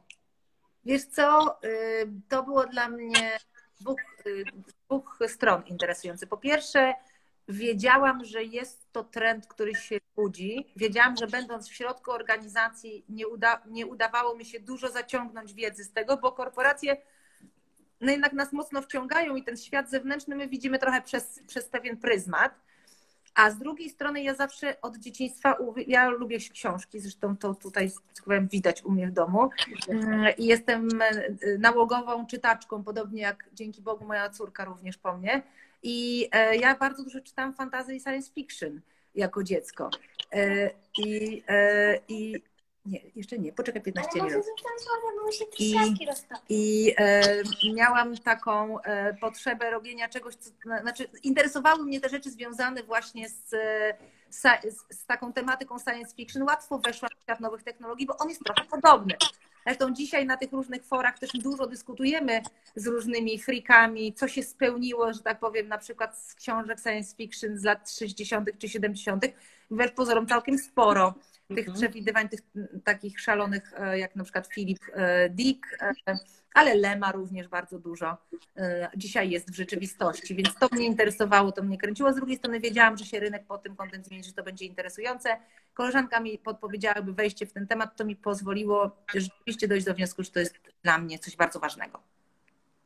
Wiesz 0.86 1.05
co, 1.05 1.59
y, 1.63 2.11
to 2.30 2.43
było 2.43 2.65
dla 2.65 2.89
mnie 2.89 3.38
dwóch, 3.80 3.99
y, 4.25 4.43
dwóch 4.88 5.19
stron 5.27 5.63
interesujące. 5.67 6.27
Po 6.27 6.38
pierwsze, 6.38 6.93
wiedziałam, 7.47 8.25
że 8.25 8.43
jest 8.43 8.88
to 8.91 9.03
trend, 9.03 9.47
który 9.47 9.75
się 9.75 9.97
budzi. 10.15 10.71
Wiedziałam, 10.75 11.17
że 11.17 11.27
będąc 11.27 11.69
w 11.69 11.73
środku 11.73 12.11
organizacji 12.11 13.05
nie, 13.09 13.27
uda, 13.27 13.61
nie 13.65 13.85
udawało 13.85 14.35
mi 14.35 14.45
się 14.45 14.59
dużo 14.59 14.89
zaciągnąć 14.89 15.53
wiedzy 15.53 15.83
z 15.83 15.91
tego, 15.91 16.17
bo 16.17 16.31
korporacje 16.31 16.97
no 18.01 18.11
jednak 18.11 18.33
nas 18.33 18.53
mocno 18.53 18.81
wciągają 18.81 19.35
i 19.35 19.43
ten 19.43 19.57
świat 19.57 19.89
zewnętrzny 19.89 20.35
my 20.35 20.47
widzimy 20.47 20.79
trochę 20.79 21.01
przez, 21.01 21.39
przez 21.47 21.65
pewien 21.69 21.97
pryzmat. 21.97 22.55
A 23.35 23.51
z 23.51 23.57
drugiej 23.57 23.89
strony 23.89 24.23
ja 24.23 24.33
zawsze 24.33 24.81
od 24.81 24.97
dzieciństwa, 24.97 25.57
ja 25.87 26.09
lubię 26.09 26.37
książki, 26.53 26.99
zresztą 26.99 27.37
to 27.37 27.55
tutaj 27.55 27.91
powiem, 28.25 28.47
widać 28.47 28.83
u 28.83 28.91
mnie 28.91 29.07
w 29.07 29.11
domu 29.11 29.49
i 30.37 30.45
jestem 30.45 30.89
e, 31.01 31.57
nałogową 31.57 32.27
czytaczką, 32.27 32.83
podobnie 32.83 33.21
jak 33.21 33.49
dzięki 33.53 33.81
Bogu 33.81 34.05
moja 34.05 34.29
córka 34.29 34.65
również 34.65 34.97
po 34.97 35.17
mnie. 35.17 35.41
I 35.84 36.30
e, 36.32 36.55
ja 36.57 36.75
bardzo 36.75 37.03
dużo 37.03 37.21
czytałam 37.21 37.53
fantasy 37.53 37.95
i 37.95 37.99
science 37.99 38.32
fiction 38.34 38.82
jako 39.15 39.43
dziecko. 39.43 39.89
E, 40.32 40.71
I, 40.97 41.43
i 42.07 42.41
nie, 42.86 42.99
jeszcze 43.15 43.39
nie, 43.39 43.53
poczekaj 43.53 43.82
15 43.82 44.21
minut. 44.21 44.45
I, 45.59 45.75
i 46.49 46.93
e, 46.97 47.23
miałam 47.73 48.17
taką 48.17 48.82
e, 48.82 49.13
potrzebę 49.13 49.71
robienia 49.71 50.09
czegoś, 50.09 50.36
co, 50.36 50.49
znaczy 50.82 51.09
interesowały 51.23 51.84
mnie 51.84 52.01
te 52.01 52.09
rzeczy 52.09 52.32
związane 52.32 52.84
właśnie 52.84 53.30
z, 53.30 53.49
z, 54.30 54.41
z 54.89 55.05
taką 55.05 55.34
tematyką 55.34 55.80
science 55.80 56.15
fiction. 56.15 56.43
Łatwo 56.43 56.80
weszłam 56.80 57.11
w 57.19 57.23
świat 57.23 57.39
nowych 57.39 57.63
technologii, 57.63 58.07
bo 58.07 58.17
on 58.17 58.30
jest 58.30 58.43
trochę 58.43 58.65
podobny. 58.69 59.15
Zresztą 59.66 59.93
dzisiaj 59.93 60.26
na 60.26 60.38
tych 60.38 60.51
różnych 60.51 60.84
forach 60.84 61.20
też 61.20 61.32
dużo 61.32 61.68
dyskutujemy 61.68 62.41
z 62.76 62.88
różnymi 62.88 63.39
frikami, 63.39 64.14
co 64.14 64.28
się 64.28 64.43
spełniło, 64.43 65.14
że 65.14 65.20
tak 65.20 65.39
powiem, 65.39 65.68
na 65.68 65.78
przykład 65.78 66.18
z 66.18 66.36
książek 66.36 66.80
science 66.80 67.16
fiction 67.16 67.57
z 67.57 67.64
lat 67.64 67.91
60. 67.91 68.49
czy 68.60 68.70
70. 68.70 69.26
Wbrew 69.72 69.93
pozorom 69.93 70.28
całkiem 70.28 70.57
sporo 70.57 71.13
tych 71.55 71.67
mhm. 71.67 71.78
przewidywań, 71.78 72.30
tych 72.30 72.39
takich 72.84 73.20
szalonych, 73.20 73.74
e, 73.78 73.99
jak 73.99 74.15
na 74.15 74.24
przykład 74.24 74.47
Filip 74.47 74.80
e, 74.93 75.30
Dick, 75.30 75.65
e, 75.82 75.93
ale 76.53 76.76
Lema 76.76 77.11
również 77.11 77.47
bardzo 77.47 77.80
dużo 77.80 78.17
dzisiaj 78.95 79.30
jest 79.30 79.51
w 79.51 79.55
rzeczywistości, 79.55 80.36
więc 80.36 80.55
to 80.55 80.67
mnie 80.72 80.86
interesowało, 80.86 81.51
to 81.51 81.63
mnie 81.63 81.78
kręciło. 81.78 82.13
Z 82.13 82.15
drugiej 82.15 82.38
strony 82.38 82.59
wiedziałam, 82.59 82.97
że 82.97 83.05
się 83.05 83.20
rynek 83.20 83.45
pod 83.45 83.63
tym 83.63 83.76
kątem 83.76 84.03
zmieni, 84.03 84.24
że 84.24 84.34
to 84.34 84.43
będzie 84.43 84.65
interesujące. 84.65 85.38
Koleżanka 85.74 86.20
mi 86.20 86.38
podpowiedziała, 86.38 87.01
by 87.01 87.13
wejście 87.13 87.45
w 87.45 87.53
ten 87.53 87.67
temat, 87.67 87.95
to 87.95 88.05
mi 88.05 88.15
pozwoliło 88.15 88.91
rzeczywiście 89.13 89.67
dojść 89.67 89.86
do 89.86 89.93
wniosku, 89.93 90.24
że 90.24 90.32
to 90.32 90.39
jest 90.39 90.59
dla 90.84 90.97
mnie 90.97 91.20
coś 91.20 91.36
bardzo 91.36 91.59
ważnego. 91.59 91.99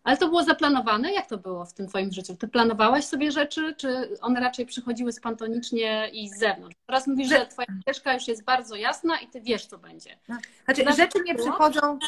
Ale 0.03 0.17
to 0.17 0.27
było 0.27 0.43
zaplanowane? 0.43 1.13
Jak 1.13 1.27
to 1.27 1.37
było 1.37 1.65
w 1.65 1.73
tym 1.73 1.87
Twoim 1.87 2.11
życiu? 2.11 2.35
Ty 2.35 2.47
planowałaś 2.47 3.05
sobie 3.05 3.31
rzeczy, 3.31 3.75
czy 3.77 4.19
one 4.21 4.39
raczej 4.39 4.65
przychodziły 4.65 5.11
spontanicznie 5.11 6.09
i 6.13 6.29
z 6.29 6.39
zewnątrz? 6.39 6.75
Teraz 6.85 7.07
mówisz, 7.07 7.29
że 7.29 7.45
Twoja 7.45 7.67
ścieżka 7.81 8.13
już 8.13 8.27
jest 8.27 8.43
bardzo 8.43 8.75
jasna 8.75 9.19
i 9.19 9.27
Ty 9.27 9.41
wiesz, 9.41 9.65
co 9.65 9.77
będzie. 9.77 10.17
No, 10.27 10.37
znaczy, 10.65 10.83
rzeczy 10.97 11.19
nie 11.25 11.35
przychodzą, 11.35 11.99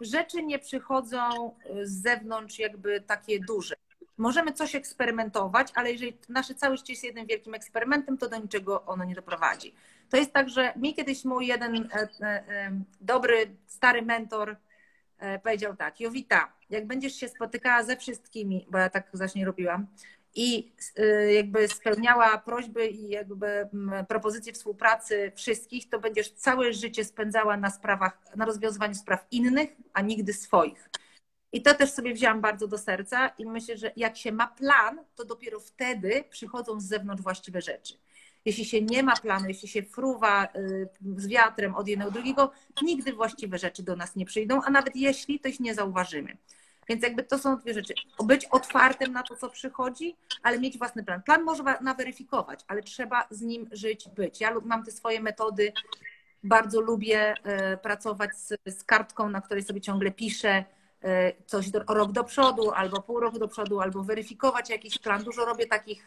rzeczy 0.00 0.42
nie 0.42 0.58
przychodzą 0.58 1.54
z 1.82 2.02
zewnątrz 2.02 2.58
jakby 2.58 3.00
takie 3.00 3.40
duże. 3.40 3.74
Możemy 4.18 4.52
coś 4.52 4.74
eksperymentować, 4.74 5.68
ale 5.74 5.92
jeżeli 5.92 6.16
nasze 6.28 6.54
całe 6.54 6.76
życie 6.76 6.92
jest 6.92 7.04
jednym 7.04 7.26
wielkim 7.26 7.54
eksperymentem, 7.54 8.18
to 8.18 8.28
do 8.28 8.36
niczego 8.36 8.84
ono 8.84 9.04
nie 9.04 9.14
doprowadzi. 9.14 9.74
To 10.10 10.16
jest 10.16 10.32
tak, 10.32 10.48
że 10.48 10.72
mi 10.76 10.94
kiedyś 10.94 11.24
mój 11.24 11.46
jeden 11.46 11.76
e, 11.76 12.08
e, 12.20 12.26
e, 12.26 12.70
dobry, 13.00 13.56
stary 13.66 14.02
mentor 14.02 14.56
powiedział 15.42 15.76
tak, 15.76 16.00
Jowita, 16.00 16.52
jak 16.70 16.86
będziesz 16.86 17.14
się 17.14 17.28
spotykała 17.28 17.82
ze 17.82 17.96
wszystkimi, 17.96 18.66
bo 18.70 18.78
ja 18.78 18.90
tak 18.90 19.10
właśnie 19.14 19.44
robiłam, 19.44 19.86
i 20.34 20.72
y, 20.98 21.32
jakby 21.32 21.68
spełniała 21.68 22.38
prośby 22.38 22.86
i 22.86 23.08
jakby 23.08 23.46
mm, 23.46 24.06
propozycje 24.06 24.52
współpracy 24.52 25.32
wszystkich, 25.36 25.88
to 25.88 26.00
będziesz 26.00 26.32
całe 26.32 26.72
życie 26.72 27.04
spędzała 27.04 27.56
na 27.56 27.70
sprawach, 27.70 28.18
na 28.36 28.44
rozwiązywaniu 28.44 28.94
spraw 28.94 29.26
innych, 29.30 29.76
a 29.92 30.02
nigdy 30.02 30.32
swoich. 30.32 30.90
I 31.52 31.62
to 31.62 31.74
też 31.74 31.90
sobie 31.90 32.14
wzięłam 32.14 32.40
bardzo 32.40 32.68
do 32.68 32.78
serca 32.78 33.28
i 33.28 33.46
myślę, 33.46 33.76
że 33.76 33.92
jak 33.96 34.16
się 34.16 34.32
ma 34.32 34.46
plan, 34.46 35.04
to 35.14 35.24
dopiero 35.24 35.60
wtedy 35.60 36.24
przychodzą 36.30 36.80
z 36.80 36.84
zewnątrz 36.84 37.22
właściwe 37.22 37.60
rzeczy. 37.60 37.94
Jeśli 38.48 38.64
się 38.64 38.82
nie 38.82 39.02
ma 39.02 39.16
planu, 39.16 39.48
jeśli 39.48 39.68
się 39.68 39.82
fruwa 39.82 40.44
y, 40.44 40.88
z 41.16 41.26
wiatrem 41.26 41.74
od 41.74 41.88
jednego 41.88 42.10
do 42.10 42.14
drugiego, 42.14 42.50
nigdy 42.82 43.12
właściwe 43.12 43.58
rzeczy 43.58 43.82
do 43.82 43.96
nas 43.96 44.16
nie 44.16 44.26
przyjdą, 44.26 44.62
a 44.62 44.70
nawet 44.70 44.96
jeśli, 44.96 45.40
to 45.40 45.48
ich 45.48 45.60
nie 45.60 45.74
zauważymy. 45.74 46.36
Więc 46.88 47.02
jakby 47.02 47.22
to 47.22 47.38
są 47.38 47.56
dwie 47.56 47.74
rzeczy. 47.74 47.94
Być 48.24 48.44
otwartym 48.44 49.12
na 49.12 49.22
to, 49.22 49.36
co 49.36 49.50
przychodzi, 49.50 50.16
ale 50.42 50.58
mieć 50.58 50.78
własny 50.78 51.04
plan. 51.04 51.22
Plan 51.22 51.42
można 51.42 51.80
naweryfikować, 51.80 52.60
ale 52.68 52.82
trzeba 52.82 53.26
z 53.30 53.42
nim 53.42 53.68
żyć, 53.72 54.08
być. 54.08 54.40
Ja 54.40 54.54
mam 54.64 54.84
te 54.84 54.92
swoje 54.92 55.20
metody, 55.20 55.72
bardzo 56.42 56.80
lubię 56.80 57.34
e, 57.42 57.76
pracować 57.76 58.36
z, 58.36 58.54
z 58.66 58.84
kartką, 58.84 59.30
na 59.30 59.40
której 59.40 59.64
sobie 59.64 59.80
ciągle 59.80 60.10
piszę 60.10 60.64
e, 61.02 61.32
coś 61.46 61.70
do, 61.70 61.78
rok 61.78 62.12
do 62.12 62.24
przodu, 62.24 62.70
albo 62.70 63.02
pół 63.02 63.20
roku 63.20 63.38
do 63.38 63.48
przodu, 63.48 63.80
albo 63.80 64.02
weryfikować 64.02 64.70
jakiś 64.70 64.98
plan. 64.98 65.24
Dużo 65.24 65.44
robię 65.44 65.66
takich, 65.66 66.06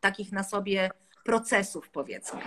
takich 0.00 0.32
na 0.32 0.42
sobie 0.42 0.90
procesów, 1.24 1.90
powiedzmy. 1.90 2.40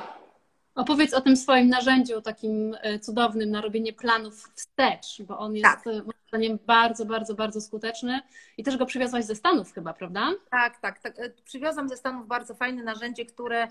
Opowiedz 0.75 1.13
o 1.13 1.21
tym 1.21 1.37
swoim 1.37 1.69
narzędziu 1.69 2.21
takim 2.21 2.75
e, 2.81 2.99
cudownym 2.99 3.51
na 3.51 3.61
robienie 3.61 3.93
planów 3.93 4.51
wstecz, 4.55 5.21
bo 5.21 5.37
on 5.39 5.55
jest 5.55 5.63
tak. 5.63 5.87
E, 5.87 5.91
moim 5.91 6.13
zdaniem 6.27 6.59
bardzo, 6.65 7.05
bardzo, 7.05 7.35
bardzo 7.35 7.61
skuteczny 7.61 8.19
i 8.57 8.63
też 8.63 8.77
go 8.77 8.85
przywiozłaś 8.85 9.25
ze 9.25 9.35
Stanów 9.35 9.73
chyba, 9.73 9.93
prawda? 9.93 10.31
Tak, 10.49 10.79
tak, 10.79 10.99
tak. 10.99 11.19
E, 11.19 11.29
przywiozłam 11.29 11.89
ze 11.89 11.97
Stanów 11.97 12.27
bardzo 12.27 12.55
fajne 12.55 12.83
narzędzie, 12.83 13.25
które 13.25 13.67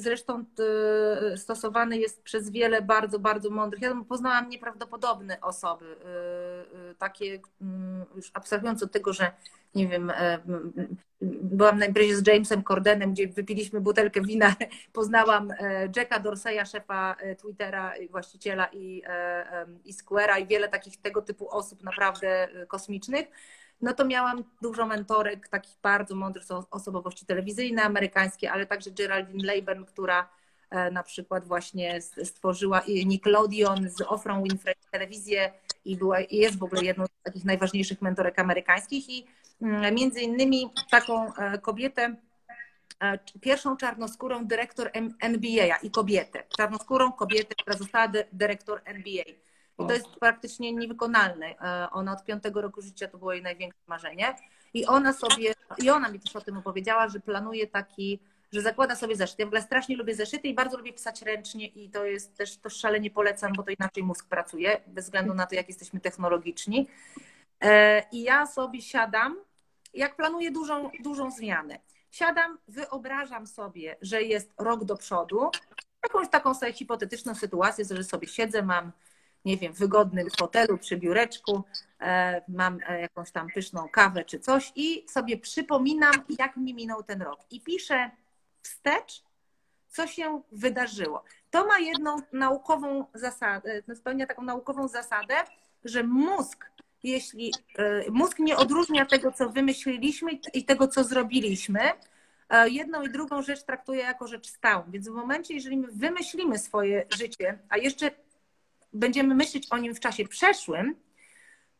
zresztą 0.00 0.44
stosowane 1.36 1.96
jest 1.96 2.22
przez 2.22 2.50
wiele 2.50 2.82
bardzo, 2.82 3.18
bardzo 3.18 3.50
mądrych. 3.50 3.82
Ja 3.82 4.04
poznałam 4.08 4.48
nieprawdopodobne 4.48 5.40
osoby, 5.40 5.96
takie 6.98 7.40
mm, 7.60 8.04
już 8.16 8.30
abstrahując 8.34 8.82
od 8.82 8.92
tego, 8.92 9.12
że 9.12 9.32
nie 9.74 9.88
wiem, 9.88 10.10
e, 10.10 10.38
byłam 11.42 11.78
na 11.78 11.86
imprezie 11.86 12.16
z 12.16 12.26
Jamesem 12.26 12.62
Cordenem, 12.62 13.12
gdzie 13.12 13.28
wypiliśmy 13.28 13.80
butelkę 13.80 14.22
wina, 14.22 14.54
poznałam 14.92 15.50
e, 15.50 15.88
Jacka 15.96 16.18
Dorseya, 16.18 16.66
szefa 16.66 17.16
e, 17.20 17.36
Twittera, 17.36 17.92
właściciela 18.10 18.68
i, 18.72 19.02
i 19.84 19.94
Square'a 19.94 20.42
i 20.42 20.46
wiele 20.46 20.68
takich 20.68 21.00
tego 21.00 21.22
typu 21.22 21.48
osób 21.50 21.82
naprawdę 21.82 22.48
kosmicznych. 22.68 23.26
No 23.80 23.94
to 23.94 24.04
miałam 24.04 24.44
dużo 24.62 24.86
mentorek, 24.86 25.48
takich 25.48 25.76
bardzo 25.82 26.14
mądrych 26.14 26.44
osobowości 26.70 27.26
telewizyjne, 27.26 27.82
amerykańskie, 27.82 28.52
ale 28.52 28.66
także 28.66 28.90
Geraldine 28.90 29.46
Leiben, 29.46 29.84
która 29.84 30.28
na 30.92 31.02
przykład 31.02 31.44
właśnie 31.44 32.02
stworzyła 32.02 32.82
Nickelodeon 33.06 33.90
z 33.90 34.00
Ofrą 34.00 34.42
Winfrey 34.42 34.74
telewizję 34.90 35.52
i, 35.84 35.96
była, 35.96 36.16
jest 36.30 36.58
w 36.58 36.62
ogóle 36.62 36.82
jedną 36.82 37.06
z 37.06 37.22
takich 37.22 37.44
najważniejszych 37.44 38.02
mentorek 38.02 38.38
amerykańskich 38.38 39.08
i 39.08 39.26
Mm, 39.62 39.94
między 39.94 40.20
innymi 40.20 40.70
taką 40.90 41.34
e, 41.34 41.58
kobietę, 41.58 42.16
e, 43.00 43.18
pierwszą 43.40 43.76
czarnoskórą 43.76 44.46
dyrektor 44.46 44.90
NBA 45.20 45.76
i 45.82 45.90
kobietę. 45.90 46.42
Czarnoskórą 46.56 47.12
kobietę, 47.12 47.54
która 47.54 47.76
została 47.76 48.12
dyrektor 48.32 48.80
NBA. 48.84 49.24
To 49.86 49.92
jest 49.92 50.08
praktycznie 50.20 50.72
niewykonalne. 50.72 51.46
E, 51.46 51.90
ona 51.90 52.12
od 52.12 52.24
piątego 52.24 52.60
roku 52.60 52.82
życia 52.82 53.08
to 53.08 53.18
było 53.18 53.32
jej 53.32 53.42
największe 53.42 53.80
marzenie. 53.86 54.34
I 54.74 54.86
ona 54.86 55.12
sobie, 55.12 55.54
i 55.82 55.90
ona 55.90 56.08
mi 56.08 56.20
też 56.20 56.36
o 56.36 56.40
tym 56.40 56.56
opowiedziała, 56.56 57.08
że 57.08 57.20
planuje 57.20 57.66
taki, 57.66 58.20
że 58.52 58.62
zakłada 58.62 58.96
sobie 58.96 59.16
zeszyt. 59.16 59.38
Ja 59.38 59.46
w 59.46 59.48
ogóle 59.48 59.62
strasznie 59.62 59.96
lubię 59.96 60.14
zeszyty 60.14 60.48
i 60.48 60.54
bardzo 60.54 60.76
lubię 60.76 60.92
pisać 60.92 61.22
ręcznie 61.22 61.66
i 61.66 61.90
to 61.90 62.04
jest 62.04 62.36
też, 62.36 62.56
to 62.56 62.70
szalenie 62.70 63.10
polecam, 63.10 63.52
bo 63.56 63.62
to 63.62 63.70
inaczej 63.70 64.02
mózg 64.02 64.28
pracuje, 64.28 64.80
bez 64.86 65.04
względu 65.04 65.34
na 65.34 65.46
to, 65.46 65.54
jak 65.54 65.68
jesteśmy 65.68 66.00
technologiczni. 66.00 66.88
I 68.12 68.22
ja 68.22 68.46
sobie 68.46 68.82
siadam 68.82 69.36
jak 69.94 70.16
planuję 70.16 70.50
dużą, 70.50 70.90
dużą 71.00 71.30
zmianę, 71.30 71.78
siadam, 72.10 72.58
wyobrażam 72.68 73.46
sobie, 73.46 73.96
że 74.02 74.22
jest 74.22 74.52
rok 74.58 74.84
do 74.84 74.96
przodu, 74.96 75.50
jakąś 76.02 76.28
taką 76.28 76.54
sobie 76.54 76.72
hipotetyczną 76.72 77.34
sytuację, 77.34 77.84
że 77.84 78.04
sobie 78.04 78.28
siedzę, 78.28 78.62
mam, 78.62 78.92
nie 79.44 79.56
wiem, 79.56 79.72
wygodnym 79.72 80.30
fotelu 80.38 80.78
przy 80.78 80.96
biureczku, 80.96 81.64
e, 82.00 82.42
mam 82.48 82.78
e, 82.88 83.00
jakąś 83.00 83.30
tam 83.30 83.48
pyszną 83.54 83.88
kawę 83.88 84.24
czy 84.24 84.40
coś 84.40 84.72
i 84.76 85.06
sobie 85.08 85.38
przypominam, 85.38 86.14
jak 86.38 86.56
mi 86.56 86.74
minął 86.74 87.02
ten 87.02 87.22
rok. 87.22 87.40
I 87.50 87.60
piszę 87.60 88.10
wstecz, 88.62 89.22
co 89.88 90.06
się 90.06 90.42
wydarzyło. 90.52 91.24
To 91.50 91.66
ma 91.66 91.78
jedną 91.78 92.16
naukową 92.32 93.04
zasadę, 93.14 93.82
spełnia 93.94 94.26
taką 94.26 94.42
naukową 94.42 94.88
zasadę, 94.88 95.34
że 95.84 96.02
mózg 96.02 96.70
jeśli 97.02 97.52
e, 97.78 98.10
mózg 98.10 98.38
nie 98.38 98.56
odróżnia 98.56 99.06
tego, 99.06 99.32
co 99.32 99.48
wymyśliliśmy 99.48 100.30
i 100.54 100.64
tego, 100.64 100.88
co 100.88 101.04
zrobiliśmy, 101.04 101.80
jedną 102.66 103.02
i 103.02 103.10
drugą 103.10 103.42
rzecz 103.42 103.62
traktuje 103.62 104.00
jako 104.00 104.26
rzecz 104.26 104.46
stałą. 104.46 104.84
Więc 104.88 105.08
w 105.08 105.12
momencie, 105.12 105.54
jeżeli 105.54 105.76
my 105.76 105.88
wymyślimy 105.92 106.58
swoje 106.58 107.06
życie, 107.18 107.58
a 107.68 107.76
jeszcze 107.76 108.10
będziemy 108.98 109.34
myśleć 109.34 109.66
o 109.70 109.78
nim 109.78 109.94
w 109.94 110.00
czasie 110.00 110.28
przeszłym, 110.28 110.96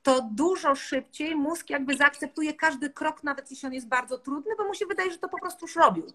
to 0.03 0.29
dużo 0.33 0.75
szybciej 0.75 1.37
mózg 1.37 1.71
jakby 1.71 1.97
zaakceptuje 1.97 2.55
każdy 2.55 2.91
krok, 2.91 3.25
nawet 3.25 3.51
jeśli 3.51 3.67
on 3.67 3.73
jest 3.75 3.89
bardzo 3.89 4.19
trudny, 4.19 4.57
bo 4.57 4.65
mu 4.65 4.75
się 4.75 4.87
wydaje, 4.87 5.11
że 5.11 5.19
to 5.19 5.29
po 5.29 5.41
prostu 5.41 5.65
już 5.65 5.77
robił. 5.77 6.07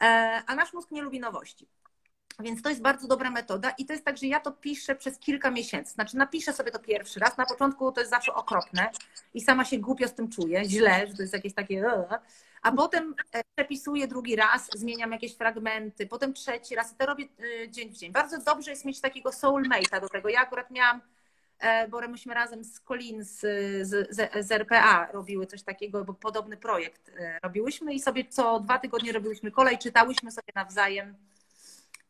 E, 0.00 0.42
a 0.46 0.54
nasz 0.54 0.72
mózg 0.72 0.90
nie 0.90 1.02
lubi 1.02 1.20
nowości. 1.20 1.66
Więc 2.40 2.62
to 2.62 2.68
jest 2.68 2.82
bardzo 2.82 3.08
dobra 3.08 3.30
metoda 3.30 3.70
i 3.70 3.86
to 3.86 3.92
jest 3.92 4.04
tak, 4.04 4.18
że 4.18 4.26
ja 4.26 4.40
to 4.40 4.52
piszę 4.52 4.94
przez 4.94 5.18
kilka 5.18 5.50
miesięcy. 5.50 5.92
Znaczy 5.92 6.16
napiszę 6.16 6.52
sobie 6.52 6.70
to 6.70 6.78
pierwszy 6.78 7.20
raz, 7.20 7.36
na 7.36 7.46
początku 7.46 7.92
to 7.92 8.00
jest 8.00 8.10
zawsze 8.10 8.34
okropne 8.34 8.90
i 9.34 9.40
sama 9.40 9.64
się 9.64 9.78
głupio 9.78 10.08
z 10.08 10.14
tym 10.14 10.30
czuję, 10.30 10.64
źle, 10.64 11.06
że 11.06 11.14
to 11.14 11.22
jest 11.22 11.34
jakieś 11.34 11.54
takie 11.54 11.84
a 12.62 12.72
potem 12.72 13.14
e, 13.32 13.42
przepisuję 13.56 14.08
drugi 14.08 14.36
raz, 14.36 14.68
zmieniam 14.74 15.12
jakieś 15.12 15.36
fragmenty, 15.36 16.06
potem 16.06 16.34
trzeci 16.34 16.74
raz 16.74 16.92
i 16.92 16.96
to 16.96 17.06
robię 17.06 17.24
e, 17.64 17.68
dzień 17.68 17.90
w 17.90 17.96
dzień. 17.96 18.12
Bardzo 18.12 18.38
dobrze 18.38 18.70
jest 18.70 18.84
mieć 18.84 19.00
takiego 19.00 19.30
soulmate'a 19.30 20.00
do 20.00 20.08
tego. 20.08 20.28
Ja 20.28 20.40
akurat 20.40 20.70
miałam, 20.70 21.00
e, 21.58 21.88
bo 21.88 22.08
myśmy 22.08 22.34
razem 22.34 22.64
z 22.64 22.80
Colin 22.80 23.24
z, 23.24 23.40
z, 23.88 24.10
z 24.46 24.52
RPA 24.52 25.08
robiły 25.12 25.46
coś 25.46 25.62
takiego, 25.62 26.04
bo 26.04 26.14
podobny 26.14 26.56
projekt 26.56 27.10
robiłyśmy 27.42 27.94
i 27.94 28.00
sobie 28.00 28.24
co 28.28 28.60
dwa 28.60 28.78
tygodnie 28.78 29.12
robiłyśmy 29.12 29.50
kolej, 29.50 29.78
czytałyśmy 29.78 30.30
sobie 30.30 30.52
nawzajem 30.54 31.14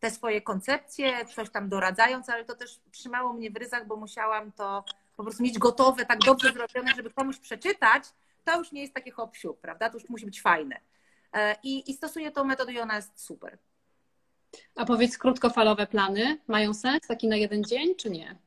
te 0.01 0.11
swoje 0.11 0.43
koncepcje, 0.43 1.27
coś 1.27 1.51
tam 1.51 1.69
doradzając, 1.69 2.29
ale 2.29 2.45
to 2.45 2.55
też 2.55 2.81
trzymało 2.93 3.33
mnie 3.33 3.51
w 3.51 3.57
ryzach, 3.57 3.87
bo 3.87 3.97
musiałam 3.97 4.53
to 4.53 4.85
po 5.17 5.23
prostu 5.23 5.43
mieć 5.43 5.59
gotowe, 5.59 6.07
tak 6.07 6.19
dobrze 6.19 6.53
zrobione, 6.53 6.95
żeby 6.97 7.11
komuś 7.11 7.39
przeczytać, 7.39 8.05
to 8.53 8.59
już 8.59 8.73
nie 8.73 8.81
jest 8.81 8.95
takie 8.95 9.11
hop 9.11 9.37
prawda? 9.61 9.91
To 9.91 9.99
już 9.99 10.09
musi 10.09 10.25
być 10.25 10.43
fajne. 10.43 10.81
E, 11.33 11.57
I, 11.63 11.91
I 11.91 11.95
stosuję 11.95 12.31
tą 12.31 12.45
metodę 12.45 12.73
i 12.73 12.81
ona 12.81 12.97
jest 12.97 13.21
super. 13.21 13.59
A 14.75 14.85
powiedz, 14.85 15.19
krótkofalowe 15.19 15.87
plany 15.87 16.39
mają 16.47 16.75
sens 16.75 17.01
taki 17.09 17.29
na 17.29 17.37
jeden 17.37 17.65
dzień, 17.65 17.95
czy 17.97 18.11
nie? 18.11 18.39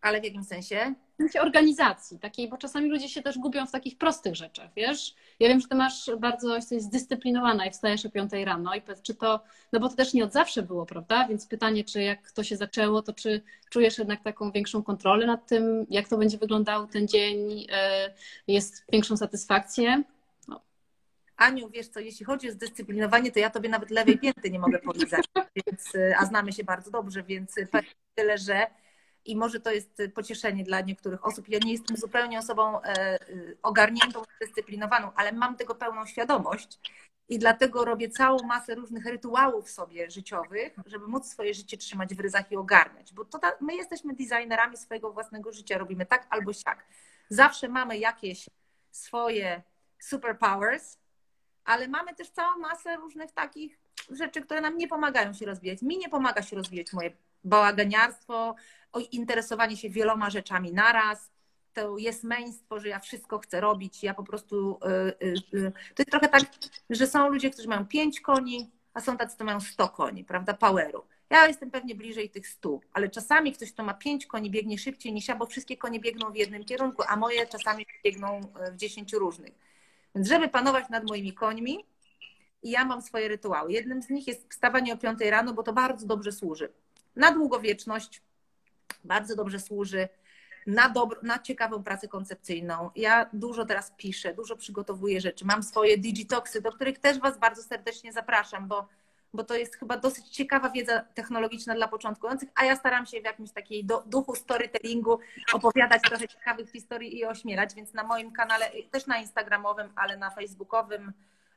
Ale 0.00 0.20
w 0.20 0.24
jakim 0.24 0.44
sensie? 0.44 0.94
W 1.18 1.20
sensie 1.20 1.40
organizacji 1.40 2.18
takiej, 2.18 2.48
bo 2.48 2.56
czasami 2.56 2.90
ludzie 2.90 3.08
się 3.08 3.22
też 3.22 3.38
gubią 3.38 3.66
w 3.66 3.70
takich 3.70 3.98
prostych 3.98 4.34
rzeczach, 4.36 4.70
wiesz? 4.76 5.14
Ja 5.40 5.48
wiem, 5.48 5.60
że 5.60 5.68
ty 5.68 5.76
masz 5.76 6.10
bardzo, 6.18 6.56
jesteś 6.56 6.82
zdyscyplinowana 6.82 7.66
i 7.66 7.70
wstajesz 7.70 8.06
o 8.06 8.10
5 8.10 8.32
rano 8.32 8.74
i 8.74 8.82
czy 9.02 9.14
to, 9.14 9.40
no 9.72 9.80
bo 9.80 9.88
to 9.88 9.96
też 9.96 10.14
nie 10.14 10.24
od 10.24 10.32
zawsze 10.32 10.62
było, 10.62 10.86
prawda? 10.86 11.28
Więc 11.28 11.46
pytanie, 11.46 11.84
czy 11.84 12.02
jak 12.02 12.30
to 12.30 12.42
się 12.44 12.56
zaczęło, 12.56 13.02
to 13.02 13.12
czy 13.12 13.42
czujesz 13.70 13.98
jednak 13.98 14.22
taką 14.22 14.50
większą 14.50 14.82
kontrolę 14.82 15.26
nad 15.26 15.46
tym, 15.46 15.86
jak 15.90 16.08
to 16.08 16.18
będzie 16.18 16.38
wyglądał 16.38 16.86
ten 16.86 17.08
dzień, 17.08 17.66
e, 17.72 18.14
jest 18.46 18.84
większą 18.92 19.16
satysfakcję? 19.16 20.02
No. 20.48 20.60
Aniu, 21.36 21.68
wiesz 21.68 21.88
co, 21.88 22.00
jeśli 22.00 22.26
chodzi 22.26 22.48
o 22.48 22.52
zdyscyplinowanie, 22.52 23.32
to 23.32 23.38
ja 23.38 23.50
tobie 23.50 23.68
nawet 23.68 23.90
lewej 23.90 24.18
pięty 24.18 24.50
nie 24.50 24.58
mogę 24.58 24.78
polizać, 24.78 25.24
więc, 25.66 25.94
e, 25.94 26.16
a 26.18 26.26
znamy 26.26 26.52
się 26.52 26.64
bardzo 26.64 26.90
dobrze, 26.90 27.22
więc 27.22 27.54
tyle, 28.14 28.38
że 28.38 28.66
i 29.28 29.36
może 29.36 29.60
to 29.60 29.70
jest 29.70 30.02
pocieszenie 30.14 30.64
dla 30.64 30.80
niektórych 30.80 31.26
osób. 31.26 31.48
Ja 31.48 31.58
nie 31.64 31.72
jestem 31.72 31.96
zupełnie 31.96 32.38
osobą 32.38 32.82
e, 32.82 33.18
ogarniętą, 33.62 34.22
zdyscyplinowaną, 34.36 35.10
ale 35.16 35.32
mam 35.32 35.56
tego 35.56 35.74
pełną 35.74 36.06
świadomość 36.06 36.80
i 37.28 37.38
dlatego 37.38 37.84
robię 37.84 38.08
całą 38.08 38.42
masę 38.42 38.74
różnych 38.74 39.06
rytuałów 39.06 39.70
sobie 39.70 40.10
życiowych, 40.10 40.76
żeby 40.86 41.06
móc 41.08 41.26
swoje 41.26 41.54
życie 41.54 41.76
trzymać 41.76 42.14
w 42.14 42.20
ryzach 42.20 42.52
i 42.52 42.56
ogarniać. 42.56 43.12
Bo 43.12 43.24
to 43.24 43.40
my 43.60 43.74
jesteśmy 43.74 44.14
designerami 44.14 44.76
swojego 44.76 45.12
własnego 45.12 45.52
życia, 45.52 45.78
robimy 45.78 46.06
tak 46.06 46.26
albo 46.30 46.52
siak. 46.52 46.84
Zawsze 47.28 47.68
mamy 47.68 47.98
jakieś 47.98 48.46
swoje 48.90 49.62
superpowers, 49.98 50.98
ale 51.64 51.88
mamy 51.88 52.14
też 52.14 52.30
całą 52.30 52.58
masę 52.58 52.96
różnych 52.96 53.32
takich 53.32 53.78
rzeczy, 54.10 54.42
które 54.42 54.60
nam 54.60 54.78
nie 54.78 54.88
pomagają 54.88 55.32
się 55.32 55.46
rozwijać. 55.46 55.82
Mi 55.82 55.98
nie 55.98 56.08
pomaga 56.08 56.42
się 56.42 56.56
rozwijać 56.56 56.92
moje 56.92 57.10
bałaganiarstwo, 57.48 58.54
interesowanie 59.12 59.76
się 59.76 59.90
wieloma 59.90 60.30
rzeczami 60.30 60.72
naraz, 60.72 61.30
to 61.72 61.98
jest 61.98 62.24
męstwo, 62.24 62.80
że 62.80 62.88
ja 62.88 62.98
wszystko 62.98 63.38
chcę 63.38 63.60
robić, 63.60 64.02
ja 64.02 64.14
po 64.14 64.24
prostu, 64.24 64.78
y, 65.22 65.26
y, 65.26 65.34
y, 65.54 65.72
to 65.72 66.02
jest 66.02 66.10
trochę 66.10 66.28
tak, 66.28 66.42
że 66.90 67.06
są 67.06 67.28
ludzie, 67.28 67.50
którzy 67.50 67.68
mają 67.68 67.86
pięć 67.86 68.20
koni, 68.20 68.70
a 68.94 69.00
są 69.00 69.16
tacy, 69.16 69.36
co 69.36 69.44
mają 69.44 69.60
100 69.60 69.88
koni, 69.88 70.24
prawda, 70.24 70.54
poweru. 70.54 71.02
Ja 71.30 71.46
jestem 71.46 71.70
pewnie 71.70 71.94
bliżej 71.94 72.30
tych 72.30 72.48
100, 72.48 72.80
ale 72.92 73.08
czasami 73.08 73.52
ktoś, 73.52 73.72
kto 73.72 73.84
ma 73.84 73.94
pięć 73.94 74.26
koni, 74.26 74.50
biegnie 74.50 74.78
szybciej 74.78 75.12
niż 75.12 75.28
ja, 75.28 75.36
bo 75.36 75.46
wszystkie 75.46 75.76
konie 75.76 76.00
biegną 76.00 76.32
w 76.32 76.36
jednym 76.36 76.64
kierunku, 76.64 77.02
a 77.08 77.16
moje 77.16 77.46
czasami 77.46 77.86
biegną 78.04 78.40
w 78.72 78.76
dziesięciu 78.76 79.18
różnych. 79.18 79.52
Więc 80.14 80.28
żeby 80.28 80.48
panować 80.48 80.88
nad 80.88 81.04
moimi 81.04 81.34
końmi, 81.34 81.84
ja 82.62 82.84
mam 82.84 83.02
swoje 83.02 83.28
rytuały. 83.28 83.72
Jednym 83.72 84.02
z 84.02 84.10
nich 84.10 84.26
jest 84.26 84.50
wstawanie 84.50 84.94
o 84.94 84.96
5 84.96 85.20
rano, 85.20 85.54
bo 85.54 85.62
to 85.62 85.72
bardzo 85.72 86.06
dobrze 86.06 86.32
służy. 86.32 86.72
Na 87.18 87.32
długowieczność, 87.32 88.22
bardzo 89.04 89.36
dobrze 89.36 89.60
służy 89.60 90.08
na, 90.68 90.88
dobro, 90.88 91.20
na 91.22 91.38
ciekawą 91.38 91.82
pracę 91.82 92.08
koncepcyjną. 92.08 92.90
Ja 92.96 93.30
dużo 93.32 93.64
teraz 93.64 93.92
piszę, 93.96 94.34
dużo 94.34 94.56
przygotowuję 94.56 95.20
rzeczy. 95.20 95.44
Mam 95.44 95.62
swoje 95.62 95.98
digitoxy, 95.98 96.60
do 96.60 96.72
których 96.72 96.98
też 96.98 97.18
Was 97.18 97.38
bardzo 97.38 97.62
serdecznie 97.62 98.12
zapraszam, 98.12 98.68
bo, 98.68 98.88
bo 99.34 99.44
to 99.44 99.54
jest 99.54 99.76
chyba 99.76 99.96
dosyć 99.96 100.28
ciekawa 100.28 100.70
wiedza 100.70 101.00
technologiczna 101.14 101.74
dla 101.74 101.88
początkujących, 101.88 102.48
a 102.54 102.64
ja 102.64 102.76
staram 102.76 103.06
się 103.06 103.20
w 103.20 103.24
jakimś 103.24 103.52
takiej 103.52 103.84
do, 103.84 104.02
duchu 104.06 104.34
storytellingu 104.36 105.18
opowiadać 105.52 106.02
trochę 106.02 106.28
ciekawych 106.28 106.70
historii 106.70 107.18
i 107.18 107.24
ośmielać, 107.24 107.74
więc 107.74 107.94
na 107.94 108.04
moim 108.04 108.32
kanale, 108.32 108.70
też 108.90 109.06
na 109.06 109.18
Instagramowym, 109.18 109.92
ale 109.96 110.16
na 110.16 110.30
Facebookowym, 110.30 111.12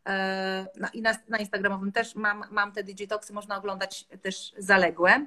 e, 0.08 0.66
i 0.94 1.02
na, 1.02 1.16
na, 1.30 1.38
Instagramowym 1.38 1.92
też 1.92 2.16
mam, 2.16 2.44
mam 2.52 2.72
te 2.72 2.84
digitoxy, 2.84 3.34
można 3.34 3.58
oglądać 3.58 4.08
też 4.22 4.54
zaległe. 4.58 5.26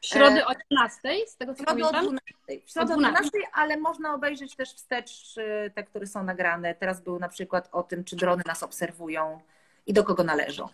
W 0.00 0.06
środę 0.06 0.46
o 0.46 0.52
12, 0.70 1.26
z 1.26 1.36
tego 1.36 1.54
co 1.54 1.62
środę 1.62 1.82
pamiętam? 1.82 2.06
O 2.06 2.08
12. 2.08 2.66
W 2.66 2.70
środę 2.70 2.94
o 2.94 2.96
12, 2.96 3.30
ale 3.52 3.76
można 3.76 4.14
obejrzeć 4.14 4.56
też 4.56 4.74
wstecz 4.74 5.34
te, 5.74 5.84
które 5.84 6.06
są 6.06 6.22
nagrane. 6.22 6.74
Teraz 6.74 7.00
był 7.00 7.18
na 7.18 7.28
przykład 7.28 7.68
o 7.72 7.82
tym, 7.82 8.04
czy 8.04 8.16
drony 8.16 8.42
nas 8.46 8.62
obserwują 8.62 9.40
i 9.86 9.92
do 9.92 10.04
kogo 10.04 10.24
należą, 10.24 10.68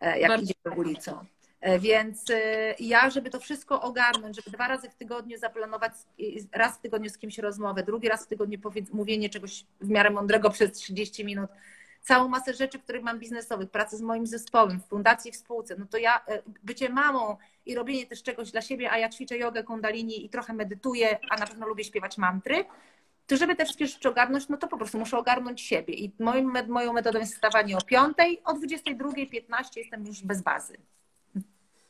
e, 0.00 0.18
jak 0.18 0.28
Bardzo 0.28 0.52
idziemy 0.52 0.76
ulicą. 0.76 1.24
E, 1.60 1.78
więc 1.78 2.30
e, 2.30 2.74
ja, 2.78 3.10
żeby 3.10 3.30
to 3.30 3.40
wszystko 3.40 3.82
ogarnąć, 3.82 4.36
żeby 4.36 4.50
dwa 4.50 4.68
razy 4.68 4.90
w 4.90 4.94
tygodniu 4.94 5.38
zaplanować, 5.38 5.92
raz 6.52 6.78
w 6.78 6.80
tygodniu 6.80 7.10
z 7.10 7.18
kimś 7.18 7.38
rozmowę, 7.38 7.82
drugi 7.82 8.08
raz 8.08 8.24
w 8.24 8.28
tygodniu 8.28 8.58
mówienie 8.92 9.30
czegoś 9.30 9.64
w 9.80 9.88
miarę 9.88 10.10
mądrego 10.10 10.50
przez 10.50 10.72
30 10.72 11.24
minut, 11.24 11.50
całą 12.04 12.28
masę 12.28 12.54
rzeczy, 12.54 12.78
których 12.78 13.02
mam 13.02 13.18
biznesowych, 13.18 13.70
pracę 13.70 13.96
z 13.96 14.00
moim 14.00 14.26
zespołem, 14.26 14.80
w 14.80 14.86
fundacji, 14.86 15.32
w 15.32 15.36
spółce, 15.36 15.76
no 15.78 15.86
to 15.86 15.98
ja, 15.98 16.24
e, 16.26 16.42
bycie 16.62 16.88
mamą 16.88 17.36
i 17.66 17.74
robienie 17.74 18.06
też 18.06 18.22
czegoś 18.22 18.50
dla 18.50 18.60
siebie, 18.60 18.90
a 18.90 18.98
ja 18.98 19.08
ćwiczę 19.08 19.38
jogę, 19.38 19.62
kundalini 19.62 20.24
i 20.24 20.28
trochę 20.28 20.52
medytuję, 20.52 21.18
a 21.30 21.36
na 21.36 21.46
pewno 21.46 21.66
lubię 21.66 21.84
śpiewać 21.84 22.18
mantry, 22.18 22.64
to 23.26 23.36
żeby 23.36 23.56
te 23.56 23.64
wszystkie 23.64 23.86
rzeczy 23.86 24.08
ogarnąć, 24.08 24.48
no 24.48 24.56
to 24.56 24.68
po 24.68 24.76
prostu 24.76 24.98
muszę 24.98 25.18
ogarnąć 25.18 25.60
siebie. 25.60 25.94
I 25.94 26.12
moim, 26.18 26.52
moją 26.68 26.92
metodą 26.92 27.18
jest 27.18 27.34
wstawanie 27.34 27.76
o 27.76 27.82
5, 27.82 28.16
o 28.44 28.54
22.15 28.54 29.76
jestem 29.76 30.06
już 30.06 30.22
bez 30.22 30.42
bazy. 30.42 30.76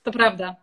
To 0.03 0.11
prawda, 0.11 0.57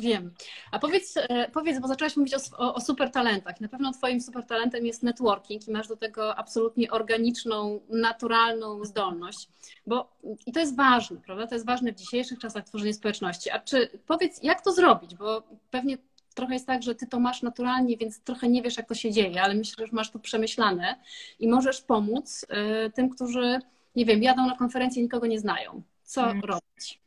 wiem. 0.00 0.34
A 0.70 0.78
powiedz, 0.78 1.14
e, 1.16 1.50
powiedz 1.50 1.80
bo 1.80 1.88
zaczęłaś 1.88 2.16
mówić 2.16 2.34
o, 2.34 2.74
o, 2.74 2.80
super 2.80 3.10
talentach. 3.10 3.60
Na 3.60 3.68
pewno 3.68 3.92
Twoim 3.92 4.20
super 4.20 4.46
talentem 4.46 4.86
jest 4.86 5.02
networking 5.02 5.68
i 5.68 5.70
masz 5.70 5.88
do 5.88 5.96
tego 5.96 6.36
absolutnie 6.36 6.90
organiczną, 6.90 7.80
naturalną 7.88 8.84
zdolność. 8.84 9.48
Bo 9.86 10.16
i 10.46 10.52
to 10.52 10.60
jest 10.60 10.76
ważne, 10.76 11.16
prawda? 11.26 11.46
To 11.46 11.54
jest 11.54 11.66
ważne 11.66 11.92
w 11.92 11.96
dzisiejszych 11.96 12.38
czasach 12.38 12.64
tworzenie 12.64 12.94
społeczności. 12.94 13.50
A 13.50 13.58
czy 13.58 13.98
powiedz, 14.06 14.42
jak 14.42 14.64
to 14.64 14.72
zrobić? 14.72 15.14
Bo 15.14 15.42
pewnie 15.70 15.98
trochę 16.34 16.54
jest 16.54 16.66
tak, 16.66 16.82
że 16.82 16.94
ty 16.94 17.06
to 17.06 17.20
masz 17.20 17.42
naturalnie, 17.42 17.96
więc 17.96 18.20
trochę 18.20 18.48
nie 18.48 18.62
wiesz, 18.62 18.76
jak 18.76 18.88
to 18.88 18.94
się 18.94 19.10
dzieje, 19.10 19.42
ale 19.42 19.54
myślę, 19.54 19.86
że 19.86 19.92
masz 19.92 20.10
to 20.10 20.18
przemyślane 20.18 20.96
i 21.38 21.48
możesz 21.48 21.80
pomóc 21.80 22.46
y, 22.86 22.90
tym, 22.90 23.10
którzy, 23.10 23.58
nie 23.96 24.04
wiem, 24.04 24.22
jadą 24.22 24.46
na 24.46 24.56
konferencję, 24.56 25.02
nikogo 25.02 25.26
nie 25.26 25.40
znają. 25.40 25.82
Co 26.04 26.22
hmm. 26.22 26.40
robić? 26.44 27.01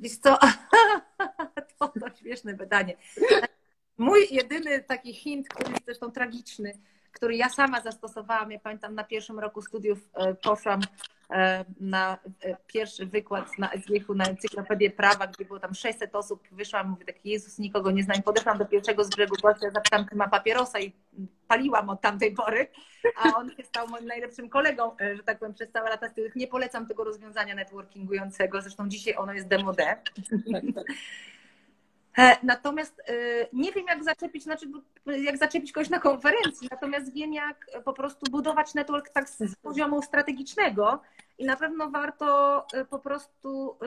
Wiesz 0.00 0.16
co, 0.16 0.38
to, 1.78 1.88
to 1.88 2.16
śmieszne 2.20 2.54
pytanie. 2.54 2.96
Mój 3.98 4.26
jedyny 4.30 4.82
taki 4.82 5.14
hint, 5.14 5.48
który 5.48 5.70
jest 5.70 5.84
zresztą 5.84 6.10
tragiczny, 6.10 6.78
który 7.12 7.36
ja 7.36 7.48
sama 7.48 7.80
zastosowałam, 7.80 8.50
ja 8.50 8.58
pamiętam 8.58 8.94
na 8.94 9.04
pierwszym 9.04 9.38
roku 9.38 9.62
studiów 9.62 9.98
e, 10.14 10.34
poszłam 10.34 10.80
e, 11.30 11.64
na 11.80 12.18
e, 12.42 12.56
pierwszy 12.66 13.06
wykład 13.06 13.58
na 13.58 13.70
SGH 13.72 14.08
na 14.14 14.24
encyklopedię 14.24 14.90
prawa, 14.90 15.26
gdzie 15.26 15.44
było 15.44 15.60
tam 15.60 15.74
600 15.74 16.16
osób, 16.16 16.42
wyszłam, 16.52 16.90
mówię 16.90 17.04
tak, 17.04 17.26
Jezus, 17.26 17.58
nikogo 17.58 17.90
nie 17.90 18.02
znam, 18.02 18.22
podeszłam 18.22 18.58
do 18.58 18.66
pierwszego 18.66 19.04
z 19.04 19.08
brzegu 19.08 19.36
gościa, 19.42 19.70
zapytam, 19.70 20.06
czy 20.08 20.16
ma 20.16 20.28
papierosa 20.28 20.80
i 20.80 20.92
paliłam 21.48 21.90
od 21.90 22.00
tamtej 22.00 22.34
pory, 22.34 22.66
a 23.16 23.36
on 23.36 23.50
się 23.50 23.64
stał 23.64 23.88
moim 23.88 24.06
najlepszym 24.06 24.48
kolegą, 24.48 24.96
że 25.16 25.22
tak 25.22 25.38
powiem, 25.38 25.54
przez 25.54 25.70
całe 25.70 25.90
lata 25.90 26.08
studiów. 26.08 26.36
Nie 26.36 26.46
polecam 26.46 26.86
tego 26.86 27.04
rozwiązania 27.04 27.54
networkingującego, 27.54 28.62
zresztą 28.62 28.88
dzisiaj 28.88 29.14
ono 29.16 29.32
jest 29.32 29.48
demode. 29.48 29.84
Tak, 30.52 30.62
tak. 30.74 30.84
E, 32.18 32.36
natomiast 32.42 33.00
e, 33.00 33.12
nie 33.52 33.72
wiem, 33.72 33.86
jak 33.88 34.04
zaczepić, 34.04 34.42
znaczy, 34.42 34.66
jak 35.06 35.38
zaczepić 35.38 35.72
kogoś 35.72 35.90
na 35.90 35.98
konferencji, 35.98 36.68
natomiast 36.70 37.12
wiem, 37.12 37.32
jak 37.32 37.66
po 37.84 37.92
prostu 37.92 38.30
budować 38.30 38.74
network 38.74 39.10
tak 39.10 39.28
z 39.30 39.56
poziomu 39.62 40.02
strategicznego 40.02 41.02
i 41.38 41.44
na 41.44 41.56
pewno 41.56 41.90
warto 41.90 42.66
e, 42.72 42.84
po 42.84 42.98
prostu 42.98 43.78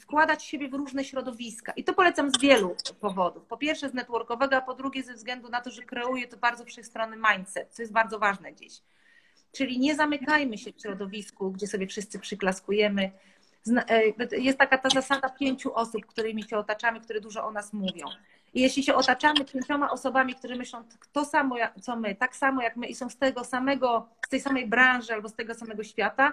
wkładać 0.00 0.44
siebie 0.44 0.68
w 0.68 0.74
różne 0.74 1.04
środowiska. 1.04 1.72
I 1.72 1.84
to 1.84 1.94
polecam 1.94 2.30
z 2.30 2.40
wielu 2.40 2.76
powodów. 3.00 3.44
Po 3.46 3.56
pierwsze 3.56 3.88
z 3.88 3.94
networkowego, 3.94 4.56
a 4.56 4.60
po 4.60 4.74
drugie 4.74 5.02
ze 5.02 5.14
względu 5.14 5.48
na 5.48 5.60
to, 5.60 5.70
że 5.70 5.82
kreuje 5.82 6.28
to 6.28 6.36
bardzo 6.36 6.64
wszechstronny 6.64 7.16
mindset, 7.32 7.68
co 7.70 7.82
jest 7.82 7.92
bardzo 7.92 8.18
ważne 8.18 8.54
dziś. 8.54 8.72
Czyli 9.52 9.78
nie 9.78 9.94
zamykajmy 9.94 10.58
się 10.58 10.72
w 10.72 10.80
środowisku, 10.80 11.50
gdzie 11.50 11.66
sobie 11.66 11.86
wszyscy 11.86 12.18
przyklaskujemy, 12.18 13.10
jest 14.38 14.58
taka 14.58 14.78
ta 14.78 14.88
zasada 14.88 15.28
pięciu 15.28 15.74
osób, 15.74 16.06
którymi 16.06 16.42
się 16.42 16.58
otaczamy, 16.58 17.00
które 17.00 17.20
dużo 17.20 17.44
o 17.44 17.52
nas 17.52 17.72
mówią. 17.72 18.06
I 18.54 18.60
jeśli 18.60 18.82
się 18.82 18.94
otaczamy 18.94 19.44
pięcioma 19.44 19.90
osobami, 19.90 20.34
które 20.34 20.56
myślą 20.56 20.84
to 21.12 21.24
samo 21.24 21.56
co 21.80 21.96
my, 21.96 22.14
tak 22.14 22.36
samo 22.36 22.62
jak 22.62 22.76
my 22.76 22.86
i 22.86 22.94
są 22.94 23.10
z 23.10 23.16
tego 23.16 23.44
samego, 23.44 24.08
z 24.26 24.28
tej 24.28 24.40
samej 24.40 24.66
branży 24.66 25.12
albo 25.12 25.28
z 25.28 25.34
tego 25.34 25.54
samego 25.54 25.84
świata, 25.84 26.32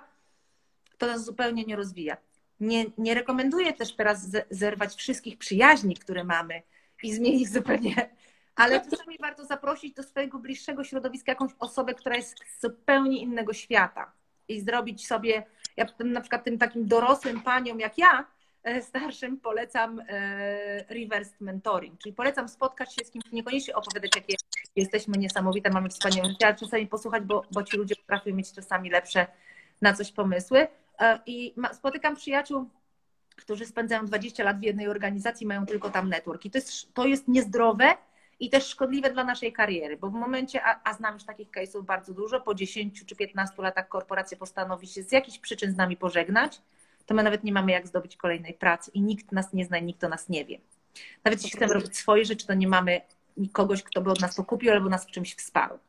to 0.97 1.07
nas 1.07 1.25
zupełnie 1.25 1.63
nie 1.63 1.75
rozwija. 1.75 2.17
Nie, 2.59 2.85
nie 2.97 3.13
rekomenduję 3.13 3.73
też 3.73 3.95
teraz 3.95 4.29
zerwać 4.49 4.95
wszystkich 4.95 5.37
przyjaźni, 5.37 5.95
które 5.95 6.23
mamy 6.23 6.61
i 7.03 7.13
zmienić 7.13 7.51
zupełnie, 7.51 8.09
ale 8.55 8.81
czasami 8.81 9.17
warto 9.21 9.45
zaprosić 9.45 9.93
do 9.93 10.03
swojego 10.03 10.39
bliższego 10.39 10.83
środowiska 10.83 11.31
jakąś 11.31 11.51
osobę, 11.59 11.93
która 11.93 12.15
jest 12.15 12.35
z 12.57 12.61
zupełnie 12.61 13.21
innego 13.21 13.53
świata 13.53 14.11
i 14.47 14.61
zrobić 14.61 15.07
sobie, 15.07 15.43
ja 15.79 15.85
na 16.05 16.21
przykład 16.21 16.43
tym 16.43 16.57
takim 16.57 16.87
dorosłym 16.87 17.41
paniom 17.41 17.79
jak 17.79 17.97
ja, 17.97 18.25
e, 18.63 18.81
starszym 18.81 19.39
polecam 19.39 19.99
e, 19.99 20.93
reverse 20.93 21.35
mentoring, 21.39 21.99
czyli 21.99 22.15
polecam 22.15 22.49
spotkać 22.49 22.95
się 22.95 23.05
z 23.05 23.11
kimś, 23.11 23.25
niekoniecznie 23.31 23.75
opowiadać, 23.75 24.11
jakie 24.15 24.35
jesteśmy 24.75 25.17
niesamowite, 25.17 25.69
mamy 25.69 25.89
wspaniałe 25.89 26.29
życie, 26.29 26.47
ale 26.47 26.55
czasami 26.55 26.87
posłuchać, 26.87 27.23
bo, 27.23 27.43
bo 27.51 27.63
ci 27.63 27.77
ludzie 27.77 27.95
potrafią 27.95 28.35
mieć 28.35 28.53
czasami 28.53 28.89
lepsze 28.89 29.27
na 29.81 29.93
coś 29.93 30.11
pomysły. 30.11 30.67
E, 30.99 31.19
I 31.25 31.53
spotykam 31.73 32.15
przyjaciół, 32.15 32.69
którzy 33.35 33.65
spędzają 33.65 34.05
20 34.05 34.43
lat 34.43 34.59
w 34.59 34.63
jednej 34.63 34.87
organizacji, 34.87 35.47
mają 35.47 35.65
tylko 35.65 35.89
tam 35.89 36.09
network. 36.09 36.45
I 36.45 36.51
to 36.51 36.57
jest, 36.57 36.93
to 36.93 37.05
jest 37.05 37.27
niezdrowe 37.27 37.93
i 38.39 38.49
też 38.49 38.67
szkodliwe 38.67 39.13
dla 39.13 39.23
naszej 39.23 39.53
kariery, 39.53 39.97
bo 39.97 40.09
w 40.09 40.13
momencie, 40.13 40.63
a, 40.63 40.79
a 40.83 40.93
znam 40.93 41.13
już 41.13 41.23
takich 41.23 41.51
case'ów 41.51 41.83
bardzo 41.83 42.13
dużo, 42.13 42.41
po 42.41 42.55
10 42.55 43.05
czy 43.05 43.15
15 43.15 43.61
latach 43.61 43.87
korporacja 43.87 44.37
postanowi 44.37 44.87
się 44.87 45.03
z 45.03 45.11
jakichś 45.11 45.39
przyczyn 45.39 45.71
z 45.71 45.77
nami 45.77 45.97
pożegnać, 45.97 46.61
to 47.05 47.13
my 47.13 47.23
nawet 47.23 47.43
nie 47.43 47.53
mamy 47.53 47.71
jak 47.71 47.87
zdobyć 47.87 48.17
kolejnej 48.17 48.53
pracy 48.53 48.91
i 48.93 49.01
nikt 49.01 49.31
nas 49.31 49.53
nie 49.53 49.65
zna 49.65 49.79
nikt 49.79 50.03
o 50.03 50.09
nas 50.09 50.29
nie 50.29 50.45
wie. 50.45 50.59
Nawet 51.23 51.43
jeśli 51.43 51.57
chcemy 51.57 51.73
robić 51.73 51.97
swoje 51.97 52.25
rzeczy, 52.25 52.47
to 52.47 52.53
nie 52.53 52.67
mamy 52.67 53.01
kogoś, 53.51 53.83
kto 53.83 54.01
by 54.01 54.11
od 54.11 54.21
nas 54.21 54.35
to 54.35 54.43
kupił 54.43 54.71
albo 54.71 54.89
nas 54.89 55.05
w 55.05 55.11
czymś 55.11 55.35
wsparł. 55.35 55.79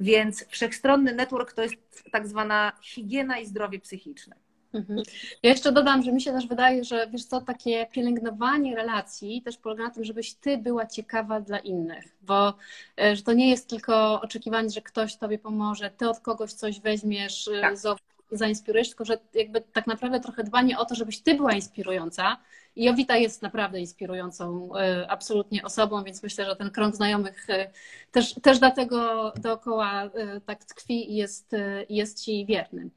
Więc 0.00 0.46
wszechstronny 0.48 1.14
network 1.14 1.52
to 1.52 1.62
jest 1.62 1.74
tak 2.12 2.26
zwana 2.26 2.72
higiena 2.82 3.38
i 3.38 3.46
zdrowie 3.46 3.80
psychiczne. 3.80 4.36
Mhm. 4.74 5.02
Ja 5.42 5.50
jeszcze 5.50 5.72
dodam, 5.72 6.02
że 6.02 6.12
mi 6.12 6.20
się 6.20 6.32
też 6.32 6.46
wydaje, 6.46 6.84
że 6.84 7.06
wiesz 7.10 7.24
co, 7.24 7.40
takie 7.40 7.86
pielęgnowanie 7.86 8.76
relacji 8.76 9.42
też 9.42 9.56
polega 9.58 9.84
na 9.84 9.90
tym, 9.90 10.04
żebyś 10.04 10.34
ty 10.34 10.58
była 10.58 10.86
ciekawa 10.86 11.40
dla 11.40 11.58
innych, 11.58 12.16
bo 12.22 12.54
e, 13.00 13.16
że 13.16 13.22
to 13.22 13.32
nie 13.32 13.50
jest 13.50 13.68
tylko 13.68 14.20
oczekiwanie, 14.20 14.70
że 14.70 14.82
ktoś 14.82 15.16
tobie 15.16 15.38
pomoże, 15.38 15.90
ty 15.90 16.08
od 16.08 16.20
kogoś 16.20 16.52
coś 16.52 16.80
weźmiesz, 16.80 17.48
e, 17.48 17.60
tak. 17.60 17.76
Zainspirujesz, 18.36 18.88
tylko 18.88 19.04
że 19.04 19.18
jakby 19.34 19.60
tak 19.60 19.86
naprawdę 19.86 20.20
trochę 20.20 20.44
dbanie 20.44 20.78
o 20.78 20.84
to, 20.84 20.94
żebyś 20.94 21.20
ty 21.20 21.34
była 21.34 21.52
inspirująca, 21.52 22.36
i 22.76 22.84
Jowita 22.84 23.16
jest 23.16 23.42
naprawdę 23.42 23.80
inspirującą 23.80 24.76
e, 24.76 25.10
absolutnie 25.10 25.62
osobą, 25.62 26.04
więc 26.04 26.22
myślę, 26.22 26.44
że 26.44 26.56
ten 26.56 26.70
krąg 26.70 26.94
znajomych 26.94 27.50
e, 27.50 27.70
też, 28.12 28.34
też 28.34 28.58
dlatego 28.58 29.32
dookoła 29.36 30.02
e, 30.02 30.40
tak 30.40 30.64
tkwi 30.64 31.12
i 31.12 31.16
jest, 31.16 31.52
jest 31.88 32.24
ci 32.24 32.46
wierny. 32.46 32.90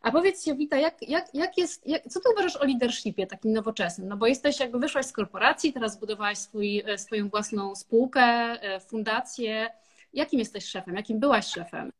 A 0.00 0.12
powiedz 0.12 0.46
Jowita, 0.46 0.76
jak, 0.76 1.08
jak, 1.08 1.34
jak 1.34 1.58
jest, 1.58 1.86
jak, 1.86 2.02
co 2.02 2.20
ty 2.20 2.28
uważasz 2.32 2.56
o 2.56 2.64
leadershipie 2.64 3.26
takim 3.26 3.52
nowoczesnym? 3.52 4.08
No 4.08 4.16
bo 4.16 4.26
jesteś, 4.26 4.60
jakby 4.60 4.78
wyszłaś 4.78 5.06
z 5.06 5.12
korporacji, 5.12 5.72
teraz 5.72 5.94
zbudowałaś 5.94 6.38
swój, 6.38 6.82
swoją 6.96 7.28
własną 7.28 7.74
spółkę, 7.74 8.56
fundację. 8.80 9.70
Jakim 10.12 10.38
jesteś 10.38 10.64
szefem? 10.64 10.94
Jakim 10.94 11.20
byłaś 11.20 11.46
szefem? 11.46 11.90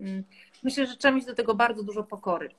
Mm, 0.00 0.24
myślę, 0.62 0.86
że 0.86 0.96
trzeba 0.96 1.14
mieć 1.14 1.24
do 1.24 1.34
tego 1.34 1.54
bardzo 1.54 1.82
dużo 1.82 2.04
pokory 2.04 2.50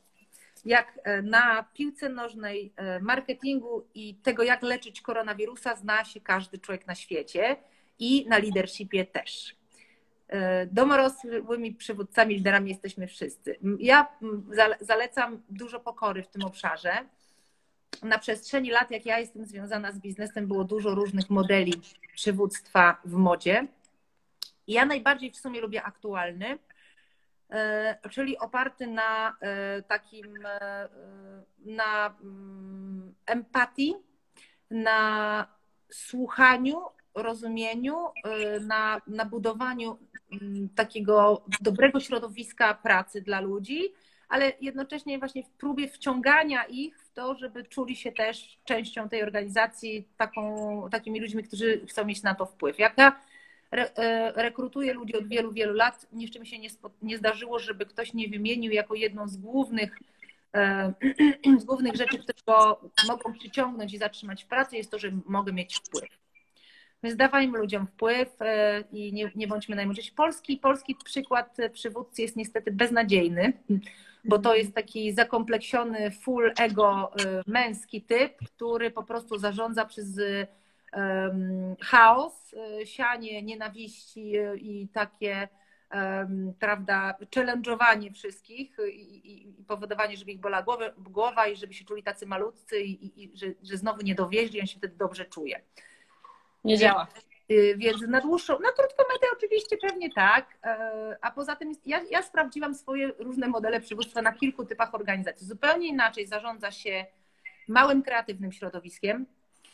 jak 0.67 0.99
e, 1.03 1.21
na 1.21 1.63
piłce 1.73 2.09
nożnej, 2.09 2.73
e, 2.75 2.99
marketingu 2.99 3.87
i 3.93 4.15
tego, 4.15 4.43
jak 4.43 4.63
leczyć 4.63 5.01
koronawirusa, 5.01 5.75
zna 5.75 6.05
się 6.05 6.21
każdy 6.21 6.57
człowiek 6.57 6.87
na 6.87 6.95
świecie 6.95 7.55
i 7.99 8.25
na 8.29 8.37
leadershipie 8.37 9.05
też. 9.05 9.55
E, 10.27 10.65
domorosłymi 10.65 11.73
przywódcami, 11.73 12.35
liderami 12.35 12.69
jesteśmy 12.69 13.07
wszyscy. 13.07 13.59
Ja 13.79 14.07
zalecam 14.81 15.41
dużo 15.49 15.79
pokory 15.79 16.23
w 16.23 16.27
tym 16.27 16.43
obszarze. 16.43 16.91
Na 18.03 18.19
przestrzeni 18.19 18.71
lat, 18.71 18.91
jak 18.91 19.05
ja 19.05 19.19
jestem 19.19 19.45
związana 19.45 19.91
z 19.91 19.99
biznesem, 19.99 20.47
było 20.47 20.63
dużo 20.63 20.95
różnych 20.95 21.29
modeli 21.29 21.73
przywództwa 22.15 23.01
w 23.05 23.13
modzie. 23.13 23.67
Ja 24.67 24.85
najbardziej 24.85 25.31
w 25.31 25.37
sumie 25.37 25.61
lubię 25.61 25.83
aktualny, 25.83 26.57
czyli 28.11 28.37
oparty 28.37 28.87
na 28.87 29.37
e, 29.41 29.81
takim, 29.81 30.45
e, 30.45 30.89
na 31.65 32.15
mm, 32.23 33.13
empatii, 33.25 33.95
na 34.71 35.47
słuchaniu, 35.91 36.81
rozumieniu, 37.15 37.95
na, 38.61 39.01
na 39.07 39.25
budowaniu 39.25 39.97
mm, 40.31 40.69
takiego 40.75 41.45
dobrego 41.61 41.99
środowiska 41.99 42.73
pracy 42.73 43.21
dla 43.21 43.41
ludzi, 43.41 43.93
ale 44.29 44.51
jednocześnie 44.61 45.19
właśnie 45.19 45.43
w 45.43 45.49
próbie 45.49 45.87
wciągania 45.87 46.63
ich 46.63 46.99
w 46.99 47.13
to, 47.13 47.35
żeby 47.35 47.63
czuli 47.63 47.95
się 47.95 48.11
też 48.11 48.59
częścią 48.65 49.09
tej 49.09 49.23
organizacji, 49.23 50.07
taką, 50.17 50.87
takimi 50.91 51.19
ludźmi, 51.19 51.43
którzy 51.43 51.85
chcą 51.87 52.05
mieć 52.05 52.23
na 52.23 52.35
to 52.35 52.45
wpływ. 52.45 52.79
Jak 52.79 52.97
ja 52.97 53.19
re, 53.71 53.95
e, 53.95 54.93
ludzi 54.93 55.17
od 55.17 55.27
wielu, 55.27 55.51
wielu 55.51 55.73
lat. 55.73 56.07
Mi 56.13 56.27
się 56.27 56.59
nie, 56.59 56.69
nie 57.01 57.17
zdarzyło, 57.17 57.59
żeby 57.59 57.85
ktoś 57.85 58.13
nie 58.13 58.29
wymienił 58.29 58.71
jako 58.71 58.95
jedną 58.95 59.27
z 59.27 59.37
głównych, 59.37 59.99
e, 60.55 60.93
z 61.61 61.63
głównych 61.65 61.95
rzeczy, 61.95 62.17
które 62.17 62.37
go 62.47 62.81
mogą 63.07 63.33
przyciągnąć 63.33 63.93
i 63.93 63.97
zatrzymać 63.97 64.43
w 64.43 64.47
pracy, 64.47 64.77
jest 64.77 64.91
to, 64.91 64.99
że 64.99 65.11
mogę 65.25 65.53
mieć 65.53 65.75
wpływ. 65.75 66.09
Więc 67.03 67.15
dawajmy 67.15 67.57
ludziom 67.57 67.87
wpływ 67.87 68.41
e, 68.41 68.83
i 68.91 69.13
nie, 69.13 69.31
nie 69.35 69.47
bądźmy 69.47 69.75
najmniejsi. 69.75 70.11
Polski, 70.11 70.57
polski 70.57 70.95
przykład 71.05 71.57
przywódcy 71.73 72.21
jest 72.21 72.35
niestety 72.35 72.71
beznadziejny, 72.71 73.53
bo 74.23 74.39
to 74.39 74.55
jest 74.55 74.75
taki 74.75 75.13
zakompleksiony, 75.13 76.11
full 76.11 76.53
ego 76.59 77.11
męski 77.47 78.01
typ, 78.01 78.33
który 78.55 78.91
po 78.91 79.03
prostu 79.03 79.37
zarządza 79.37 79.85
przez 79.85 80.19
chaos, 81.81 82.53
e, 82.53 82.85
sianie 82.85 83.43
nienawiści 83.43 84.37
e, 84.37 84.55
i 84.55 84.87
takie 84.87 85.47
prawda, 86.59 87.15
challenge'owanie 87.35 88.13
wszystkich 88.13 88.77
i, 88.91 89.31
i, 89.31 89.63
powodowanie, 89.67 90.17
żeby 90.17 90.31
ich 90.31 90.39
bolała 90.39 90.63
głowa, 90.63 90.85
głowa 90.97 91.47
i 91.47 91.55
żeby 91.55 91.73
się 91.73 91.85
czuli 91.85 92.03
tacy 92.03 92.25
malutcy 92.25 92.79
i, 92.81 93.23
i 93.23 93.37
że, 93.37 93.47
że 93.63 93.77
znowu 93.77 94.01
nie 94.01 94.15
dowieźli, 94.15 94.61
on 94.61 94.67
się 94.67 94.77
wtedy 94.77 94.95
dobrze 94.97 95.25
czuje. 95.25 95.61
Nie 96.63 96.77
działa. 96.77 97.07
Więc 97.77 98.01
na 98.01 98.21
dłuższą, 98.21 98.59
na 98.59 98.71
krótką 98.71 99.03
metę 99.13 99.27
oczywiście 99.37 99.77
pewnie 99.77 100.13
tak, 100.13 100.57
e, 100.63 101.17
a 101.21 101.31
poza 101.31 101.55
tym 101.55 101.71
ja, 101.85 102.01
ja 102.11 102.21
sprawdziłam 102.21 102.75
swoje 102.75 103.07
różne 103.07 103.47
modele 103.47 103.81
przywództwa 103.81 104.21
na 104.21 104.33
kilku 104.33 104.65
typach 104.65 104.95
organizacji. 104.95 105.47
Zupełnie 105.47 105.87
inaczej 105.87 106.27
zarządza 106.27 106.71
się 106.71 107.05
małym, 107.67 108.03
kreatywnym 108.03 108.51
środowiskiem, 108.51 109.25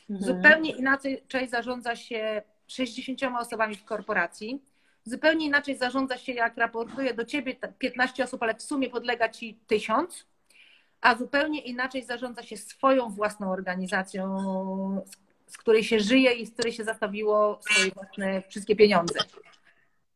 Mhm. 0.09 0.35
Zupełnie 0.35 0.71
inaczej 0.71 1.47
zarządza 1.49 1.95
się 1.95 2.41
60 2.67 3.19
osobami 3.39 3.75
w 3.75 3.85
korporacji. 3.85 4.61
Zupełnie 5.05 5.45
inaczej 5.45 5.77
zarządza 5.77 6.17
się, 6.17 6.31
jak 6.31 6.57
raportuje 6.57 7.13
do 7.13 7.25
ciebie 7.25 7.55
15 7.79 8.23
osób, 8.23 8.43
ale 8.43 8.55
w 8.55 8.61
sumie 8.61 8.89
podlega 8.89 9.29
ci 9.29 9.59
1000, 9.67 10.25
a 11.01 11.15
zupełnie 11.15 11.61
inaczej 11.61 12.03
zarządza 12.03 12.43
się 12.43 12.57
swoją 12.57 13.09
własną 13.09 13.51
organizacją, 13.51 14.35
z 15.47 15.57
której 15.57 15.83
się 15.83 15.99
żyje 15.99 16.33
i 16.33 16.45
z 16.45 16.51
której 16.51 16.73
się 16.73 16.83
zastawiło 16.83 17.59
swoje 17.61 17.91
własne 17.91 18.41
wszystkie 18.41 18.75
pieniądze. 18.75 19.19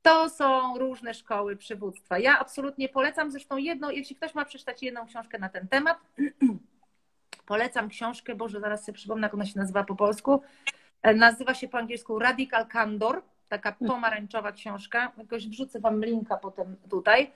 To 0.02 0.30
są 0.30 0.78
różne 0.78 1.14
szkoły 1.14 1.56
przywództwa. 1.56 2.20
Ja 2.20 2.40
absolutnie 2.40 2.90
polecam 2.90 3.32
zresztą 3.32 3.58
jedną, 3.58 3.90
jeśli 3.90 4.16
ktoś 4.16 4.36
ma 4.36 4.46
przeczytać 4.46 4.84
jedną 4.84 5.06
książkę 5.06 5.40
na 5.40 5.50
ten 5.50 5.68
temat, 5.68 5.98
Polecam 7.48 7.90
książkę, 7.90 8.36
Boże, 8.36 8.60
zaraz 8.60 8.86
sobie 8.86 8.96
przypomnę, 8.96 9.26
jak 9.26 9.34
ona 9.34 9.46
się 9.46 9.60
nazywa 9.60 9.84
po 9.84 9.96
polsku. 9.96 10.42
E, 11.02 11.14
nazywa 11.14 11.54
się 11.54 11.68
po 11.68 11.78
angielsku 11.78 12.20
Radical 12.20 12.68
Candor, 12.68 13.22
taka 13.50 13.72
hmm. 13.72 13.96
pomarańczowa 13.96 14.52
książka. 14.52 15.12
Jakoś 15.18 15.48
wrzucę 15.48 15.80
Wam 15.80 16.06
linka 16.06 16.38
potem 16.38 16.76
tutaj. 16.90 17.32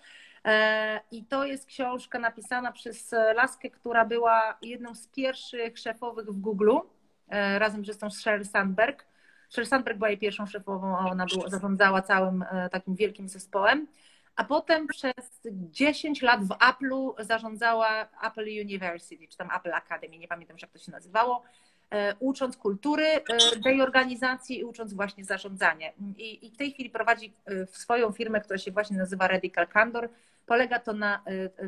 E, 0.46 1.02
I 1.12 1.26
to 1.26 1.46
jest 1.46 1.66
książka 1.66 2.20
napisana 2.20 2.72
przez 2.72 3.16
laskę, 3.36 3.70
która 3.70 4.06
była 4.06 4.58
jedną 4.62 4.96
z 4.96 5.08
pierwszych 5.08 5.80
szefowych 5.80 6.26
w 6.26 6.42
Google, 6.42 6.72
e, 7.30 7.60
razem 7.60 7.84
z 7.86 8.22
Sheryl 8.22 8.46
Sandberg. 8.46 9.06
Sheryl 9.50 9.68
Sandberg 9.68 9.98
była 9.98 10.10
jej 10.10 10.18
pierwszą 10.18 10.46
szefową, 10.46 10.98
a 10.98 11.12
ona 11.12 11.26
była, 11.26 11.50
zarządzała 11.50 12.02
całym 12.02 12.46
takim 12.72 12.96
wielkim 12.96 13.30
zespołem 13.30 13.88
a 14.36 14.44
potem 14.44 14.88
przez 14.88 15.42
10 15.52 16.22
lat 16.22 16.44
w 16.44 16.50
Apple'u 16.50 17.24
zarządzała 17.24 18.08
Apple 18.24 18.48
University, 18.62 19.28
czy 19.28 19.38
tam 19.38 19.50
Apple 19.58 19.74
Academy, 19.74 20.18
nie 20.18 20.28
pamiętam 20.28 20.58
jak 20.62 20.72
to 20.72 20.80
się 20.80 20.92
nazywało, 20.92 21.44
e, 21.90 22.16
ucząc 22.20 22.58
kultury 22.58 23.06
e, 23.06 23.22
tej 23.64 23.82
organizacji 23.82 24.60
i 24.60 24.64
ucząc 24.64 24.94
właśnie 24.94 25.26
zarządzania. 25.26 25.92
I, 26.18 26.48
I, 26.48 26.52
w 26.52 26.58
tej 26.58 26.72
chwili 26.72 26.90
prowadzi 26.90 27.34
e, 27.46 27.66
swoją 27.66 28.12
firmę, 28.12 28.42
która 28.42 28.58
się 28.58 28.72
właśnie 28.72 28.98
nazywa 28.98 29.28
Radical 29.28 29.68
Candor. 29.68 30.10
Polega 30.46 30.80
to 30.80 30.94
na 30.94 31.24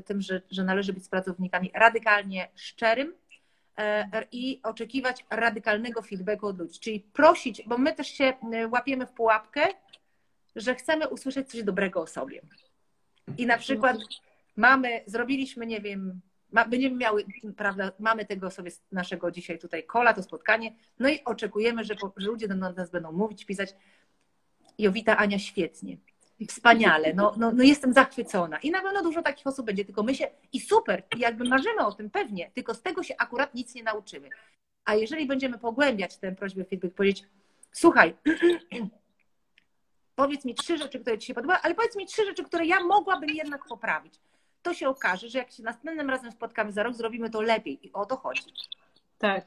tym, 0.06 0.22
że, 0.22 0.42
że 0.52 0.64
należy 0.64 0.94
być 0.94 1.06
z 1.06 1.10
pracownikami 1.10 1.72
radykalnie 1.74 2.50
szczerym, 2.56 3.14
i 4.32 4.60
oczekiwać 4.64 5.26
radykalnego 5.30 6.02
feedbacku 6.02 6.48
od 6.48 6.60
ludzi. 6.60 6.80
Czyli 6.80 7.00
prosić, 7.00 7.64
bo 7.66 7.78
my 7.78 7.94
też 7.94 8.08
się 8.08 8.34
łapiemy 8.72 9.06
w 9.06 9.12
pułapkę, 9.12 9.68
że 10.56 10.76
chcemy 10.76 11.08
usłyszeć 11.08 11.52
coś 11.52 11.64
dobrego 11.64 12.02
o 12.02 12.08
sobie. 12.08 12.42
I 13.38 13.46
na 13.46 13.58
przykład 13.58 13.98
mamy, 14.56 15.02
zrobiliśmy, 15.06 15.68
nie 15.68 15.82
wiem, 15.82 16.22
będziemy 16.70 16.96
miały, 16.96 17.26
prawda, 17.58 17.92
mamy 18.00 18.26
tego 18.26 18.52
sobie 18.52 18.72
naszego 18.92 19.32
dzisiaj 19.32 19.60
tutaj 19.60 19.84
kola, 19.84 20.14
to 20.14 20.24
spotkanie, 20.24 20.74
no 21.00 21.10
i 21.10 21.24
oczekujemy, 21.26 21.84
że, 21.84 21.96
że 22.18 22.28
ludzie 22.28 22.48
do 22.48 22.56
nas 22.56 22.90
będą 22.92 23.12
mówić, 23.12 23.46
pisać 23.46 23.76
Jowita, 24.78 25.18
Ania, 25.18 25.40
świetnie, 25.40 25.98
wspaniale, 26.48 27.14
no, 27.14 27.34
no, 27.38 27.52
no 27.52 27.64
jestem 27.64 27.94
zachwycona. 27.94 28.58
I 28.58 28.72
na 28.72 28.82
pewno 28.82 29.04
dużo 29.04 29.22
takich 29.22 29.48
osób 29.48 29.66
będzie, 29.66 29.86
tylko 29.86 30.04
my 30.04 30.16
się, 30.16 30.28
i 30.54 30.60
super, 30.60 31.04
jakby 31.18 31.44
marzymy 31.44 31.86
o 31.86 31.92
tym 31.92 32.10
pewnie, 32.10 32.52
tylko 32.54 32.74
z 32.74 32.82
tego 32.82 33.04
się 33.04 33.16
akurat 33.18 33.54
nic 33.54 33.76
nie 33.76 33.84
nauczymy. 33.84 34.30
A 34.86 34.96
jeżeli 34.96 35.28
będziemy 35.28 35.60
pogłębiać 35.60 36.18
tę 36.18 36.36
prośbę 36.36 36.66
feedback, 36.66 36.96
powiedzieć, 36.96 37.24
słuchaj, 37.72 38.16
powiedz 40.16 40.46
mi 40.46 40.56
trzy 40.56 40.78
rzeczy, 40.78 41.00
które 41.00 41.18
Ci 41.18 41.28
się 41.28 41.34
podobały, 41.34 41.60
ale 41.64 41.76
powiedz 41.76 41.96
mi 41.96 42.06
trzy 42.06 42.26
rzeczy, 42.26 42.44
które 42.44 42.66
ja 42.66 42.84
mogłabym 42.84 43.30
jednak 43.30 43.66
poprawić. 43.66 44.14
To 44.62 44.74
się 44.74 44.90
okaże, 44.90 45.30
że 45.30 45.40
jak 45.40 45.52
się 45.52 45.64
następnym 45.64 46.10
razem 46.10 46.32
spotkamy 46.32 46.72
za 46.72 46.84
rok, 46.84 46.94
zrobimy 46.94 47.30
to 47.30 47.42
lepiej. 47.42 47.88
I 47.88 47.94
o 47.94 48.06
to 48.06 48.18
chodzi. 48.18 48.42
Tak. 49.24 49.46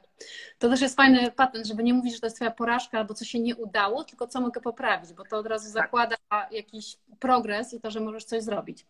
To 0.59 0.69
też 0.69 0.81
jest 0.81 0.95
fajny 0.95 1.31
patent, 1.31 1.67
żeby 1.67 1.83
nie 1.83 1.93
mówić, 1.93 2.13
że 2.13 2.19
to 2.19 2.25
jest 2.25 2.35
twoja 2.35 2.51
porażka 2.51 2.97
albo 2.97 3.13
co 3.13 3.25
się 3.25 3.39
nie 3.39 3.55
udało, 3.55 4.03
tylko 4.03 4.27
co 4.27 4.41
mogę 4.41 4.61
poprawić, 4.61 5.13
bo 5.13 5.23
to 5.29 5.37
od 5.37 5.47
razu 5.47 5.73
tak. 5.73 5.83
zakłada 5.83 6.15
jakiś 6.51 6.97
progres 7.19 7.73
i 7.73 7.81
to, 7.81 7.91
że 7.91 7.99
możesz 7.99 8.23
coś 8.23 8.43
zrobić. 8.43 8.85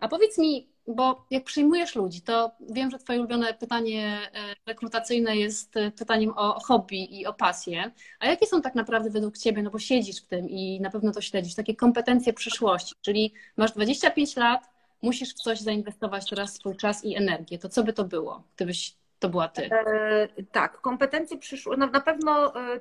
A 0.00 0.08
powiedz 0.08 0.38
mi, 0.38 0.68
bo 0.86 1.26
jak 1.30 1.44
przyjmujesz 1.44 1.94
ludzi, 1.94 2.20
to 2.20 2.50
wiem, 2.70 2.90
że 2.90 2.98
twoje 2.98 3.18
ulubione 3.18 3.54
pytanie 3.54 4.18
e, 4.34 4.54
rekrutacyjne 4.66 5.36
jest 5.36 5.76
e, 5.76 5.90
pytaniem 5.90 6.32
o 6.36 6.60
hobby 6.60 7.20
i 7.20 7.26
o 7.26 7.32
pasję. 7.32 7.90
A 8.20 8.26
jakie 8.26 8.46
są 8.46 8.62
tak 8.62 8.74
naprawdę 8.74 9.10
według 9.10 9.38
ciebie, 9.38 9.62
no 9.62 9.70
bo 9.70 9.78
siedzisz 9.78 10.22
w 10.22 10.26
tym 10.26 10.50
i 10.50 10.80
na 10.80 10.90
pewno 10.90 11.12
to 11.12 11.20
śledzisz, 11.20 11.54
takie 11.54 11.76
kompetencje 11.76 12.32
przyszłości, 12.32 12.94
czyli 13.00 13.32
masz 13.56 13.72
25 13.72 14.36
lat, 14.36 14.70
musisz 15.02 15.34
w 15.34 15.42
coś 15.42 15.60
zainwestować 15.60 16.30
teraz 16.30 16.54
swój 16.54 16.76
czas 16.76 17.04
i 17.04 17.16
energię, 17.16 17.58
to 17.58 17.68
co 17.68 17.84
by 17.84 17.92
to 17.92 18.04
było, 18.04 18.42
gdybyś 18.56 19.01
to 19.22 19.28
była 19.28 19.48
ty? 19.48 19.70
E, 19.72 20.28
tak, 20.52 20.80
kompetencje 20.80 21.38
przyszłości. 21.38 21.80
No, 21.80 21.86
na 21.86 22.00
pewno 22.00 22.54
e, 22.56 22.80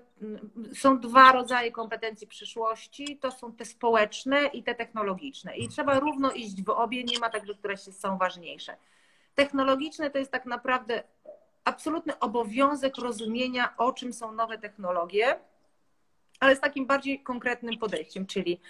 są 0.75 0.99
dwa 0.99 1.31
rodzaje 1.31 1.71
kompetencji 1.71 2.27
przyszłości. 2.27 3.17
To 3.17 3.31
są 3.31 3.53
te 3.53 3.65
społeczne 3.65 4.45
i 4.45 4.63
te 4.63 4.75
technologiczne. 4.75 5.57
I 5.57 5.67
trzeba 5.67 5.99
równo 5.99 6.31
iść 6.31 6.63
w 6.63 6.69
obie, 6.69 7.03
nie 7.03 7.19
ma 7.19 7.29
tak, 7.29 7.47
że 7.47 7.53
któreś 7.53 7.79
są 7.79 8.17
ważniejsze. 8.17 8.75
Technologiczne 9.35 10.09
to 10.09 10.17
jest 10.17 10.31
tak 10.31 10.45
naprawdę 10.45 11.03
absolutny 11.63 12.19
obowiązek 12.19 12.97
rozumienia, 12.97 13.73
o 13.77 13.93
czym 13.93 14.13
są 14.13 14.31
nowe 14.31 14.57
technologie, 14.57 15.39
ale 16.39 16.55
z 16.55 16.59
takim 16.59 16.85
bardziej 16.85 17.23
konkretnym 17.23 17.77
podejściem, 17.77 18.25
czyli 18.25 18.61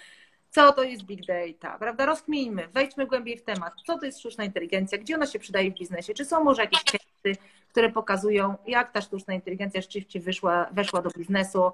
co 0.52 0.72
to 0.72 0.82
jest 0.82 1.02
big 1.02 1.20
data, 1.26 1.78
prawda? 1.78 2.06
Rozkminijmy, 2.06 2.68
wejdźmy 2.68 3.06
głębiej 3.06 3.38
w 3.38 3.42
temat, 3.42 3.72
co 3.86 3.98
to 3.98 4.06
jest 4.06 4.18
sztuczna 4.18 4.44
inteligencja, 4.44 4.98
gdzie 4.98 5.14
ona 5.14 5.26
się 5.26 5.38
przydaje 5.38 5.70
w 5.70 5.74
biznesie, 5.74 6.14
czy 6.14 6.24
są 6.24 6.44
może 6.44 6.62
jakieś 6.62 6.84
testy, 6.84 7.42
które 7.68 7.90
pokazują, 7.90 8.54
jak 8.66 8.90
ta 8.90 9.00
sztuczna 9.00 9.34
inteligencja 9.34 9.80
rzeczywiście 9.80 10.20
wyszła, 10.20 10.68
weszła 10.72 11.02
do 11.02 11.10
biznesu, 11.10 11.72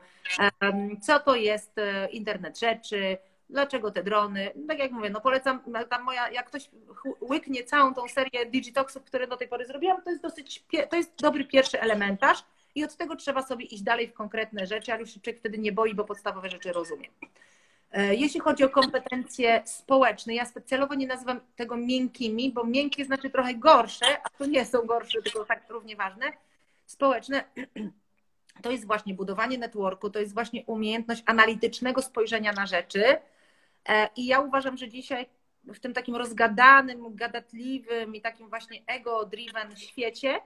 co 1.02 1.20
to 1.20 1.34
jest 1.34 1.78
e, 1.78 2.08
internet 2.08 2.58
rzeczy, 2.58 3.18
dlaczego 3.50 3.90
te 3.90 4.02
drony. 4.02 4.50
Tak 4.68 4.78
jak 4.78 4.92
mówię, 4.92 5.10
no 5.10 5.20
polecam, 5.20 5.60
tam 5.90 6.02
moja, 6.02 6.30
jak 6.30 6.46
ktoś 6.46 6.70
łyknie 7.20 7.64
całą 7.64 7.94
tą 7.94 8.08
serię 8.08 8.46
Digitoxów, 8.46 9.04
które 9.04 9.26
do 9.26 9.36
tej 9.36 9.48
pory 9.48 9.66
zrobiłam, 9.66 10.02
to 10.02 10.10
jest 10.10 10.22
dosyć, 10.22 10.64
to 10.90 10.96
jest 10.96 11.20
dobry 11.20 11.44
pierwszy 11.44 11.80
elementarz 11.80 12.44
i 12.74 12.84
od 12.84 12.96
tego 12.96 13.16
trzeba 13.16 13.42
sobie 13.42 13.64
iść 13.64 13.82
dalej 13.82 14.08
w 14.08 14.14
konkretne 14.14 14.66
rzeczy, 14.66 14.92
ale 14.92 15.00
już 15.00 15.14
się 15.14 15.20
człowiek 15.20 15.40
wtedy 15.40 15.58
nie 15.58 15.72
boi, 15.72 15.94
bo 15.94 16.04
podstawowe 16.04 16.50
rzeczy 16.50 16.72
rozumie. 16.72 17.08
E, 17.92 18.14
jeśli 18.14 18.40
chodzi 18.40 18.64
o 18.64 18.68
kompetencje 18.68 19.62
społeczne, 19.64 20.34
ja 20.34 20.44
specjalowo 20.44 20.94
nie 20.94 21.06
nazywam 21.06 21.40
tego 21.56 21.76
miękkimi, 21.76 22.52
bo 22.52 22.64
miękkie 22.64 23.04
znaczy 23.04 23.30
trochę 23.30 23.54
gorsze, 23.54 24.06
a 24.24 24.30
to 24.38 24.46
nie 24.46 24.66
są 24.66 24.86
gorsze, 24.86 25.22
tylko 25.22 25.44
tak 25.44 25.64
równie 25.68 25.96
ważne. 25.96 26.32
Społeczne 26.86 27.44
to 28.62 28.70
jest 28.70 28.86
właśnie 28.86 29.14
budowanie 29.14 29.58
networku, 29.58 30.10
to 30.10 30.20
jest 30.20 30.34
właśnie 30.34 30.64
umiejętność 30.66 31.22
analitycznego 31.26 32.02
spojrzenia 32.02 32.52
na 32.52 32.66
rzeczy. 32.66 33.04
E, 33.88 34.08
I 34.16 34.26
ja 34.26 34.40
uważam, 34.40 34.76
że 34.76 34.88
dzisiaj 34.88 35.26
w 35.64 35.80
tym 35.80 35.92
takim 35.92 36.16
rozgadanym, 36.16 37.16
gadatliwym 37.16 38.14
i 38.14 38.20
takim 38.20 38.48
właśnie 38.48 38.82
ego-driven 38.86 39.76
świecie 39.76 40.40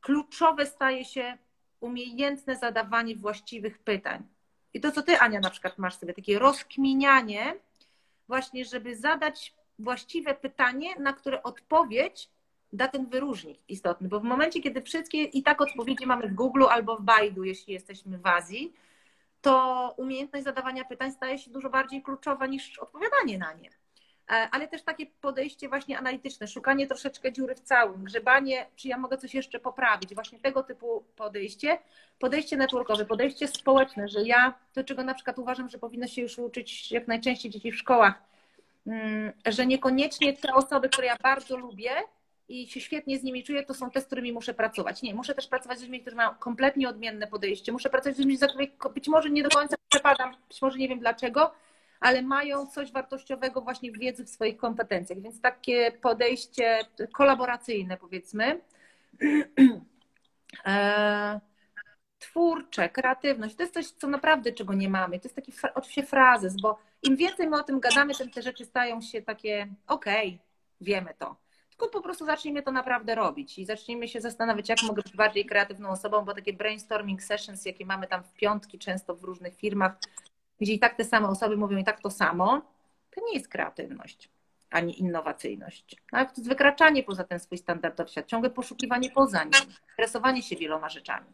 kluczowe 0.00 0.66
staje 0.66 1.04
się 1.04 1.38
umiejętne 1.80 2.56
zadawanie 2.56 3.16
właściwych 3.16 3.78
pytań. 3.78 4.35
I 4.76 4.80
to, 4.80 4.92
co 4.92 5.02
ty, 5.02 5.18
Ania, 5.18 5.40
na 5.40 5.50
przykład 5.50 5.78
masz 5.78 5.96
sobie, 5.96 6.14
takie 6.14 6.38
rozkminianie, 6.38 7.54
właśnie, 8.28 8.64
żeby 8.64 8.96
zadać 8.96 9.54
właściwe 9.78 10.34
pytanie, 10.34 10.94
na 10.98 11.12
które 11.12 11.42
odpowiedź 11.42 12.28
da 12.72 12.88
ten 12.88 13.06
wyróżnik 13.06 13.58
istotny, 13.68 14.08
bo 14.08 14.20
w 14.20 14.22
momencie, 14.22 14.62
kiedy 14.62 14.82
wszystkie 14.82 15.22
i 15.22 15.42
tak 15.42 15.60
odpowiedzi 15.60 16.06
mamy 16.06 16.28
w 16.28 16.34
Google 16.34 16.64
albo 16.70 16.96
w 16.96 17.02
Baidu, 17.02 17.44
jeśli 17.44 17.72
jesteśmy 17.72 18.18
w 18.18 18.26
Azji, 18.26 18.72
to 19.40 19.94
umiejętność 19.96 20.44
zadawania 20.44 20.84
pytań 20.84 21.12
staje 21.12 21.38
się 21.38 21.50
dużo 21.50 21.70
bardziej 21.70 22.02
kluczowa 22.02 22.46
niż 22.46 22.78
odpowiadanie 22.78 23.38
na 23.38 23.52
nie. 23.52 23.70
E, 24.30 24.48
ale 24.50 24.68
też 24.68 24.82
takie 24.82 25.06
podejście 25.06 25.68
właśnie 25.68 25.98
analityczne, 25.98 26.48
szukanie 26.48 26.86
troszeczkę 26.86 27.32
dziury 27.32 27.54
w 27.54 27.60
całym, 27.60 28.04
grzebanie, 28.04 28.66
czy 28.76 28.88
ja 28.88 28.98
mogę 28.98 29.18
coś 29.18 29.34
jeszcze 29.34 29.58
poprawić, 29.58 30.14
właśnie 30.14 30.38
tego 30.38 30.62
typu 30.62 31.04
podejście, 31.16 31.78
podejście 32.18 32.56
networkowe, 32.56 33.04
podejście 33.04 33.48
społeczne, 33.48 34.08
że 34.08 34.22
ja, 34.22 34.54
to 34.72 34.84
czego 34.84 35.04
na 35.04 35.14
przykład 35.14 35.38
uważam, 35.38 35.68
że 35.68 35.78
powinno 35.78 36.06
się 36.06 36.22
już 36.22 36.38
uczyć 36.38 36.92
jak 36.92 37.08
najczęściej 37.08 37.50
dzieci 37.50 37.72
w 37.72 37.76
szkołach, 37.76 38.22
mm, 38.86 39.32
że 39.46 39.66
niekoniecznie 39.66 40.32
te 40.32 40.54
osoby, 40.54 40.88
które 40.88 41.06
ja 41.06 41.16
bardzo 41.22 41.56
lubię 41.56 41.90
i 42.48 42.68
się 42.68 42.80
świetnie 42.80 43.18
z 43.18 43.22
nimi 43.22 43.44
czuję, 43.44 43.64
to 43.64 43.74
są 43.74 43.90
te, 43.90 44.00
z 44.00 44.06
którymi 44.06 44.32
muszę 44.32 44.54
pracować. 44.54 45.02
Nie, 45.02 45.14
muszę 45.14 45.34
też 45.34 45.46
pracować 45.46 45.78
z 45.78 45.82
ludźmi, 45.82 46.00
którzy 46.00 46.16
mają 46.16 46.34
kompletnie 46.34 46.88
odmienne 46.88 47.26
podejście, 47.26 47.72
muszę 47.72 47.90
pracować 47.90 48.16
z 48.16 48.18
ludźmi, 48.18 48.36
za 48.36 48.46
których 48.46 48.70
być 48.94 49.08
może 49.08 49.30
nie 49.30 49.42
do 49.42 49.50
końca 49.50 49.76
przepadam, 49.88 50.36
być 50.48 50.62
może 50.62 50.78
nie 50.78 50.88
wiem 50.88 50.98
dlaczego, 50.98 51.52
ale 52.00 52.22
mają 52.22 52.66
coś 52.66 52.92
wartościowego 52.92 53.60
właśnie 53.60 53.92
w 53.92 53.98
wiedzy, 53.98 54.24
w 54.24 54.30
swoich 54.30 54.56
kompetencjach. 54.56 55.20
Więc 55.20 55.40
takie 55.40 55.92
podejście 56.02 56.78
kolaboracyjne, 57.12 57.96
powiedzmy, 57.96 58.60
e, 60.66 61.40
twórcze, 62.18 62.88
kreatywność, 62.88 63.56
to 63.56 63.62
jest 63.62 63.74
coś, 63.74 63.86
co 63.86 64.06
naprawdę 64.06 64.52
czego 64.52 64.74
nie 64.74 64.88
mamy. 64.88 65.20
To 65.20 65.28
jest 65.28 65.36
taki 65.36 65.52
oczywiście 65.74 66.02
frazes, 66.02 66.60
bo 66.60 66.78
im 67.02 67.16
więcej 67.16 67.48
my 67.48 67.56
o 67.56 67.62
tym 67.62 67.80
gadamy, 67.80 68.14
tym 68.14 68.30
te 68.30 68.42
rzeczy 68.42 68.64
stają 68.64 69.00
się 69.00 69.22
takie, 69.22 69.68
okej, 69.86 70.28
okay, 70.28 70.38
wiemy 70.80 71.14
to. 71.18 71.36
Tylko 71.70 71.88
po 71.88 72.00
prostu 72.00 72.26
zacznijmy 72.26 72.62
to 72.62 72.72
naprawdę 72.72 73.14
robić 73.14 73.58
i 73.58 73.64
zacznijmy 73.64 74.08
się 74.08 74.20
zastanawiać, 74.20 74.68
jak 74.68 74.82
mogę 74.82 75.02
być 75.02 75.16
bardziej 75.16 75.46
kreatywną 75.46 75.88
osobą, 75.88 76.24
bo 76.24 76.34
takie 76.34 76.52
brainstorming 76.52 77.22
sessions, 77.22 77.66
jakie 77.66 77.86
mamy 77.86 78.06
tam 78.06 78.22
w 78.22 78.32
piątki 78.32 78.78
często 78.78 79.14
w 79.14 79.24
różnych 79.24 79.56
firmach, 79.56 79.98
gdzie 80.60 80.72
i 80.72 80.78
tak 80.78 80.94
te 80.94 81.04
same 81.04 81.28
osoby 81.28 81.56
mówią 81.56 81.78
i 81.78 81.84
tak 81.84 82.00
to 82.00 82.10
samo, 82.10 82.62
to 83.10 83.20
nie 83.26 83.34
jest 83.34 83.48
kreatywność 83.48 84.30
ani 84.70 85.00
innowacyjność. 85.00 85.96
Tak? 86.10 86.32
To 86.32 86.40
jest 86.40 86.48
wykraczanie 86.48 87.02
poza 87.02 87.24
ten 87.24 87.40
swój 87.40 87.58
standardowy 87.58 88.10
świat, 88.10 88.26
ciągłe 88.26 88.50
poszukiwanie 88.50 89.10
poza 89.10 89.44
nim, 89.44 89.52
interesowanie 89.90 90.42
się 90.42 90.56
wieloma 90.56 90.88
rzeczami. 90.88 91.26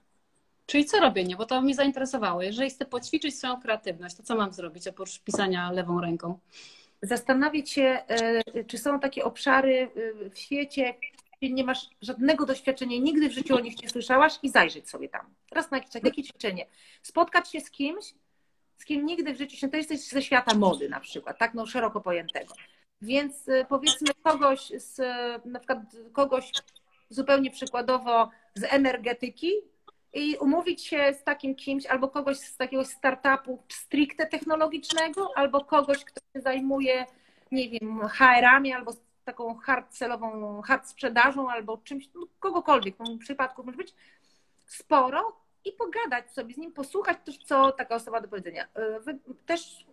Czyli 0.66 0.84
co 0.84 1.00
robienie? 1.00 1.36
Bo 1.36 1.46
to 1.46 1.62
mnie 1.62 1.74
zainteresowało. 1.74 2.42
Jeżeli 2.42 2.70
chcę 2.70 2.84
poćwiczyć 2.84 3.38
swoją 3.38 3.60
kreatywność, 3.60 4.16
to 4.16 4.22
co 4.22 4.36
mam 4.36 4.52
zrobić 4.52 4.88
oprócz 4.88 5.18
pisania 5.18 5.72
lewą 5.72 6.00
ręką? 6.00 6.38
Zastanawiać 7.02 7.70
się, 7.70 8.02
e, 8.08 8.64
czy 8.64 8.78
są 8.78 9.00
takie 9.00 9.24
obszary 9.24 9.90
e, 10.24 10.30
w 10.30 10.38
świecie, 10.38 10.94
gdzie 11.40 11.52
nie 11.52 11.64
masz 11.64 11.90
żadnego 12.02 12.46
doświadczenia, 12.46 12.98
nigdy 12.98 13.28
w 13.28 13.32
życiu 13.32 13.56
o 13.56 13.60
nich 13.60 13.82
nie 13.82 13.90
słyszałaś 13.90 14.38
i 14.42 14.48
zajrzeć 14.48 14.90
sobie 14.90 15.08
tam. 15.08 15.34
Raz 15.52 15.70
na 15.70 15.76
jakiś 15.76 15.92
czas, 15.92 16.02
jakie 16.04 16.22
ćwiczenie. 16.22 16.66
Spotkać 17.02 17.50
się 17.50 17.60
z 17.60 17.70
kimś, 17.70 18.14
z 18.82 18.84
kim 18.84 19.06
nigdy 19.06 19.34
w 19.34 19.38
życiu 19.38 19.56
się, 19.56 19.68
to 19.68 19.76
jesteś 19.76 20.08
ze 20.08 20.22
świata 20.22 20.54
mody 20.54 20.88
na 20.88 21.00
przykład, 21.00 21.38
tak, 21.38 21.54
no 21.54 21.66
szeroko 21.66 22.00
pojętego. 22.00 22.54
Więc 23.02 23.48
y, 23.48 23.66
powiedzmy 23.68 24.08
kogoś 24.22 24.72
z, 24.76 24.98
na 25.46 25.58
przykład 25.58 25.78
kogoś 26.12 26.52
zupełnie 27.08 27.50
przykładowo 27.50 28.30
z 28.54 28.64
energetyki 28.64 29.52
i 30.14 30.36
umówić 30.36 30.86
się 30.86 31.14
z 31.20 31.24
takim 31.24 31.54
kimś 31.54 31.86
albo 31.86 32.08
kogoś 32.08 32.36
z 32.36 32.56
takiego 32.56 32.84
startupu 32.84 33.62
stricte 33.68 34.26
technologicznego, 34.26 35.30
albo 35.36 35.64
kogoś, 35.64 36.04
kto 36.04 36.20
się 36.20 36.40
zajmuje, 36.40 37.06
nie 37.52 37.68
wiem, 37.68 38.08
HR-ami 38.08 38.72
albo 38.72 38.92
taką 39.24 39.54
hard 39.54 39.90
celową, 39.90 40.62
hard 40.62 40.88
sprzedażą 40.88 41.50
albo 41.50 41.78
czymś, 41.78 42.08
no, 42.14 42.26
kogokolwiek, 42.40 42.94
w 42.94 43.06
tym 43.06 43.18
przypadku 43.18 43.64
może 43.64 43.76
być 43.76 43.94
sporo, 44.66 45.41
i 45.64 45.72
pogadać 45.72 46.32
sobie 46.32 46.54
z 46.54 46.56
nim, 46.56 46.72
posłuchać 46.72 47.18
też, 47.24 47.38
co 47.38 47.72
taka 47.72 47.94
osoba 47.94 48.20
do 48.20 48.28
powiedzenia. 48.28 48.68
E, 48.74 49.00
też 49.46 49.86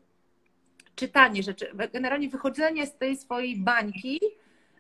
czytanie 0.96 1.44
rzeczy, 1.44 1.72
generalnie 1.94 2.30
wychodzenie 2.30 2.88
z 2.88 2.98
tej 2.98 3.18
swojej 3.18 3.58
bańki 3.58 4.20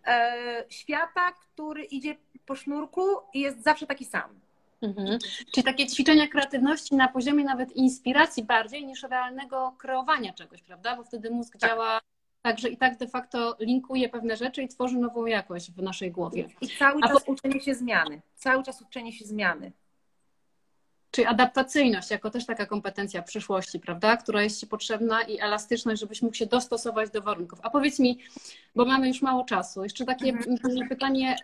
e, 0.06 0.66
świata, 0.70 1.32
który 1.32 1.84
idzie 1.84 2.16
po 2.46 2.56
sznurku 2.56 3.02
i 3.34 3.40
jest 3.40 3.64
zawsze 3.64 3.88
taki 3.88 4.06
sam. 4.06 4.40
Mhm. 4.82 5.20
Czyli 5.54 5.64
takie 5.64 5.88
ćwiczenia 5.88 6.28
kreatywności 6.28 6.96
na 6.96 7.08
poziomie 7.08 7.44
nawet 7.44 7.76
inspiracji 7.76 8.44
bardziej 8.44 8.86
niż 8.86 9.04
realnego 9.04 9.76
kreowania 9.78 10.34
czegoś, 10.34 10.62
prawda? 10.62 10.96
Bo 10.96 11.04
wtedy 11.04 11.32
mózg 11.32 11.58
tak. 11.58 11.70
działa 11.70 12.02
tak, 12.42 12.60
że 12.60 12.70
i 12.70 12.78
tak 12.78 12.98
de 12.98 13.08
facto 13.08 13.56
linkuje 13.60 14.10
pewne 14.10 14.38
rzeczy 14.38 14.64
i 14.64 14.68
tworzy 14.68 14.98
nową 14.98 15.26
jakość 15.26 15.72
w 15.72 15.82
naszej 15.82 16.12
głowie. 16.12 16.48
I 16.62 16.68
cały 16.68 17.02
czas 17.02 17.24
uczenie 17.28 17.62
się 17.62 17.76
zmiany. 17.76 18.22
Cały 18.36 18.64
czas 18.64 18.82
uczenie 18.82 19.14
się 19.14 19.26
zmiany. 19.26 19.72
Czyli 21.12 21.28
adaptacyjność 21.28 22.12
jako 22.12 22.30
też 22.30 22.46
taka 22.46 22.66
kompetencja 22.66 23.22
przyszłości, 23.22 23.80
prawda? 23.80 24.18
Która 24.18 24.44
jest 24.44 24.60
Ci 24.60 24.68
potrzebna 24.68 25.22
i 25.22 25.40
elastyczność, 25.40 26.02
żebyś 26.02 26.22
mógł 26.22 26.36
się 26.36 26.46
dostosować 26.46 27.10
do 27.10 27.22
warunków. 27.22 27.60
A 27.64 27.70
powiedz 27.70 28.00
mi, 28.00 28.20
bo 28.76 28.86
mamy 28.86 29.08
już 29.08 29.22
mało 29.22 29.44
czasu, 29.44 29.84
jeszcze 29.84 30.06
takie 30.06 30.30
mhm. 30.30 30.90
pytanie. 30.90 31.36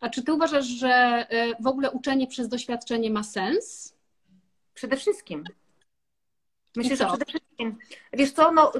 A 0.00 0.08
czy 0.08 0.22
Ty 0.22 0.32
uważasz, 0.32 0.66
że 0.66 0.88
e, 0.88 1.62
w 1.62 1.66
ogóle 1.66 1.90
uczenie 1.90 2.26
przez 2.26 2.48
doświadczenie 2.48 3.10
ma 3.10 3.22
sens? 3.22 3.94
Przede 4.74 4.96
wszystkim. 4.96 5.44
Myślę, 6.76 6.96
że 6.96 7.06
przede 7.06 7.24
wszystkim, 7.24 7.78
wiesz 8.12 8.32
co, 8.32 8.52
no, 8.52 8.72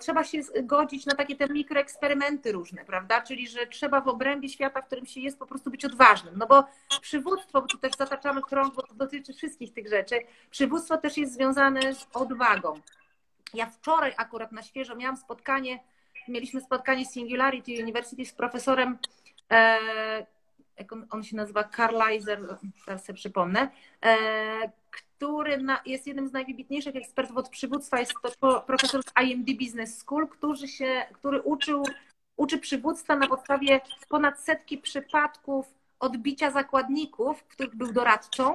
trzeba 0.00 0.24
się 0.24 0.42
zgodzić 0.42 1.06
na 1.06 1.14
takie 1.14 1.36
te 1.36 1.48
mikroeksperymenty 1.48 2.52
różne, 2.52 2.84
prawda? 2.84 3.20
Czyli, 3.20 3.48
że 3.48 3.66
trzeba 3.66 4.00
w 4.00 4.08
obrębie 4.08 4.48
świata, 4.48 4.82
w 4.82 4.86
którym 4.86 5.06
się 5.06 5.20
jest, 5.20 5.38
po 5.38 5.46
prostu 5.46 5.70
być 5.70 5.84
odważnym. 5.84 6.34
No 6.38 6.46
bo 6.46 6.64
przywództwo, 7.00 7.60
bo 7.60 7.66
tu 7.66 7.78
też 7.78 7.92
zataczamy 7.98 8.42
krąg, 8.42 8.74
bo 8.74 8.82
to 8.82 8.94
dotyczy 8.94 9.32
wszystkich 9.32 9.72
tych 9.72 9.88
rzeczy, 9.88 10.20
przywództwo 10.50 10.98
też 10.98 11.16
jest 11.16 11.32
związane 11.32 11.94
z 11.94 12.06
odwagą. 12.14 12.80
Ja 13.54 13.66
wczoraj 13.66 14.14
akurat 14.16 14.52
na 14.52 14.62
świeżo 14.62 14.96
miałam 14.96 15.16
spotkanie, 15.16 15.78
mieliśmy 16.28 16.60
spotkanie 16.60 17.06
z 17.06 17.12
Singularity 17.12 17.72
University 17.82 18.26
z 18.26 18.32
profesorem 18.32 18.98
e, 19.52 20.26
jak 20.78 20.92
on, 20.92 21.06
on, 21.10 21.24
się 21.24 21.36
nazywa 21.36 21.64
Carlizer, 21.64 22.58
teraz 22.86 23.04
sobie 23.04 23.16
przypomnę, 23.16 23.68
e, 24.04 24.16
który 24.90 25.64
jest 25.86 26.06
jednym 26.06 26.28
z 26.28 26.32
najwybitniejszych 26.32 26.96
ekspertów 26.96 27.36
od 27.36 27.48
przywództwa. 27.48 28.00
Jest 28.00 28.12
to 28.40 28.60
profesor 28.60 29.02
z 29.02 29.22
IMD 29.22 29.46
Business 29.58 29.98
School, 29.98 30.28
który, 30.28 30.68
się, 30.68 31.02
który 31.12 31.42
uczył, 31.42 31.86
uczy 32.36 32.58
przywództwa 32.58 33.16
na 33.16 33.28
podstawie 33.28 33.80
ponad 34.08 34.40
setki 34.40 34.78
przypadków 34.78 35.66
odbicia 36.00 36.50
zakładników, 36.50 37.44
których 37.44 37.76
był 37.76 37.92
doradcą. 37.92 38.54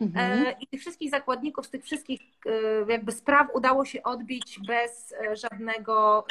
Mhm. 0.00 0.46
E, 0.46 0.52
I 0.60 0.66
tych 0.66 0.80
wszystkich 0.80 1.10
zakładników 1.10 1.66
z 1.66 1.70
tych 1.70 1.84
wszystkich 1.84 2.20
e, 2.46 2.92
jakby 2.92 3.12
spraw 3.12 3.48
udało 3.54 3.84
się 3.84 4.02
odbić 4.02 4.60
bez 4.66 5.14
żadnego 5.32 6.26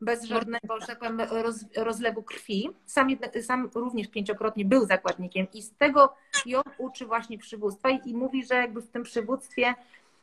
bez 0.00 0.24
żadnego, 0.24 0.80
że 0.80 0.86
tak 0.86 0.98
powiem, 0.98 1.20
roz, 1.20 1.64
rozlewu 1.76 2.22
krwi. 2.22 2.70
Sam, 2.86 3.08
sam 3.42 3.70
również 3.74 4.08
pięciokrotnie 4.08 4.64
był 4.64 4.86
zakładnikiem 4.86 5.46
i 5.54 5.62
z 5.62 5.72
tego 5.76 6.14
ją 6.46 6.60
uczy 6.78 7.06
właśnie 7.06 7.38
przywództwa 7.38 7.90
i, 7.90 8.10
i 8.10 8.14
mówi, 8.14 8.44
że 8.46 8.54
jakby 8.54 8.82
w 8.82 8.90
tym 8.90 9.02
przywództwie 9.02 9.74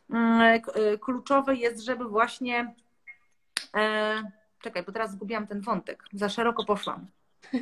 mm, 0.09 0.61
kluczowe 1.01 1.55
jest, 1.55 1.79
żeby 1.83 2.05
właśnie 2.05 2.73
e, 3.75 4.23
czekaj, 4.61 4.83
bo 4.83 4.91
teraz 4.91 5.11
zgubiłam 5.11 5.47
ten 5.47 5.61
wątek, 5.61 6.03
za 6.13 6.29
szeroko 6.29 6.65
poszłam. 6.65 7.05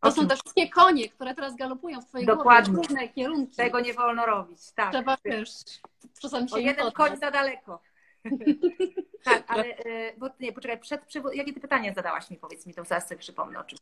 To 0.00 0.12
są 0.12 0.28
te 0.28 0.36
wszystkie 0.36 0.68
konie, 0.68 1.08
które 1.08 1.34
teraz 1.34 1.56
galopują 1.56 2.00
w 2.00 2.04
twojej 2.04 2.26
Dokładnie. 2.26 2.74
głowie, 2.74 2.88
różne 2.88 3.08
kierunki. 3.08 3.56
Tego 3.56 3.80
nie 3.80 3.94
wolno 3.94 4.26
robić, 4.26 4.72
tak. 4.74 4.92
Trzeba, 4.92 5.16
wiesz, 5.24 5.50
czasami 6.20 6.48
się 6.48 6.54
o 6.54 6.58
jeden 6.58 6.92
koń 6.92 7.16
za 7.16 7.30
daleko. 7.30 7.80
tak, 9.24 9.44
ale 9.46 9.64
e, 9.64 10.16
bo 10.16 10.30
nie, 10.40 10.52
poczekaj, 10.52 10.78
przed, 10.78 11.02
jakie 11.32 11.52
ty 11.52 11.60
pytania 11.60 11.94
zadałaś 11.94 12.30
mi, 12.30 12.36
powiedz 12.36 12.66
mi, 12.66 12.74
to 12.74 12.84
zaraz 12.84 13.08
sobie 13.08 13.18
przypomnę 13.18 13.58
o 13.58 13.64
czym 13.64 13.78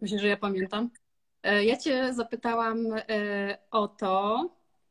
Myślę, 0.00 0.18
że 0.18 0.28
ja 0.28 0.36
pamiętam. 0.36 0.90
E, 1.42 1.64
ja 1.64 1.76
cię 1.76 2.14
zapytałam 2.14 2.86
e, 2.92 3.58
o 3.70 3.88
to... 3.88 4.50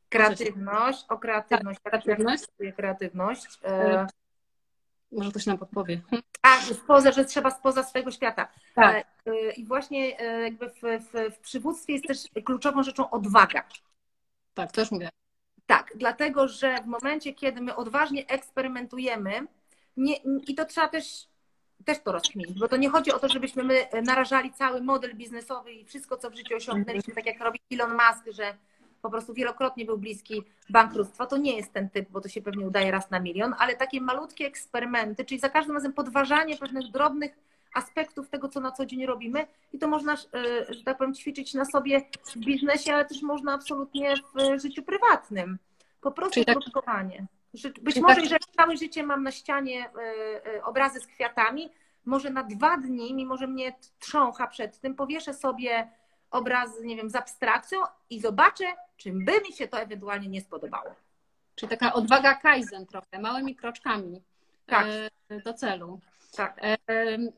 Kreatywność, 0.10 1.06
o 1.10 1.18
kreatywność. 1.18 1.80
Tak, 1.84 2.04
kreatywność. 2.04 2.44
kreatywność. 2.76 3.60
Może 5.12 5.30
ktoś 5.30 5.46
nam 5.46 5.58
podpowie. 5.58 6.02
A, 6.42 6.62
spoza, 6.62 7.12
że 7.12 7.26
trzeba 7.26 7.52
spoza 7.52 7.84
swojego 7.84 8.12
świata. 8.12 8.48
Tak. 8.76 9.08
I 9.58 9.66
właśnie 9.66 10.10
jakby 10.44 10.70
w, 10.70 10.82
w, 10.82 11.36
w 11.36 11.40
przywództwie 11.40 11.94
jest 11.94 12.08
też 12.08 12.44
kluczową 12.46 12.84
rzeczą 12.84 13.10
odwaga. 13.10 13.64
Tak, 14.54 14.72
też 14.72 14.92
mówię. 14.92 15.10
Tak, 15.72 15.94
dlatego 15.96 16.48
że 16.48 16.82
w 16.84 16.86
momencie, 16.86 17.34
kiedy 17.34 17.62
my 17.62 17.76
odważnie 17.76 18.28
eksperymentujemy, 18.28 19.48
nie, 19.98 20.16
i 20.48 20.56
to 20.56 20.66
trzeba 20.66 20.88
też, 20.88 21.28
też 21.86 22.00
to 22.00 22.12
rozkminić, 22.12 22.60
bo 22.60 22.68
to 22.68 22.78
nie 22.78 22.90
chodzi 22.90 23.12
o 23.12 23.20
to, 23.20 23.30
żebyśmy 23.30 23.64
my 23.64 23.88
narażali 24.04 24.54
cały 24.54 24.82
model 24.82 25.16
biznesowy 25.16 25.72
i 25.72 25.86
wszystko, 25.86 26.18
co 26.18 26.30
w 26.30 26.36
życiu 26.36 26.56
osiągnęliśmy, 26.56 27.14
tak 27.14 27.26
jak 27.26 27.40
robi 27.40 27.60
Elon 27.74 27.92
Musk, 27.92 28.38
że 28.38 28.54
po 29.02 29.10
prostu 29.10 29.34
wielokrotnie 29.34 29.86
był 29.86 29.98
bliski 29.98 30.44
bankructwa. 30.70 31.26
To 31.26 31.38
nie 31.38 31.58
jest 31.58 31.74
ten 31.74 31.90
typ, 31.90 32.10
bo 32.10 32.22
to 32.22 32.30
się 32.30 32.42
pewnie 32.42 32.68
udaje 32.68 32.92
raz 32.92 33.12
na 33.12 33.20
milion, 33.20 33.56
ale 33.60 33.76
takie 33.76 34.02
malutkie 34.02 34.46
eksperymenty, 34.46 35.26
czyli 35.26 35.40
za 35.40 35.50
każdym 35.50 35.76
razem 35.76 35.94
podważanie 35.94 36.58
pewnych 36.58 36.92
drobnych 36.92 37.32
aspektów 37.74 38.30
tego, 38.30 38.50
co 38.50 38.60
na 38.60 38.72
co 38.72 38.86
dzień 38.86 39.06
robimy 39.06 39.48
i 39.74 39.80
to 39.80 39.88
można, 39.88 40.14
e, 40.14 40.18
że 40.74 40.84
tak 40.84 40.98
powiem, 40.98 41.14
ćwiczyć 41.14 41.54
na 41.54 41.66
sobie 41.66 42.02
w 42.26 42.38
biznesie, 42.38 42.94
ale 42.94 43.06
też 43.06 43.22
można 43.22 43.54
absolutnie 43.54 44.14
w 44.36 44.62
życiu 44.62 44.84
prywatnym. 44.84 45.60
Po 46.02 46.12
prostu 46.12 46.46
tak... 46.46 46.60
próbowanie. 46.60 47.26
Być 47.82 48.00
może, 48.00 48.16
tak... 48.16 48.24
jeżeli 48.24 48.46
całe 48.58 48.78
życie 48.78 49.04
mam 49.04 49.24
na 49.24 49.32
ścianie 49.32 49.90
e, 49.90 50.56
e, 50.56 50.64
obrazy 50.64 51.00
z 51.00 51.08
kwiatami, 51.08 51.70
może 52.06 52.30
na 52.30 52.44
dwa 52.44 52.78
dni, 52.78 53.14
mimo 53.14 53.38
że 53.38 53.48
mnie 53.48 53.76
trzącha 54.00 54.48
przed 54.48 54.80
tym, 54.80 54.96
powieszę 54.96 55.34
sobie 55.34 55.92
obrazy, 56.32 56.86
nie 56.86 56.96
wiem, 56.96 57.10
z 57.10 57.16
abstrakcją 57.16 57.80
i 58.10 58.20
zobaczę, 58.20 58.66
czym 58.98 59.26
by 59.26 59.32
mi 59.42 59.54
się 59.54 59.68
to 59.68 59.80
ewentualnie 59.80 60.28
nie 60.28 60.42
spodobało. 60.42 60.96
Czyli 61.56 61.70
taka 61.70 61.94
odwaga 61.94 62.36
Kaizen 62.36 62.86
trochę, 62.86 63.20
małymi 63.20 63.56
kroczkami 63.56 64.22
tak. 64.66 64.88
do 65.46 65.54
celu. 65.54 66.00
Tak. 66.36 66.60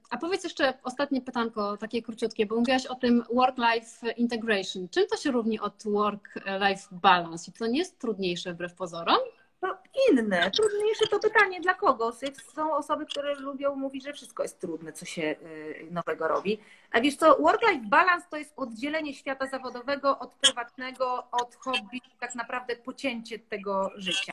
A 0.10 0.18
powiedz 0.18 0.44
jeszcze 0.44 0.74
ostatnie 0.84 1.22
pytanko, 1.22 1.78
takie 1.78 2.02
króciutkie, 2.02 2.46
bo 2.46 2.56
mówiłaś 2.56 2.86
o 2.86 2.96
tym 2.96 3.24
work-life 3.34 4.12
integration. 4.12 4.90
Czym 4.90 5.08
to 5.08 5.18
się 5.18 5.32
różni 5.32 5.60
od 5.60 5.84
work-life 5.84 6.88
balance? 6.92 7.52
I 7.52 7.54
to 7.54 7.68
nie 7.68 7.80
jest 7.80 8.00
trudniejsze 8.00 8.54
wbrew 8.54 8.76
pozorom? 8.76 9.18
No 9.62 9.78
inne. 10.12 10.52
Trudniejsze 10.52 11.08
to 11.08 11.20
pytanie 11.20 11.62
dla 11.62 11.74
kogo? 11.74 12.12
Są 12.56 12.74
osoby, 12.74 13.06
które 13.06 13.36
lubią 13.36 13.76
mówić, 13.76 14.04
że 14.04 14.14
wszystko 14.14 14.44
jest 14.44 14.60
trudne, 14.60 14.94
co 14.94 15.06
się 15.06 15.22
y, 15.22 15.88
nowego 15.92 16.28
robi. 16.28 16.60
A 16.92 17.02
wiesz 17.02 17.16
co, 17.16 17.36
work-life 17.36 17.90
balance 17.90 18.28
to 18.30 18.38
jest 18.38 18.54
oddzielenie 18.56 19.14
świata 19.14 19.48
zawodowego 19.48 20.20
od 20.20 20.36
prywatnego, 20.36 21.28
od 21.32 21.56
hobby, 21.56 22.02
tak 22.20 22.36
naprawdę 22.36 22.76
pocięcie 22.76 23.40
tego 23.40 23.92
życia. 23.96 24.33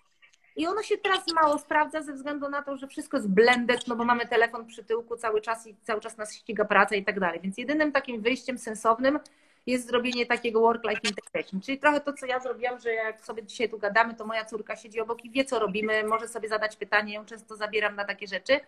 I 0.57 0.67
ono 0.67 0.83
się 0.83 0.99
teraz 0.99 1.21
mało 1.35 1.59
sprawdza 1.59 2.03
ze 2.03 2.13
względu 2.13 2.49
na 2.49 2.63
to, 2.63 2.77
że 2.77 2.87
wszystko 2.87 3.17
jest 3.17 3.29
blended, 3.29 3.89
no 3.89 3.97
bo 3.97 4.05
mamy 4.05 4.27
telefon 4.27 4.67
przy 4.67 4.85
tyłku 4.85 5.17
cały 5.17 5.41
czas 5.41 5.67
i 5.67 5.77
cały 5.83 6.01
czas 6.01 6.19
nas 6.19 6.35
ściga 6.35 6.65
praca 6.65 6.97
i 6.97 7.05
tak 7.05 7.21
dalej. 7.21 7.41
Więc 7.43 7.59
jedynym 7.59 7.93
takim 7.93 8.21
wyjściem 8.21 8.59
sensownym 8.59 9.19
jest 9.67 9.87
zrobienie 9.87 10.27
takiego 10.27 10.61
work-life 10.61 11.01
integration. 11.05 11.61
Czyli 11.61 11.79
trochę 11.79 12.01
to, 12.01 12.13
co 12.13 12.27
ja 12.27 12.41
zrobiłam, 12.41 12.79
że 12.79 12.93
jak 12.93 13.21
sobie 13.21 13.43
dzisiaj 13.43 13.69
tu 13.69 13.79
gadamy, 13.79 14.15
to 14.15 14.27
moja 14.27 14.45
córka 14.45 14.77
siedzi 14.77 15.01
obok 15.01 15.25
i 15.25 15.31
wie, 15.31 15.45
co 15.45 15.59
robimy, 15.59 16.05
może 16.05 16.29
sobie 16.29 16.49
zadać 16.49 16.77
pytanie, 16.77 17.15
ją 17.15 17.25
często 17.25 17.57
zabieram 17.57 17.97
na 17.97 18.05
takie 18.05 18.27
rzeczy, 18.27 18.61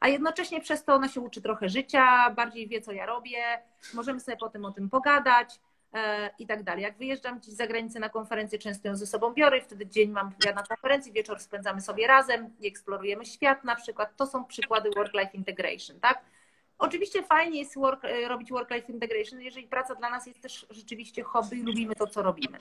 a 0.00 0.08
jednocześnie 0.08 0.60
przez 0.60 0.84
to 0.84 0.94
ona 0.94 1.08
się 1.08 1.20
uczy 1.20 1.42
trochę 1.42 1.68
życia, 1.68 2.30
bardziej 2.30 2.68
wie, 2.68 2.80
co 2.80 2.92
ja 2.92 3.06
robię, 3.06 3.42
możemy 3.94 4.20
sobie 4.20 4.36
potem 4.36 4.64
o 4.64 4.72
tym 4.72 4.90
pogadać. 4.90 5.60
E, 5.94 6.30
i 6.38 6.46
tak 6.46 6.62
dalej. 6.62 6.82
Jak 6.82 6.96
wyjeżdżam 6.96 7.38
gdzieś 7.38 7.54
za 7.54 7.66
granicę 7.66 8.00
na 8.00 8.08
konferencję, 8.08 8.58
często 8.58 8.88
ją 8.88 8.96
ze 8.96 9.06
sobą 9.06 9.32
biorę, 9.32 9.60
wtedy 9.60 9.86
dzień 9.86 10.10
mam 10.10 10.32
ja 10.44 10.52
na 10.52 10.62
konferencji, 10.62 11.12
wieczór 11.12 11.40
spędzamy 11.40 11.80
sobie 11.80 12.06
razem 12.06 12.50
i 12.60 12.66
eksplorujemy 12.66 13.26
świat 13.26 13.64
na 13.64 13.76
przykład. 13.76 14.16
To 14.16 14.26
są 14.26 14.44
przykłady 14.44 14.90
work-life 14.90 15.30
integration, 15.34 16.00
tak? 16.00 16.24
Oczywiście 16.78 17.22
fajnie 17.22 17.58
jest 17.58 17.74
work, 17.74 18.04
e, 18.04 18.28
robić 18.28 18.50
work-life 18.50 18.92
integration, 18.92 19.40
jeżeli 19.40 19.66
praca 19.66 19.94
dla 19.94 20.10
nas 20.10 20.26
jest 20.26 20.40
też 20.40 20.66
rzeczywiście 20.70 21.22
hobby 21.22 21.58
i 21.58 21.62
lubimy 21.62 21.94
to, 21.94 22.06
co 22.06 22.22
robimy. 22.22 22.58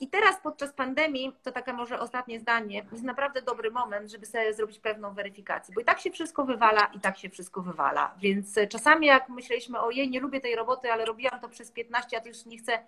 I 0.00 0.08
teraz 0.08 0.40
podczas 0.42 0.72
pandemii, 0.72 1.36
to 1.42 1.52
takie 1.52 1.72
może 1.72 2.00
ostatnie 2.00 2.40
zdanie, 2.40 2.86
jest 2.92 3.04
naprawdę 3.04 3.42
dobry 3.42 3.70
moment, 3.70 4.10
żeby 4.10 4.26
sobie 4.26 4.54
zrobić 4.54 4.78
pewną 4.78 5.14
weryfikację, 5.14 5.74
bo 5.74 5.80
i 5.80 5.84
tak 5.84 6.00
się 6.00 6.10
wszystko 6.10 6.44
wywala, 6.44 6.84
i 6.86 7.00
tak 7.00 7.18
się 7.18 7.30
wszystko 7.30 7.62
wywala. 7.62 8.14
Więc 8.18 8.58
czasami 8.68 9.06
jak 9.06 9.28
myśleliśmy, 9.28 9.80
ojej, 9.80 10.10
nie 10.10 10.20
lubię 10.20 10.40
tej 10.40 10.56
roboty, 10.56 10.92
ale 10.92 11.04
robiłam 11.04 11.40
to 11.40 11.48
przez 11.48 11.70
15, 11.70 12.16
a 12.16 12.20
to 12.20 12.28
już 12.28 12.46
nie 12.46 12.58
chcę 12.58 12.78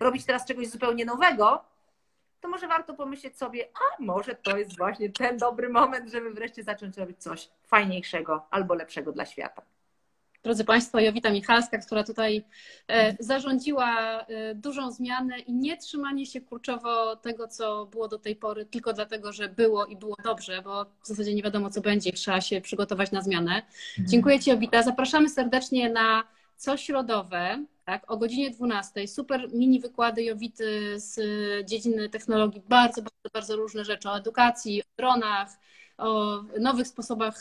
robić 0.00 0.24
teraz 0.24 0.46
czegoś 0.46 0.68
zupełnie 0.68 1.04
nowego, 1.04 1.64
to 2.40 2.48
może 2.48 2.68
warto 2.68 2.94
pomyśleć 2.94 3.38
sobie, 3.38 3.68
a 3.74 4.02
może 4.02 4.34
to 4.34 4.56
jest 4.56 4.78
właśnie 4.78 5.10
ten 5.10 5.38
dobry 5.38 5.68
moment, 5.68 6.10
żeby 6.10 6.30
wreszcie 6.30 6.62
zacząć 6.62 6.96
robić 6.96 7.22
coś 7.22 7.50
fajniejszego 7.66 8.46
albo 8.50 8.74
lepszego 8.74 9.12
dla 9.12 9.26
świata. 9.26 9.62
Drodzy 10.42 10.64
Państwo, 10.64 11.00
Jowita 11.00 11.30
Michalska, 11.30 11.78
która 11.78 12.04
tutaj 12.04 12.44
e, 12.88 13.16
zarządziła 13.24 14.20
e, 14.20 14.54
dużą 14.54 14.92
zmianę 14.92 15.38
i 15.38 15.52
nie 15.52 15.76
trzymanie 15.76 16.26
się 16.26 16.40
kurczowo 16.40 17.16
tego, 17.16 17.48
co 17.48 17.86
było 17.86 18.08
do 18.08 18.18
tej 18.18 18.36
pory, 18.36 18.66
tylko 18.66 18.92
dlatego, 18.92 19.32
że 19.32 19.48
było 19.48 19.86
i 19.86 19.96
było 19.96 20.16
dobrze, 20.24 20.62
bo 20.62 20.84
w 20.84 21.06
zasadzie 21.06 21.34
nie 21.34 21.42
wiadomo, 21.42 21.70
co 21.70 21.80
będzie, 21.80 22.12
trzeba 22.12 22.40
się 22.40 22.60
przygotować 22.60 23.12
na 23.12 23.22
zmianę. 23.22 23.54
Mhm. 23.54 24.08
Dziękuję 24.08 24.40
Ci, 24.40 24.50
Jowita. 24.50 24.82
Zapraszamy 24.82 25.28
serdecznie 25.28 25.90
na 25.90 26.24
co 26.56 26.76
środowe 26.76 27.64
tak? 27.90 28.10
O 28.10 28.16
godzinie 28.16 28.50
12 28.50 29.08
super 29.08 29.48
mini 29.52 29.80
wykłady 29.80 30.22
Jowity 30.22 31.00
z 31.00 31.20
dziedziny 31.68 32.08
technologii, 32.08 32.62
bardzo, 32.68 33.02
bardzo, 33.02 33.30
bardzo 33.34 33.56
różne 33.56 33.84
rzeczy 33.84 34.08
o 34.08 34.16
edukacji, 34.16 34.82
o 34.82 34.86
dronach, 34.96 35.48
o 35.98 36.42
nowych 36.60 36.86
sposobach 36.86 37.38